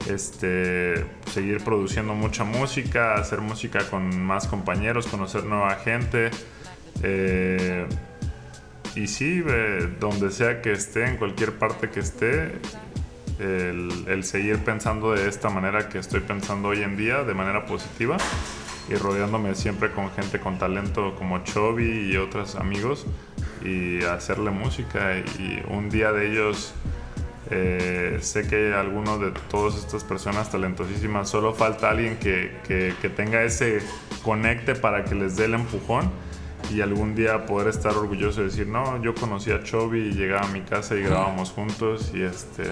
Este, 0.09 1.05
seguir 1.33 1.65
produciendo 1.65 2.15
mucha 2.15 2.45
música, 2.45 3.15
hacer 3.15 3.41
música 3.41 3.89
con 3.89 4.23
más 4.23 4.47
compañeros, 4.47 5.07
conocer 5.07 5.45
nueva 5.45 5.75
gente. 5.77 6.31
Eh, 7.03 7.87
y 8.95 9.07
sí, 9.07 9.43
donde 9.99 10.31
sea 10.31 10.63
que 10.63 10.73
esté, 10.73 11.07
en 11.07 11.17
cualquier 11.17 11.53
parte 11.59 11.91
que 11.91 12.01
esté, 12.01 12.53
el, 13.41 14.05
el 14.07 14.25
seguir 14.25 14.59
pensando 14.59 15.13
de 15.13 15.29
esta 15.29 15.49
manera 15.51 15.89
que 15.89 15.99
estoy 15.99 16.21
pensando 16.21 16.69
hoy 16.69 16.83
en 16.83 16.97
día, 16.97 17.25
de 17.25 17.35
manera 17.35 17.67
positiva, 17.67 18.17
y 18.89 18.95
rodeándome 18.95 19.55
siempre 19.55 19.91
con 19.91 20.11
gente 20.13 20.39
con 20.39 20.59
talento 20.59 21.15
como 21.17 21.43
Chovy 21.43 22.13
y 22.13 22.17
otros 22.17 22.55
amigos, 22.55 23.07
y 23.65 24.05
hacerle 24.05 24.51
música. 24.51 25.17
Y 25.17 25.63
un 25.69 25.89
día 25.91 26.13
de 26.13 26.31
ellos, 26.31 26.75
eh, 27.51 28.19
sé 28.21 28.47
que 28.47 28.73
algunos 28.73 29.21
de 29.21 29.33
todas 29.51 29.77
estas 29.77 30.05
personas 30.05 30.51
talentosísimas, 30.51 31.29
solo 31.29 31.53
falta 31.53 31.91
alguien 31.91 32.17
que, 32.17 32.57
que, 32.67 32.95
que 33.01 33.09
tenga 33.09 33.43
ese 33.43 33.81
conecte 34.23 34.75
para 34.75 35.05
que 35.05 35.15
les 35.15 35.37
dé 35.37 35.45
el 35.45 35.55
empujón 35.55 36.11
y 36.73 36.81
algún 36.81 37.15
día 37.15 37.47
poder 37.47 37.69
estar 37.69 37.95
orgulloso 37.97 38.41
de 38.41 38.47
decir, 38.47 38.67
no, 38.67 39.03
yo 39.03 39.15
conocí 39.15 39.51
a 39.51 39.63
Chovy 39.63 40.09
y 40.09 40.13
llegaba 40.13 40.47
a 40.47 40.49
mi 40.49 40.63
casa 40.63 40.95
y 40.95 41.03
grabábamos 41.03 41.51
juntos 41.51 42.13
y 42.15 42.23
este 42.23 42.65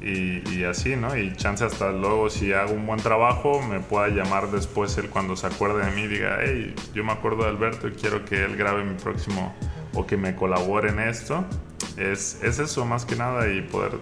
y, 0.00 0.48
y 0.54 0.64
así, 0.64 0.96
¿no? 0.96 1.16
Y 1.16 1.34
chance 1.36 1.64
hasta 1.64 1.90
luego 1.90 2.30
si 2.30 2.52
hago 2.52 2.72
un 2.72 2.86
buen 2.86 3.00
trabajo 3.00 3.60
me 3.60 3.80
pueda 3.80 4.08
llamar 4.08 4.50
después 4.50 4.96
él 4.96 5.10
cuando 5.10 5.36
se 5.36 5.46
acuerde 5.46 5.84
de 5.84 5.90
mí 5.92 6.02
y 6.02 6.08
diga, 6.08 6.38
hey, 6.42 6.74
yo 6.94 7.04
me 7.04 7.12
acuerdo 7.12 7.42
de 7.42 7.50
Alberto 7.50 7.88
y 7.88 7.92
quiero 7.92 8.24
que 8.24 8.44
él 8.44 8.56
grabe 8.56 8.84
mi 8.84 8.94
próximo 8.94 9.54
o 9.94 10.06
que 10.06 10.16
me 10.16 10.34
colabore 10.34 10.90
en 10.90 11.00
esto. 11.00 11.44
Es, 11.98 12.40
es 12.42 12.58
eso 12.58 12.84
más 12.84 13.04
que 13.04 13.16
nada 13.16 13.48
y 13.52 13.60
poder 13.62 13.98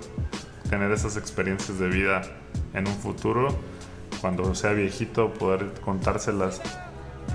tener 0.68 0.92
esas 0.92 1.16
experiencias 1.16 1.78
de 1.78 1.88
vida 1.88 2.22
en 2.74 2.86
un 2.86 2.94
futuro, 2.94 3.49
cuando 4.20 4.55
sea 4.55 4.72
viejito, 4.72 5.32
poder 5.32 5.72
contárselas 5.84 6.61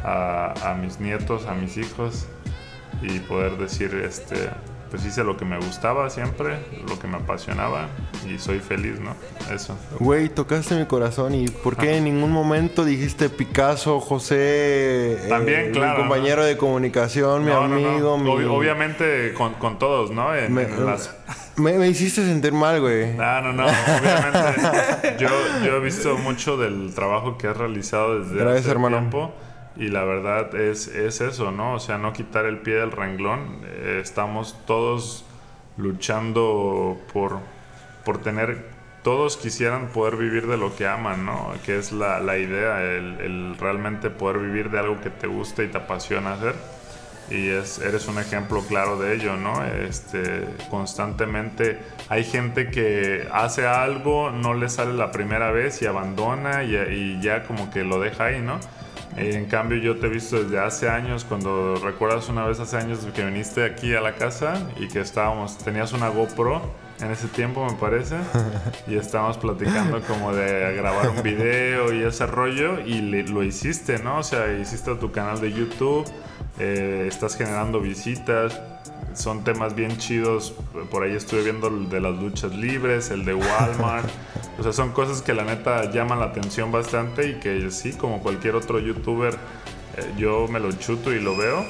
a, 0.03 0.71
a 0.71 0.75
mis 0.75 0.99
nietos, 0.99 1.45
a 1.47 1.53
mis 1.53 1.77
hijos 1.77 2.27
y 3.01 3.19
poder 3.19 3.57
decir, 3.57 3.95
este, 3.95 4.49
pues 4.91 5.03
hice 5.05 5.23
lo 5.23 5.37
que 5.37 5.45
me 5.45 5.57
gustaba 5.57 6.09
siempre, 6.09 6.57
lo 6.87 6.99
que 6.99 7.07
me 7.07 7.15
apasionaba 7.17 7.87
y 8.29 8.37
soy 8.37 8.59
feliz, 8.59 8.99
¿no? 8.99 9.15
Eso. 9.53 9.77
Güey, 9.99 10.27
tocaste 10.29 10.75
mi 10.75 10.85
corazón 10.85 11.33
y 11.33 11.47
¿por 11.47 11.77
qué 11.77 11.95
en 11.97 12.03
ningún 12.03 12.31
momento 12.31 12.83
dijiste 12.85 13.29
Picasso, 13.29 13.99
José, 14.01 14.35
eh, 15.13 15.25
También, 15.29 15.67
mi 15.67 15.71
claro, 15.71 15.99
compañero 16.01 16.43
de 16.43 16.57
comunicación, 16.57 17.45
mi 17.45 17.51
No, 17.51 17.67
no, 17.67 17.79
no. 17.79 17.89
amigo, 17.89 18.17
mi... 18.17 18.29
Obvi- 18.29 18.49
obviamente 18.51 19.33
con, 19.33 19.53
con 19.53 19.79
todos, 19.79 20.11
¿no? 20.11 20.35
En, 20.35 20.53
me, 20.53 20.63
en 20.63 20.85
las 20.85 21.15
me- 21.55 21.77
me 21.77 21.87
hiciste 21.87 22.25
sentir 22.25 22.51
mal, 22.51 22.81
güey. 22.81 23.13
No, 23.15 23.41
no, 23.41 23.53
no. 23.53 23.65
Obviamente, 23.65 25.15
yo, 25.19 25.29
yo 25.65 25.77
he 25.77 25.79
visto 25.79 26.17
mucho 26.17 26.57
del 26.57 26.93
trabajo 26.93 27.37
que 27.37 27.47
has 27.47 27.55
realizado 27.55 28.19
desde 28.19 28.35
Gracias, 28.35 28.61
hace 28.65 28.71
hermano. 28.71 28.97
tiempo. 28.97 29.33
Y 29.77 29.87
la 29.87 30.03
verdad 30.03 30.53
es, 30.55 30.87
es 30.87 31.21
eso, 31.21 31.51
¿no? 31.51 31.75
O 31.75 31.79
sea, 31.79 31.97
no 31.97 32.13
quitar 32.13 32.45
el 32.45 32.59
pie 32.59 32.75
del 32.75 32.91
renglón. 32.91 33.61
Eh, 33.65 33.99
estamos 34.01 34.57
todos 34.65 35.25
luchando 35.77 36.99
por, 37.13 37.39
por 38.05 38.19
tener... 38.19 38.81
Todos 39.03 39.35
quisieran 39.35 39.87
poder 39.87 40.15
vivir 40.15 40.45
de 40.45 40.57
lo 40.57 40.75
que 40.75 40.85
aman, 40.85 41.25
¿no? 41.25 41.53
Que 41.65 41.79
es 41.79 41.91
la, 41.91 42.19
la 42.19 42.37
idea, 42.37 42.83
el, 42.83 43.19
el 43.19 43.57
realmente 43.57 44.11
poder 44.11 44.37
vivir 44.37 44.69
de 44.69 44.77
algo 44.77 45.01
que 45.01 45.09
te 45.09 45.25
gusta 45.25 45.63
y 45.63 45.69
te 45.69 45.77
apasiona 45.79 46.33
hacer 46.33 46.53
y 47.31 47.49
es, 47.49 47.79
eres 47.79 48.07
un 48.07 48.19
ejemplo 48.19 48.61
claro 48.67 48.99
de 48.99 49.15
ello, 49.15 49.37
¿no? 49.37 49.63
Este, 49.63 50.45
constantemente 50.69 51.79
hay 52.09 52.23
gente 52.23 52.69
que 52.69 53.27
hace 53.31 53.65
algo, 53.65 54.31
no 54.31 54.53
le 54.53 54.69
sale 54.69 54.93
la 54.93 55.11
primera 55.11 55.51
vez 55.51 55.81
y 55.81 55.85
abandona 55.85 56.63
y, 56.63 56.75
y 56.75 57.21
ya 57.21 57.43
como 57.43 57.71
que 57.71 57.83
lo 57.83 57.99
deja 57.99 58.25
ahí, 58.25 58.41
¿no? 58.41 58.59
Eh, 59.17 59.35
en 59.35 59.45
cambio 59.45 59.77
yo 59.77 59.97
te 59.97 60.07
he 60.07 60.09
visto 60.09 60.41
desde 60.43 60.59
hace 60.59 60.89
años, 60.89 61.25
cuando 61.25 61.75
recuerdas 61.75 62.29
una 62.29 62.45
vez 62.45 62.59
hace 62.59 62.77
años 62.77 62.99
que 63.13 63.25
viniste 63.25 63.65
aquí 63.65 63.93
a 63.93 64.01
la 64.01 64.15
casa 64.15 64.69
y 64.79 64.87
que 64.87 65.01
estábamos, 65.01 65.57
tenías 65.57 65.91
una 65.93 66.09
GoPro 66.09 66.61
en 67.01 67.09
ese 67.09 67.27
tiempo 67.29 67.65
me 67.65 67.73
parece 67.73 68.15
y 68.87 68.95
estábamos 68.95 69.37
platicando 69.39 70.01
como 70.01 70.33
de 70.33 70.73
grabar 70.75 71.09
un 71.09 71.23
video 71.23 71.91
y 71.93 72.03
ese 72.03 72.27
rollo 72.27 72.79
y 72.79 73.01
le- 73.01 73.23
lo 73.23 73.41
hiciste, 73.43 73.97
¿no? 73.99 74.19
O 74.19 74.23
sea, 74.23 74.53
hiciste 74.53 74.93
tu 74.95 75.11
canal 75.11 75.41
de 75.41 75.51
YouTube, 75.51 76.05
eh, 76.59 77.05
estás 77.07 77.35
generando 77.35 77.79
visitas, 77.81 78.61
son 79.13 79.43
temas 79.43 79.75
bien 79.75 79.97
chidos, 79.97 80.53
por 80.89 81.03
ahí 81.03 81.15
estuve 81.15 81.43
viendo 81.43 81.67
el 81.67 81.89
de 81.89 82.01
las 82.01 82.17
luchas 82.17 82.55
libres, 82.55 83.11
el 83.11 83.25
de 83.25 83.33
Walmart, 83.33 84.09
o 84.59 84.63
sea, 84.63 84.73
son 84.73 84.91
cosas 84.91 85.21
que 85.21 85.33
la 85.33 85.43
neta 85.43 85.91
llaman 85.91 86.19
la 86.19 86.25
atención 86.25 86.71
bastante 86.71 87.29
y 87.29 87.33
que 87.39 87.71
sí, 87.71 87.93
como 87.93 88.21
cualquier 88.21 88.55
otro 88.55 88.79
youtuber, 88.79 89.33
eh, 89.97 90.13
yo 90.17 90.47
me 90.47 90.59
lo 90.59 90.71
chuto 90.71 91.13
y 91.13 91.19
lo 91.19 91.35
veo. 91.35 91.65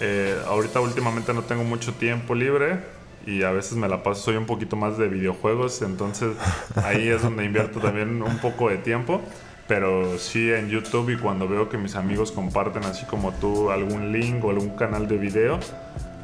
Eh, 0.00 0.36
ahorita 0.48 0.80
últimamente 0.80 1.32
no 1.32 1.42
tengo 1.42 1.62
mucho 1.62 1.92
tiempo 1.94 2.34
libre 2.34 2.80
y 3.26 3.44
a 3.44 3.52
veces 3.52 3.74
me 3.74 3.88
la 3.88 4.02
paso, 4.02 4.22
soy 4.22 4.36
un 4.36 4.46
poquito 4.46 4.74
más 4.74 4.98
de 4.98 5.08
videojuegos, 5.08 5.80
entonces 5.82 6.36
ahí 6.76 7.08
es 7.08 7.22
donde 7.22 7.44
invierto 7.44 7.78
también 7.78 8.22
un 8.22 8.38
poco 8.38 8.68
de 8.68 8.78
tiempo. 8.78 9.20
Pero 9.68 10.18
sí 10.18 10.50
en 10.50 10.68
YouTube 10.68 11.10
y 11.10 11.16
cuando 11.16 11.48
veo 11.48 11.68
que 11.68 11.78
mis 11.78 11.94
amigos 11.94 12.32
comparten 12.32 12.84
así 12.84 13.06
como 13.06 13.32
tú 13.32 13.70
algún 13.70 14.12
link 14.12 14.44
o 14.44 14.50
algún 14.50 14.70
canal 14.70 15.06
de 15.06 15.16
video, 15.16 15.60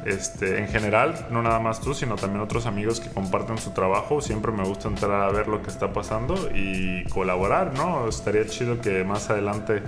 este, 0.05 0.59
en 0.59 0.67
general, 0.67 1.27
no 1.29 1.41
nada 1.41 1.59
más 1.59 1.81
tú, 1.81 1.93
sino 1.93 2.15
también 2.15 2.41
otros 2.41 2.65
amigos 2.65 2.99
que 2.99 3.09
comparten 3.09 3.57
su 3.57 3.71
trabajo, 3.71 4.21
siempre 4.21 4.51
me 4.51 4.63
gusta 4.63 4.87
entrar 4.87 5.21
a 5.21 5.31
ver 5.31 5.47
lo 5.47 5.61
que 5.61 5.69
está 5.69 5.91
pasando 5.93 6.49
y 6.53 7.03
colaborar, 7.05 7.73
¿no? 7.75 8.07
Estaría 8.07 8.45
chido 8.45 8.79
que 8.79 9.03
más 9.03 9.29
adelante 9.29 9.83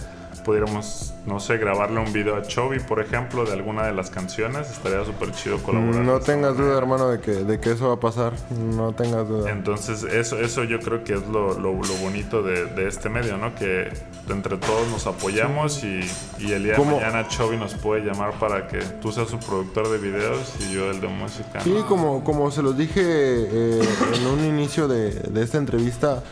pudiéramos, 0.45 1.13
no 1.25 1.39
sé, 1.39 1.57
grabarle 1.57 1.99
un 1.99 2.11
video 2.13 2.35
a 2.35 2.41
Chovy, 2.41 2.79
por 2.79 2.99
ejemplo, 2.99 3.45
de 3.45 3.53
alguna 3.53 3.85
de 3.85 3.93
las 3.93 4.09
canciones, 4.09 4.69
estaría 4.71 5.03
súper 5.05 5.31
chido 5.31 5.57
colaborar. 5.61 6.01
No 6.03 6.19
tengas 6.19 6.57
duda, 6.57 6.77
hermano, 6.77 7.09
de 7.09 7.19
que, 7.19 7.31
de 7.31 7.59
que 7.59 7.71
eso 7.71 7.87
va 7.89 7.95
a 7.95 7.99
pasar. 7.99 8.33
No 8.51 8.93
tengas 8.93 9.27
duda. 9.27 9.51
Entonces, 9.51 10.03
eso, 10.03 10.39
eso 10.39 10.63
yo 10.63 10.79
creo 10.79 11.03
que 11.03 11.13
es 11.13 11.27
lo, 11.27 11.53
lo- 11.59 11.73
lo 11.81 11.93
bonito 12.01 12.41
de, 12.41 12.65
de 12.65 12.87
este 12.87 13.09
medio, 13.09 13.37
¿no? 13.37 13.53
Que 13.55 13.89
entre 14.29 14.57
todos 14.57 14.87
nos 14.89 15.05
apoyamos 15.07 15.83
y, 15.83 15.99
y 16.39 16.51
el 16.53 16.63
día 16.63 16.73
de 16.73 16.85
mañana 16.85 17.27
Chovy 17.27 17.57
nos 17.57 17.73
puede 17.75 18.03
llamar 18.05 18.33
para 18.39 18.67
que 18.67 18.79
tú 19.01 19.11
seas 19.11 19.29
su 19.29 19.37
productor 19.39 19.89
de 19.89 19.97
videos 19.97 20.53
y 20.59 20.73
yo 20.73 20.89
el 20.89 21.01
de 21.01 21.07
música. 21.07 21.59
¿no? 21.59 21.63
Sí, 21.63 21.75
como, 21.87 22.23
como 22.23 22.49
se 22.51 22.61
los 22.61 22.77
dije 22.77 23.01
eh, 23.03 23.81
en 24.15 24.27
un 24.27 24.43
inicio 24.45 24.87
de, 24.87 25.11
de 25.11 25.43
esta 25.43 25.57
entrevista, 25.57 26.23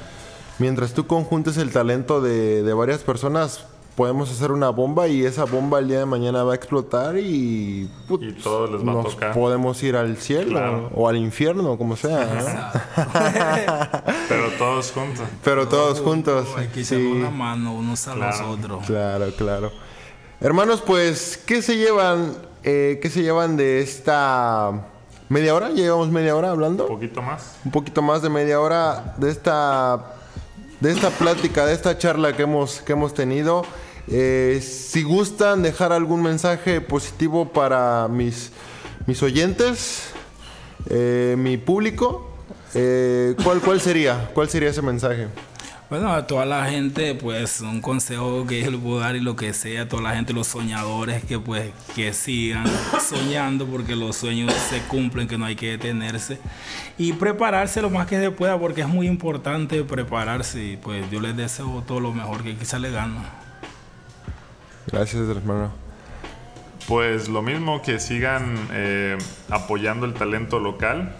mientras 0.59 0.93
tú 0.93 1.07
conjuntes 1.07 1.57
el 1.57 1.71
talento 1.71 2.21
de, 2.21 2.63
de 2.63 2.73
varias 2.73 2.99
personas, 3.03 3.65
podemos 3.99 4.31
hacer 4.31 4.53
una 4.53 4.69
bomba 4.69 5.09
y 5.09 5.25
esa 5.25 5.43
bomba 5.43 5.79
el 5.79 5.89
día 5.89 5.99
de 5.99 6.05
mañana 6.05 6.43
va 6.45 6.53
a 6.53 6.55
explotar 6.55 7.17
y, 7.17 7.89
Y 8.21 8.31
todo 8.41 8.67
les 8.67 8.79
va 8.87 8.91
a 8.93 8.95
nos 8.95 9.11
tocar. 9.13 9.33
podemos 9.33 9.83
ir 9.83 9.97
al 9.97 10.15
cielo 10.15 10.51
Claro. 10.51 10.89
o 10.95 11.09
al 11.09 11.17
infierno, 11.17 11.77
como 11.77 11.97
sea. 11.97 12.71
¿no? 12.95 14.13
Pero 14.29 14.51
todos 14.57 14.91
juntos. 14.93 15.25
Pero 15.43 15.67
todos 15.67 15.99
juntos. 15.99 16.47
Hay 16.57 16.67
que 16.67 16.85
sí. 16.85 16.95
una 16.95 17.29
mano 17.29 17.73
unos 17.73 18.07
a 18.07 18.15
los 18.15 18.35
Claro. 18.37 18.51
otros. 18.51 18.85
Claro, 18.85 19.25
claro. 19.37 19.71
Hermanos, 20.39 20.81
pues, 20.85 21.35
¿qué 21.45 21.61
se 21.61 21.75
llevan? 21.75 22.33
eh, 22.63 22.99
¿Qué 23.01 23.09
se 23.09 23.21
llevan 23.21 23.57
de 23.57 23.81
esta 23.81 24.71
media 25.27 25.53
hora? 25.55 25.69
¿Ya 25.71 25.75
llevamos 25.83 26.07
media 26.09 26.37
hora 26.37 26.51
hablando? 26.51 26.83
Un 26.87 26.93
poquito 26.95 27.21
más. 27.21 27.55
un 27.65 27.71
poquito 27.71 28.01
más 28.01 28.21
de 28.21 28.29
media 28.29 28.61
hora 28.61 29.13
de 29.17 29.29
esta 29.29 30.13
de 30.79 30.91
esta 30.93 31.09
plática, 31.09 31.65
de 31.65 31.73
esta 31.73 31.97
charla 31.97 32.31
que 32.37 32.43
hemos 32.43 32.79
que 32.79 32.93
hemos 32.93 33.13
tenido. 33.13 33.63
Eh, 34.11 34.59
si 34.61 35.03
gustan 35.03 35.61
dejar 35.61 35.91
algún 35.91 36.23
mensaje 36.23 36.81
positivo 36.81 37.49
para 37.49 38.07
mis 38.07 38.51
mis 39.09 39.23
oyentes, 39.23 40.11
eh, 40.89 41.35
mi 41.37 41.57
público, 41.57 42.31
eh, 42.75 43.35
¿cuál 43.43 43.59
cuál 43.59 43.81
sería? 43.81 44.29
¿Cuál 44.33 44.49
sería 44.49 44.69
ese 44.69 44.81
mensaje? 44.81 45.27
Bueno, 45.89 46.13
a 46.13 46.27
toda 46.27 46.45
la 46.45 46.65
gente, 46.65 47.15
pues, 47.15 47.61
un 47.61 47.81
consejo 47.81 48.45
que 48.45 48.61
yo 48.61 48.69
le 48.69 48.77
puedo 48.77 48.99
dar 48.99 49.15
y 49.15 49.21
lo 49.21 49.35
que 49.35 49.53
sea, 49.53 49.81
a 49.81 49.87
toda 49.87 50.03
la 50.03 50.13
gente, 50.13 50.33
los 50.33 50.45
soñadores, 50.45 51.23
que 51.23 51.39
pues, 51.39 51.71
que 51.95 52.13
sigan 52.13 52.67
soñando 53.01 53.65
porque 53.65 53.95
los 53.95 54.15
sueños 54.15 54.53
se 54.53 54.81
cumplen, 54.83 55.27
que 55.27 55.39
no 55.39 55.45
hay 55.45 55.55
que 55.55 55.71
detenerse. 55.71 56.37
Y 56.99 57.13
prepararse 57.13 57.81
lo 57.81 57.89
más 57.89 58.05
que 58.05 58.19
se 58.19 58.29
pueda 58.29 58.59
porque 58.59 58.81
es 58.81 58.87
muy 58.87 59.07
importante 59.07 59.83
prepararse 59.83 60.63
y 60.63 60.77
pues 60.77 61.09
yo 61.09 61.19
les 61.19 61.35
deseo 61.35 61.83
todo 61.87 61.99
lo 61.99 62.13
mejor 62.13 62.43
que 62.43 62.55
quizá 62.55 62.77
le 62.77 62.91
gano. 62.91 63.48
Gracias, 64.91 65.27
hermano. 65.29 65.71
Pues 66.87 67.29
lo 67.29 67.41
mismo 67.41 67.81
que 67.81 67.99
sigan 67.99 68.55
eh, 68.71 69.17
apoyando 69.49 70.05
el 70.05 70.13
talento 70.13 70.59
local, 70.59 71.15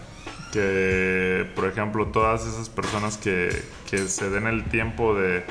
que 0.52 1.48
por 1.54 1.66
ejemplo 1.66 2.06
todas 2.06 2.44
esas 2.46 2.68
personas 2.68 3.16
que, 3.16 3.50
que 3.88 3.98
se 4.08 4.30
den 4.30 4.48
el 4.48 4.64
tiempo 4.64 5.14
de, 5.14 5.44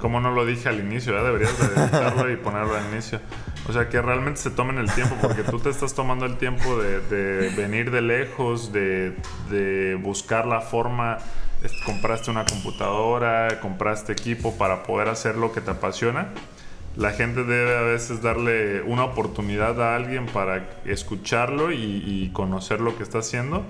como 0.00 0.20
no 0.20 0.32
lo 0.32 0.44
dije 0.44 0.68
al 0.68 0.80
inicio, 0.80 1.12
ya 1.12 1.22
deberías 1.22 1.56
de 1.58 1.80
editarlo 1.80 2.30
y 2.30 2.36
ponerlo 2.36 2.76
al 2.76 2.92
inicio. 2.92 3.20
O 3.68 3.72
sea, 3.72 3.88
que 3.88 4.02
realmente 4.02 4.40
se 4.40 4.50
tomen 4.50 4.78
el 4.78 4.90
tiempo, 4.90 5.14
porque 5.20 5.44
tú 5.44 5.60
te 5.60 5.70
estás 5.70 5.94
tomando 5.94 6.26
el 6.26 6.36
tiempo 6.38 6.76
de, 6.78 7.00
de 7.00 7.50
venir 7.50 7.92
de 7.92 8.02
lejos, 8.02 8.72
de, 8.72 9.16
de 9.50 9.94
buscar 9.94 10.46
la 10.46 10.60
forma, 10.60 11.18
compraste 11.86 12.32
una 12.32 12.44
computadora, 12.44 13.60
compraste 13.60 14.12
equipo 14.12 14.58
para 14.58 14.82
poder 14.82 15.08
hacer 15.08 15.36
lo 15.36 15.52
que 15.52 15.60
te 15.60 15.70
apasiona. 15.70 16.28
La 16.96 17.12
gente 17.12 17.44
debe 17.44 17.76
a 17.78 17.82
veces 17.82 18.20
darle 18.20 18.82
una 18.82 19.04
oportunidad 19.04 19.80
a 19.80 19.96
alguien 19.96 20.26
para 20.26 20.68
escucharlo 20.84 21.72
y, 21.72 22.30
conocer 22.34 22.80
lo 22.80 22.96
que 22.96 23.02
está 23.02 23.18
haciendo 23.18 23.64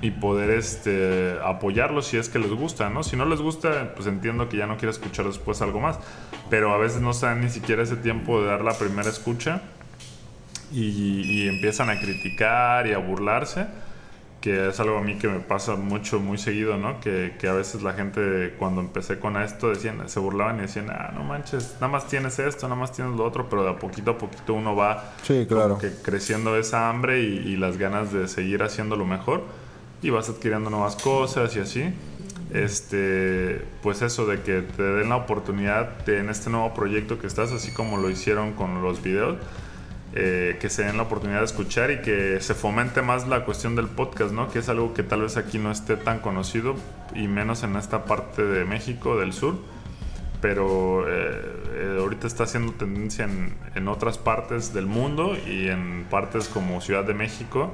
y 0.00 0.10
poder 0.10 0.50
este, 0.50 1.36
apoyarlo 1.44 2.02
si 2.02 2.16
es 2.16 2.28
que 2.28 2.38
les 2.38 2.50
gusta, 2.50 2.90
¿no? 2.90 3.02
Si 3.02 3.16
no 3.16 3.24
les 3.24 3.40
gusta, 3.40 3.94
pues 3.94 4.06
entiendo 4.06 4.48
que 4.48 4.56
ya 4.56 4.66
no 4.66 4.76
quiere 4.76 4.90
escuchar 4.90 5.26
después 5.26 5.62
algo 5.62 5.80
más, 5.80 5.98
pero 6.50 6.72
a 6.74 6.78
veces 6.78 7.00
no 7.00 7.12
se 7.12 7.26
dan 7.26 7.40
ni 7.40 7.48
siquiera 7.48 7.82
ese 7.82 7.96
tiempo 7.96 8.40
de 8.40 8.48
dar 8.48 8.62
la 8.62 8.76
primera 8.76 9.08
escucha 9.08 9.62
y 10.72 11.46
empiezan 11.48 11.88
a 11.88 12.00
criticar 12.00 12.86
y 12.86 12.92
a 12.92 12.98
burlarse, 12.98 13.66
que 14.44 14.68
es 14.68 14.78
algo 14.78 14.98
a 14.98 15.00
mí 15.00 15.14
que 15.14 15.26
me 15.26 15.40
pasa 15.40 15.74
mucho, 15.74 16.20
muy 16.20 16.36
seguido, 16.36 16.76
¿no? 16.76 17.00
Que, 17.00 17.32
que 17.40 17.48
a 17.48 17.54
veces 17.54 17.82
la 17.82 17.94
gente 17.94 18.52
cuando 18.58 18.82
empecé 18.82 19.18
con 19.18 19.38
esto 19.38 19.70
decían, 19.70 20.06
se 20.06 20.20
burlaban 20.20 20.58
y 20.58 20.60
decían, 20.60 20.90
ah, 20.90 21.12
no 21.14 21.24
manches, 21.24 21.76
nada 21.76 21.88
más 21.88 22.08
tienes 22.08 22.38
esto, 22.38 22.68
nada 22.68 22.78
más 22.78 22.92
tienes 22.92 23.16
lo 23.16 23.24
otro, 23.24 23.48
pero 23.48 23.64
de 23.64 23.70
a 23.70 23.78
poquito 23.78 24.10
a 24.10 24.18
poquito 24.18 24.52
uno 24.52 24.76
va 24.76 25.14
Sí, 25.22 25.46
claro. 25.48 25.78
que 25.78 25.90
creciendo 26.02 26.58
esa 26.58 26.90
hambre 26.90 27.22
y, 27.22 27.38
y 27.38 27.56
las 27.56 27.78
ganas 27.78 28.12
de 28.12 28.28
seguir 28.28 28.62
haciendo 28.62 28.96
lo 28.96 29.06
mejor 29.06 29.44
y 30.02 30.10
vas 30.10 30.28
adquiriendo 30.28 30.68
nuevas 30.68 30.96
cosas 30.96 31.56
y 31.56 31.60
así. 31.60 31.94
Este, 32.52 33.62
pues 33.82 34.02
eso 34.02 34.26
de 34.26 34.42
que 34.42 34.60
te 34.60 34.82
den 34.82 35.08
la 35.08 35.16
oportunidad 35.16 36.04
de, 36.04 36.18
en 36.18 36.28
este 36.28 36.50
nuevo 36.50 36.74
proyecto 36.74 37.18
que 37.18 37.26
estás, 37.26 37.50
así 37.50 37.72
como 37.72 37.96
lo 37.96 38.10
hicieron 38.10 38.52
con 38.52 38.82
los 38.82 39.02
videos, 39.02 39.38
eh, 40.14 40.58
que 40.60 40.70
se 40.70 40.84
den 40.84 40.96
la 40.96 41.02
oportunidad 41.02 41.40
de 41.40 41.46
escuchar 41.46 41.90
y 41.90 42.00
que 42.00 42.40
se 42.40 42.54
fomente 42.54 43.02
más 43.02 43.26
la 43.26 43.44
cuestión 43.44 43.76
del 43.76 43.88
podcast, 43.88 44.32
¿no? 44.32 44.48
Que 44.50 44.60
es 44.60 44.68
algo 44.68 44.94
que 44.94 45.02
tal 45.02 45.22
vez 45.22 45.36
aquí 45.36 45.58
no 45.58 45.70
esté 45.70 45.96
tan 45.96 46.20
conocido 46.20 46.76
y 47.14 47.28
menos 47.28 47.62
en 47.64 47.76
esta 47.76 48.04
parte 48.04 48.44
de 48.44 48.64
México, 48.64 49.18
del 49.18 49.32
sur 49.32 49.56
pero 50.44 51.08
eh, 51.08 51.40
eh, 51.72 51.96
ahorita 52.00 52.26
está 52.26 52.44
haciendo 52.44 52.72
tendencia 52.72 53.24
en, 53.24 53.56
en 53.74 53.88
otras 53.88 54.18
partes 54.18 54.74
del 54.74 54.84
mundo 54.84 55.38
y 55.48 55.68
en 55.68 56.04
partes 56.10 56.48
como 56.48 56.82
Ciudad 56.82 57.02
de 57.02 57.14
México. 57.14 57.72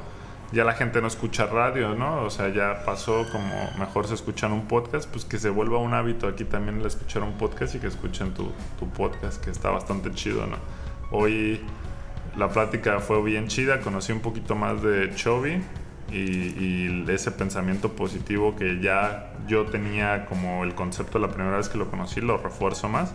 Ya 0.53 0.63
la 0.63 0.75
gente 0.75 1.01
no 1.01 1.09
escucha 1.09 1.47
radio, 1.47 1.97
¿no? 1.97 2.23
O 2.23 2.31
sea, 2.31 2.49
ya 2.49 2.85
pasó 2.85 3.27
como 3.33 3.73
mejor 3.77 4.07
se 4.07 4.15
escuchan 4.15 4.53
un 4.53 4.69
podcast, 4.69 5.11
pues 5.11 5.25
que 5.25 5.41
se 5.41 5.51
vuelva 5.51 5.79
un 5.79 5.95
hábito 5.95 6.29
aquí 6.29 6.45
también 6.45 6.79
el 6.79 6.87
escuchar 6.87 7.25
un 7.25 7.33
podcast 7.33 7.75
y 7.75 7.81
que 7.81 7.89
escuchen 7.89 8.35
tu, 8.35 8.53
tu 8.79 8.89
podcast, 8.89 9.43
que 9.45 9.51
está 9.51 9.71
bastante 9.71 10.13
chido, 10.13 10.47
¿no? 10.47 10.57
Hoy 11.11 11.61
la 12.37 12.49
plática 12.49 13.01
fue 13.01 13.23
bien 13.23 13.49
chida, 13.49 13.81
conocí 13.81 14.13
un 14.13 14.21
poquito 14.21 14.55
más 14.55 14.83
de 14.83 15.15
Chovy 15.15 15.63
y, 16.13 17.11
ese 17.11 17.33
pensamiento 17.33 17.93
positivo 17.93 18.55
que 18.55 18.81
ya 18.81 19.33
yo 19.49 19.67
tenía 19.67 20.27
como 20.27 20.63
el 20.63 20.75
concepto 20.75 21.19
la 21.19 21.29
primera 21.29 21.57
vez 21.57 21.69
que 21.69 21.77
lo 21.77 21.91
conocí, 21.91 22.21
lo 22.21 22.39
refuerzo 22.39 22.89
más 22.89 23.13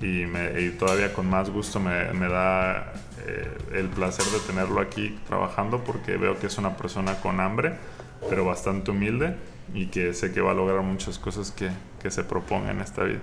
y, 0.00 0.24
todavía 0.78 1.12
con 1.12 1.28
más 1.28 1.50
gusto 1.50 1.80
me, 1.80 2.12
me 2.14 2.28
da 2.28 2.94
eh, 3.26 3.58
el 3.74 3.88
placer 3.88 4.24
de 4.26 4.38
tenerlo 4.40 4.80
aquí 4.80 5.18
trabajando 5.28 5.84
porque 5.84 6.16
veo 6.16 6.38
que 6.38 6.46
es 6.46 6.56
una 6.56 6.76
persona 6.76 7.20
con 7.20 7.40
hambre, 7.40 7.74
pero 8.28 8.44
bastante 8.46 8.90
humilde 8.90 9.36
y 9.74 9.86
que 9.86 10.14
sé 10.14 10.32
que 10.32 10.40
va 10.40 10.52
a 10.52 10.54
lograr 10.54 10.82
muchas 10.82 11.18
cosas 11.18 11.50
que, 11.50 11.70
que 12.02 12.10
se 12.10 12.24
proponga 12.24 12.70
en 12.70 12.80
esta 12.80 13.04
vida. 13.04 13.20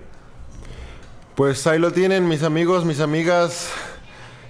Pues 1.36 1.68
ahí 1.68 1.80
lo 1.80 1.92
tienen, 1.92 2.28
mis 2.28 2.44
amigos, 2.44 2.86
mis 2.86 3.00
amigas. 3.00 3.72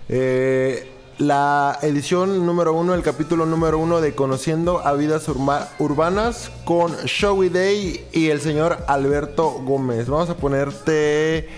Eh, 0.10 0.88
la 1.18 1.80
edición 1.82 2.46
número 2.46 2.74
uno, 2.74 2.94
el 2.94 3.02
capítulo 3.02 3.46
número 3.46 3.80
uno 3.80 4.02
de 4.02 4.14
Conociendo 4.14 4.86
a 4.86 4.94
Vidas 4.94 5.28
Urma- 5.28 5.68
Urbanas 5.80 6.52
con 6.64 6.96
Showy 7.06 7.50
Day 7.50 8.06
y 8.14 8.30
el 8.30 8.40
señor 8.40 8.78
Alberto 8.88 9.50
Gómez. 9.64 10.08
Vamos 10.08 10.30
a 10.30 10.38
ponerte 10.38 11.50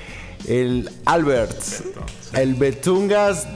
el 0.47 0.89
Albert, 1.06 1.62
el 2.34 2.56
Betungas, 2.56 3.47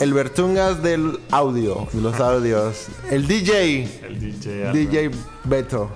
el 0.00 0.12
Bertungas 0.12 0.82
del 0.82 1.20
audio, 1.30 1.86
de 1.92 2.00
los 2.00 2.18
audios, 2.18 2.86
el 3.10 3.28
DJ. 3.28 3.84
El 4.08 4.20
DJ. 4.20 4.72
DJ 4.72 5.10
Beto. 5.44 5.88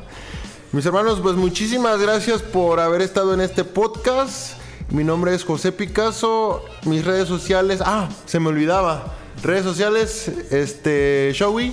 Mis 0.71 0.87
hermanos, 0.87 1.19
pues 1.21 1.35
muchísimas 1.35 2.01
gracias 2.01 2.41
por 2.43 2.79
haber 2.79 3.03
estado 3.03 3.35
en 3.35 3.41
este 3.41 3.65
podcast. 3.65 4.53
Mi 4.93 5.05
nombre 5.05 5.35
es 5.35 5.43
José 5.43 5.73
Picasso. 5.73 6.67
Mis 6.85 7.03
redes 7.03 7.27
sociales. 7.27 7.81
Ah, 7.83 8.11
se 8.27 8.39
me 8.39 8.49
olvidaba. 8.49 9.07
Redes 9.43 9.65
sociales, 9.65 10.29
este, 10.51 11.33
Showy. 11.33 11.73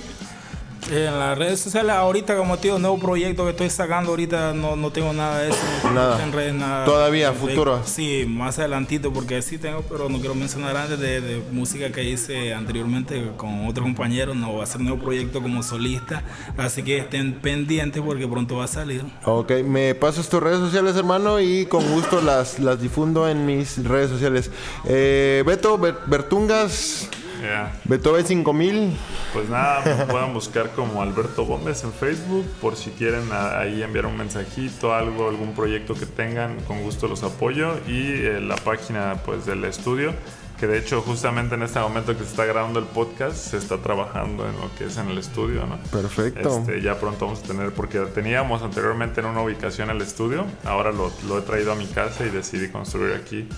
En 0.90 1.18
las 1.18 1.36
redes 1.38 1.60
sociales, 1.60 1.92
ahorita 1.92 2.36
como 2.36 2.56
te 2.56 2.68
digo, 2.68 2.78
nuevo 2.78 2.98
proyecto 2.98 3.44
que 3.44 3.50
estoy 3.50 3.70
sacando, 3.70 4.10
ahorita 4.10 4.54
no, 4.54 4.74
no 4.76 4.90
tengo 4.90 5.12
nada 5.12 5.38
de 5.40 5.50
eso. 5.50 5.58
Nada. 5.94 6.22
En 6.24 6.32
redes, 6.32 6.54
nada. 6.54 6.84
Todavía, 6.84 7.28
En 7.28 7.34
futuro. 7.34 7.82
Sí, 7.84 8.24
más 8.26 8.58
adelantito, 8.58 9.12
porque 9.12 9.40
sí 9.42 9.58
tengo, 9.58 9.82
pero 9.82 10.08
no 10.08 10.18
quiero 10.18 10.34
mencionar 10.34 10.76
antes 10.76 10.98
de, 10.98 11.20
de 11.20 11.42
música 11.52 11.92
que 11.92 12.02
hice 12.04 12.54
anteriormente 12.54 13.30
con 13.36 13.66
otro 13.68 13.82
compañero. 13.84 14.34
No 14.34 14.56
va 14.56 14.64
a 14.64 14.66
ser 14.66 14.80
nuevo 14.80 14.98
proyecto 15.02 15.40
como 15.42 15.62
solista, 15.62 16.24
así 16.56 16.82
que 16.82 16.98
estén 16.98 17.34
pendientes 17.34 18.02
porque 18.02 18.26
pronto 18.26 18.56
va 18.56 18.64
a 18.64 18.68
salir. 18.68 19.04
Ok, 19.24 19.52
me 19.64 19.94
pasas 19.94 20.28
tus 20.28 20.42
redes 20.42 20.58
sociales, 20.60 20.96
hermano, 20.96 21.40
y 21.40 21.66
con 21.66 21.88
gusto 21.92 22.20
las, 22.20 22.58
las 22.58 22.80
difundo 22.80 23.28
en 23.28 23.46
mis 23.46 23.84
redes 23.84 24.10
sociales. 24.10 24.50
Eh, 24.86 25.44
Beto, 25.46 25.78
Ber- 25.78 25.98
Bertungas, 26.06 27.08
Ya. 27.42 27.72
Beto 27.84 28.16
B5000. 28.18 28.90
Pues 29.32 29.48
nada, 29.48 29.82
me 29.84 30.06
pueden 30.06 30.34
buscar 30.34 30.70
como 30.70 31.02
Alberto 31.02 31.44
Gómez 31.44 31.84
en 31.84 31.92
Facebook 31.92 32.46
por 32.60 32.76
si 32.76 32.90
quieren 32.90 33.28
ahí 33.32 33.82
enviar 33.82 34.06
un 34.06 34.16
mensajito, 34.16 34.94
algo, 34.94 35.28
algún 35.28 35.54
proyecto 35.54 35.94
que 35.94 36.06
tengan, 36.06 36.60
con 36.60 36.82
gusto 36.82 37.08
los 37.08 37.22
apoyo 37.22 37.76
y 37.86 38.00
eh, 38.00 38.40
la 38.40 38.56
página 38.56 39.22
pues 39.24 39.46
del 39.46 39.64
estudio, 39.64 40.12
que 40.58 40.66
de 40.66 40.78
hecho 40.78 41.00
justamente 41.00 41.54
en 41.54 41.62
este 41.62 41.80
momento 41.80 42.16
que 42.16 42.24
se 42.24 42.30
está 42.30 42.44
grabando 42.44 42.78
el 42.78 42.86
podcast 42.86 43.36
se 43.36 43.56
está 43.56 43.78
trabajando 43.78 44.46
en 44.48 44.56
lo 44.56 44.74
que 44.76 44.84
es 44.84 44.96
en 44.98 45.08
el 45.08 45.18
estudio, 45.18 45.66
¿no? 45.66 45.78
Perfecto. 45.90 46.58
Este, 46.58 46.82
ya 46.82 46.98
pronto 46.98 47.26
vamos 47.26 47.42
a 47.44 47.46
tener, 47.46 47.72
porque 47.72 48.00
teníamos 48.00 48.62
anteriormente 48.62 49.20
en 49.20 49.26
una 49.26 49.42
ubicación 49.42 49.90
el 49.90 50.00
estudio, 50.02 50.44
ahora 50.64 50.92
lo, 50.92 51.12
lo 51.28 51.38
he 51.38 51.42
traído 51.42 51.72
a 51.72 51.74
mi 51.76 51.86
casa 51.86 52.26
y 52.26 52.30
decidí 52.30 52.68
construir 52.68 53.14
aquí 53.14 53.48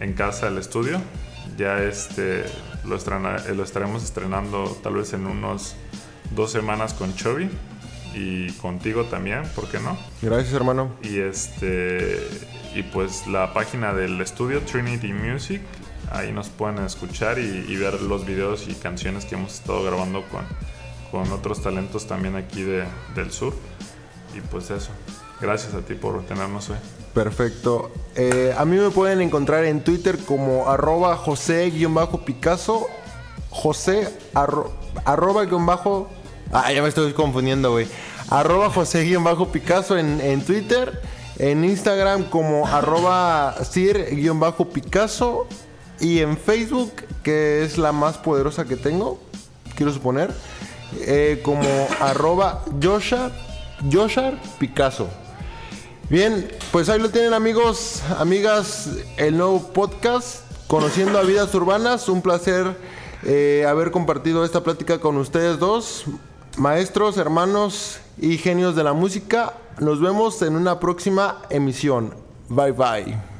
en 0.00 0.14
casa 0.14 0.48
el 0.48 0.58
estudio. 0.58 1.00
Ya 1.56 1.82
este 1.82 2.44
lo, 2.84 2.96
estrena- 2.96 3.42
eh, 3.46 3.54
lo 3.54 3.62
estaremos 3.62 4.02
estrenando 4.02 4.76
tal 4.82 4.94
vez 4.94 5.12
en 5.12 5.26
unos 5.26 5.74
dos 6.34 6.50
semanas 6.50 6.94
con 6.94 7.14
Chovy 7.14 7.50
y 8.14 8.50
contigo 8.52 9.04
también, 9.04 9.42
¿por 9.54 9.68
qué 9.68 9.78
no? 9.80 9.98
Gracias, 10.20 10.52
hermano. 10.52 10.90
Y 11.02 11.18
este 11.18 12.26
y 12.74 12.82
pues 12.82 13.26
la 13.26 13.52
página 13.52 13.92
del 13.92 14.20
estudio 14.20 14.60
Trinity 14.62 15.12
Music. 15.12 15.60
Ahí 16.10 16.30
nos 16.32 16.50
pueden 16.50 16.78
escuchar 16.84 17.38
y, 17.38 17.74
ver 17.76 18.02
los 18.02 18.26
videos 18.26 18.68
y 18.68 18.74
canciones 18.74 19.24
que 19.24 19.34
hemos 19.34 19.54
estado 19.54 19.82
grabando 19.82 20.22
con, 20.28 20.44
con 21.10 21.32
otros 21.32 21.62
talentos 21.62 22.06
también 22.06 22.36
aquí 22.36 22.62
de, 22.62 22.84
del 23.14 23.32
sur. 23.32 23.54
Y 24.36 24.40
pues 24.42 24.70
eso. 24.70 24.90
Gracias 25.40 25.72
a 25.72 25.80
ti 25.80 25.94
por 25.94 26.22
tenernos 26.26 26.68
hoy. 26.68 26.76
Perfecto. 27.14 27.90
Eh, 28.14 28.54
a 28.56 28.64
mí 28.64 28.76
me 28.76 28.90
pueden 28.90 29.20
encontrar 29.20 29.64
en 29.64 29.84
Twitter 29.84 30.18
como 30.18 30.70
arroba 30.70 31.16
José-Picasso. 31.16 32.86
José 33.50 34.08
arroba 35.04 35.44
guion 35.44 35.66
bajo. 35.66 36.08
Ah, 36.52 36.72
ya 36.72 36.82
me 36.82 36.88
estoy 36.88 37.12
confundiendo, 37.12 37.72
güey. 37.72 37.86
Arroba 38.30 38.70
José-Picasso 38.70 39.98
en, 39.98 40.20
en 40.20 40.42
Twitter. 40.44 41.02
En 41.38 41.64
Instagram 41.64 42.24
como 42.24 42.66
arroba 42.72 43.56
Sir-Picasso. 43.62 45.46
Y 46.00 46.20
en 46.20 46.36
Facebook, 46.36 46.92
que 47.22 47.62
es 47.62 47.78
la 47.78 47.92
más 47.92 48.18
poderosa 48.18 48.64
que 48.64 48.76
tengo, 48.76 49.20
quiero 49.76 49.92
suponer, 49.92 50.34
eh, 51.02 51.40
como 51.44 51.62
arroba 52.00 52.64
Joshar, 52.82 53.30
Joshar 53.90 54.34
Picasso. 54.58 55.08
Bien, 56.12 56.46
pues 56.72 56.90
ahí 56.90 57.00
lo 57.00 57.08
tienen 57.08 57.32
amigos, 57.32 58.02
amigas, 58.18 58.90
el 59.16 59.38
nuevo 59.38 59.72
podcast, 59.72 60.42
Conociendo 60.66 61.18
a 61.18 61.22
Vidas 61.22 61.54
Urbanas. 61.54 62.06
Un 62.10 62.20
placer 62.20 62.76
eh, 63.22 63.64
haber 63.66 63.90
compartido 63.90 64.44
esta 64.44 64.62
plática 64.62 64.98
con 64.98 65.16
ustedes 65.16 65.58
dos, 65.58 66.04
maestros, 66.58 67.16
hermanos 67.16 67.98
y 68.18 68.36
genios 68.36 68.76
de 68.76 68.84
la 68.84 68.92
música. 68.92 69.54
Nos 69.80 70.02
vemos 70.02 70.42
en 70.42 70.54
una 70.54 70.78
próxima 70.80 71.40
emisión. 71.48 72.12
Bye 72.50 72.72
bye. 72.72 73.31